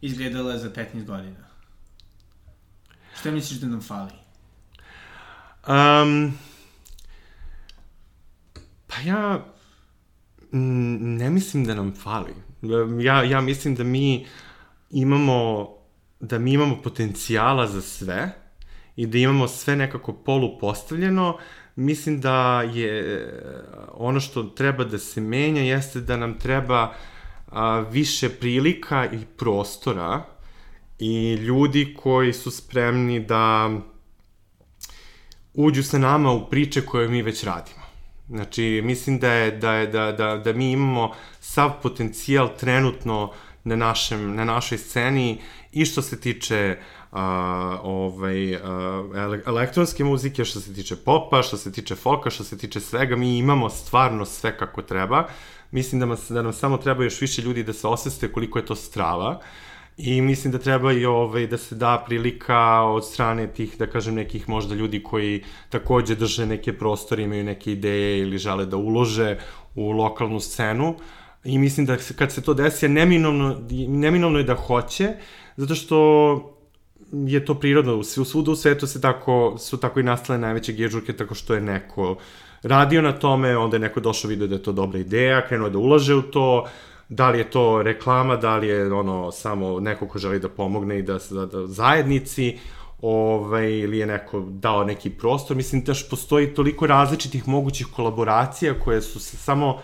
izgledala 0.00 0.58
za 0.58 0.70
15 0.70 1.04
godina? 1.06 1.49
Šta 3.20 3.30
misliš 3.30 3.60
da 3.60 3.66
nam 3.66 3.80
fali? 3.82 4.12
Um, 5.68 6.38
pa 8.86 9.00
ja 9.06 9.46
ne 10.60 11.30
mislim 11.30 11.64
da 11.64 11.74
nam 11.74 11.94
fali. 11.94 12.34
Ja, 13.02 13.22
ja 13.22 13.40
mislim 13.40 13.74
da 13.74 13.84
mi 13.84 14.26
imamo 14.90 15.68
da 16.20 16.38
mi 16.38 16.52
imamo 16.52 16.82
potencijala 16.82 17.66
za 17.66 17.80
sve 17.80 18.30
i 18.96 19.06
da 19.06 19.18
imamo 19.18 19.48
sve 19.48 19.76
nekako 19.76 20.12
polu 20.12 20.58
postavljeno, 20.58 21.38
mislim 21.76 22.20
da 22.20 22.62
je 22.62 23.26
ono 23.92 24.20
što 24.20 24.42
treba 24.42 24.84
da 24.84 24.98
se 24.98 25.20
menja 25.20 25.62
jeste 25.62 26.00
da 26.00 26.16
nam 26.16 26.38
treba 26.38 26.94
a, 27.50 27.80
više 27.80 28.28
prilika 28.28 29.06
i 29.12 29.18
prostora 29.36 30.24
i 31.00 31.34
ljudi 31.34 31.94
koji 32.02 32.32
su 32.32 32.50
spremni 32.50 33.20
da 33.20 33.70
uđu 35.54 35.82
sa 35.82 35.98
nama 35.98 36.32
u 36.32 36.50
priče 36.50 36.86
koje 36.86 37.08
mi 37.08 37.22
već 37.22 37.44
radimo. 37.44 37.80
Znači, 38.28 38.80
mislim 38.84 39.18
da 39.18 39.32
je, 39.32 39.50
da 39.50 39.72
je, 39.74 39.86
da, 39.86 40.12
da, 40.12 40.36
da 40.36 40.52
mi 40.52 40.72
imamo 40.72 41.12
sav 41.40 41.72
potencijal 41.82 42.48
trenutno 42.58 43.32
na, 43.64 43.76
našem, 43.76 44.34
na 44.34 44.44
našoj 44.44 44.78
sceni 44.78 45.40
i 45.72 45.84
što 45.84 46.02
se 46.02 46.20
tiče 46.20 46.76
a, 47.12 47.78
ovaj, 47.82 48.56
a, 48.56 49.40
elektronske 49.46 50.04
muzike, 50.04 50.44
što 50.44 50.60
se 50.60 50.74
tiče 50.74 50.96
popa, 50.96 51.42
što 51.42 51.56
se 51.56 51.72
tiče 51.72 51.94
folka, 51.94 52.30
što 52.30 52.44
se 52.44 52.58
tiče 52.58 52.80
svega, 52.80 53.16
mi 53.16 53.38
imamo 53.38 53.70
stvarno 53.70 54.24
sve 54.24 54.58
kako 54.58 54.82
treba. 54.82 55.28
Mislim 55.70 56.00
da, 56.00 56.06
nam, 56.06 56.16
da 56.28 56.42
nam 56.42 56.52
samo 56.52 56.76
treba 56.76 57.04
još 57.04 57.20
više 57.20 57.42
ljudi 57.42 57.62
da 57.62 57.72
se 57.72 57.86
osveste 57.86 58.32
koliko 58.32 58.58
je 58.58 58.66
to 58.66 58.74
strava. 58.74 59.40
I 60.02 60.20
mislim 60.20 60.52
da 60.52 60.58
treba 60.58 60.92
i 60.92 61.04
ovaj, 61.04 61.46
da 61.46 61.58
se 61.58 61.74
da 61.74 62.04
prilika 62.06 62.82
od 62.82 63.06
strane 63.06 63.46
tih, 63.52 63.78
da 63.78 63.86
kažem, 63.86 64.14
nekih 64.14 64.48
možda 64.48 64.74
ljudi 64.74 65.02
koji 65.02 65.42
takođe 65.68 66.14
drže 66.14 66.46
neke 66.46 66.72
prostore, 66.72 67.22
imaju 67.22 67.44
neke 67.44 67.72
ideje 67.72 68.18
ili 68.18 68.38
žele 68.38 68.66
da 68.66 68.76
ulože 68.76 69.36
u 69.74 69.90
lokalnu 69.90 70.40
scenu. 70.40 70.94
I 71.44 71.58
mislim 71.58 71.86
da 71.86 71.96
kad 72.16 72.32
se 72.32 72.42
to 72.42 72.54
desi, 72.54 72.88
neminovno, 72.88 73.60
neminovno 73.88 74.38
je 74.38 74.44
da 74.44 74.54
hoće, 74.54 75.08
zato 75.56 75.74
što 75.74 75.96
je 77.12 77.44
to 77.44 77.54
prirodno, 77.54 77.96
u 77.96 78.04
svuda 78.04 78.50
u 78.50 78.56
svetu 78.56 78.86
se 78.86 79.00
tako, 79.00 79.56
su 79.58 79.76
tako 79.76 80.00
i 80.00 80.02
nastale 80.02 80.38
najveće 80.38 80.72
gežurke, 80.72 81.12
tako 81.12 81.34
što 81.34 81.54
je 81.54 81.60
neko 81.60 82.16
radio 82.62 83.02
na 83.02 83.12
tome, 83.12 83.56
onda 83.56 83.76
je 83.76 83.80
neko 83.80 84.00
došao 84.00 84.28
video 84.28 84.46
da 84.46 84.54
je 84.54 84.62
to 84.62 84.72
dobra 84.72 84.98
ideja, 84.98 85.46
krenuo 85.46 85.68
da 85.68 85.78
ulaže 85.78 86.14
u 86.14 86.22
to, 86.22 86.66
da 87.10 87.30
li 87.30 87.38
je 87.38 87.50
to 87.50 87.82
reklama, 87.82 88.36
da 88.36 88.56
li 88.56 88.68
je 88.68 88.92
ono 88.92 89.32
samo 89.32 89.80
neko 89.80 90.08
ko 90.08 90.18
želi 90.18 90.38
da 90.40 90.48
pomogne 90.48 90.98
i 90.98 91.02
da, 91.02 91.18
da, 91.30 91.46
da 91.46 91.66
zajednici, 91.66 92.58
ovaj, 93.02 93.72
ili 93.72 93.98
je 93.98 94.06
neko 94.06 94.40
dao 94.40 94.84
neki 94.84 95.10
prostor. 95.10 95.56
Mislim 95.56 95.82
da 95.84 95.92
postoji 96.10 96.54
toliko 96.54 96.86
različitih 96.86 97.48
mogućih 97.48 97.86
kolaboracija 97.86 98.74
koje 98.80 99.02
su 99.02 99.20
se 99.20 99.36
samo 99.36 99.78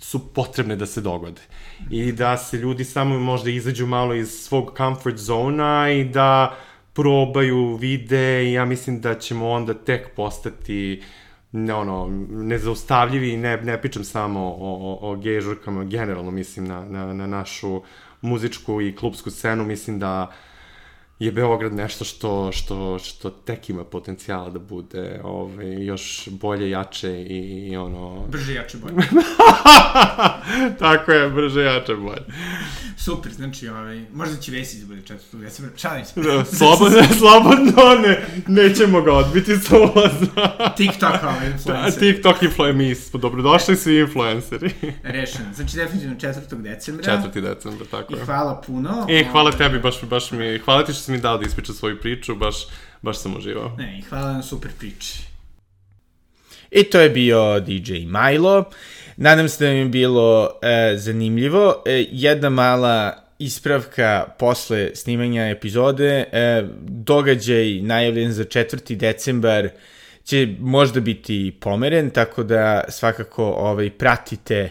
su 0.00 0.32
potrebne 0.32 0.76
da 0.76 0.86
se 0.86 1.00
dogode. 1.00 1.40
I 1.90 2.12
da 2.12 2.36
se 2.36 2.56
ljudi 2.56 2.84
samo 2.84 3.18
možda 3.18 3.50
izađu 3.50 3.86
malo 3.86 4.14
iz 4.14 4.30
svog 4.30 4.72
comfort 4.76 5.16
zona 5.16 5.90
i 5.90 6.04
da 6.04 6.56
probaju, 6.92 7.76
vide 7.76 8.44
i 8.44 8.52
ja 8.52 8.64
mislim 8.64 9.00
da 9.00 9.18
ćemo 9.18 9.50
onda 9.50 9.74
tek 9.74 10.14
postati 10.16 11.02
ne, 11.02 11.25
ono, 11.70 12.08
nezaustavljivi, 12.30 13.36
ne, 13.36 13.56
ne 13.56 13.80
pričam 13.80 14.04
samo 14.04 14.40
o, 14.40 14.98
o, 15.00 15.10
o 15.10 15.16
gej 15.16 15.40
žurkama, 15.40 15.84
generalno 15.84 16.30
mislim 16.30 16.66
na, 16.66 16.84
na, 16.84 17.12
na 17.12 17.26
našu 17.26 17.82
muzičku 18.20 18.80
i 18.80 18.96
klubsku 18.96 19.30
scenu, 19.30 19.64
mislim 19.64 19.98
da 19.98 20.32
je 21.18 21.32
Beograd 21.32 21.74
nešto 21.74 22.04
što, 22.04 22.52
što, 22.52 22.98
što 22.98 23.30
tek 23.30 23.70
ima 23.70 23.84
potencijala 23.84 24.50
da 24.50 24.58
bude 24.58 25.20
ovaj, 25.24 25.84
još 25.84 26.28
bolje, 26.30 26.70
jače 26.70 27.22
i, 27.22 27.68
i 27.70 27.76
ono... 27.76 28.26
Brže, 28.26 28.54
jače, 28.54 28.78
bolje. 28.78 28.94
Tako 30.78 31.12
je, 31.12 31.30
brže, 31.30 31.62
jače, 31.62 31.94
bolje. 31.94 32.22
Super, 32.96 33.32
znači, 33.32 33.68
ovaj, 33.68 34.04
možda 34.12 34.36
će 34.36 34.52
Vesić 34.52 34.80
da 34.80 34.86
bude 34.86 35.02
četvrtog 35.02 35.40
decembra, 35.40 35.76
šalim 35.76 36.04
se. 36.04 36.20
Da, 36.20 36.44
slobodno, 36.44 37.02
slobodno, 37.20 37.82
ne, 38.02 38.26
nećemo 38.46 39.00
ga 39.00 39.12
odbiti 39.12 39.56
sa 39.64 39.76
ulaza. 39.76 40.72
TikTok, 40.76 41.22
ovaj, 41.22 41.50
influencer. 41.50 42.00
TikTok 42.00 42.42
influencer, 42.42 42.76
mi 42.76 42.94
smo 42.94 43.20
dobrodošli 43.20 43.76
svi 43.76 43.98
influenceri. 43.98 44.70
Rešeno, 45.02 45.54
znači 45.54 45.76
definitivno 45.76 46.16
četvrtog 46.20 46.62
decembra. 46.62 47.04
Četvrti 47.04 47.40
decembra, 47.40 47.86
tako 47.90 48.14
je. 48.14 48.22
I 48.22 48.24
hvala 48.24 48.62
puno. 48.66 49.06
E, 49.08 49.24
hvala 49.32 49.52
tebi, 49.52 49.78
baš, 49.78 50.02
baš 50.02 50.30
mi, 50.30 50.58
hvala 50.58 50.84
ti 50.84 50.92
što 50.92 51.05
si 51.06 51.12
mi 51.12 51.18
dao 51.18 51.38
da 51.38 51.46
ispričam 51.46 51.74
svoju 51.74 52.00
priču, 52.00 52.34
baš, 52.34 52.56
baš 53.02 53.18
sam 53.18 53.36
uživao. 53.36 53.76
Ne, 53.78 54.02
hvala 54.08 54.32
na 54.32 54.42
super 54.42 54.70
priči. 54.78 55.22
I 56.70 56.82
to 56.82 57.00
je 57.00 57.10
bio 57.10 57.60
DJ 57.60 57.92
Milo. 57.92 58.64
Nadam 59.16 59.48
se 59.48 59.64
da 59.64 59.72
mi 59.72 59.78
je 59.78 59.84
bilo 59.84 60.50
e, 60.62 60.96
zanimljivo. 60.96 61.82
E, 61.86 62.06
jedna 62.10 62.50
mala 62.50 63.22
ispravka 63.38 64.26
posle 64.38 64.90
snimanja 64.94 65.48
epizode. 65.48 66.24
E, 66.32 66.64
događaj 66.82 67.80
najavljen 67.82 68.32
za 68.32 68.44
4. 68.44 68.96
decembar 68.96 69.68
će 70.24 70.48
možda 70.60 71.00
biti 71.00 71.56
pomeren, 71.60 72.10
tako 72.10 72.42
da 72.42 72.84
svakako 72.88 73.44
ovaj, 73.44 73.90
pratite 73.90 74.68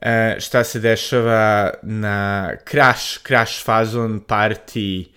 e, 0.00 0.36
šta 0.40 0.64
se 0.64 0.80
dešava 0.80 1.70
na 1.82 2.50
Crash, 2.70 3.26
Crash 3.26 3.64
Fazon 3.64 4.20
Party, 4.28 5.04
e, 5.04 5.15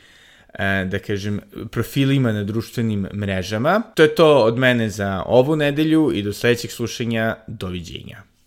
da 0.85 0.99
kažem, 0.99 1.39
profilima 1.71 2.31
na 2.31 2.43
društvenim 2.43 3.07
mrežama. 3.13 3.81
To 3.95 4.03
je 4.03 4.15
to 4.15 4.37
od 4.37 4.57
mene 4.57 4.89
za 4.89 5.23
ovu 5.25 5.55
nedelju 5.55 6.11
i 6.13 6.23
do 6.23 6.33
sledećeg 6.33 6.71
slušanja. 6.71 7.35
Doviđenja. 7.47 8.28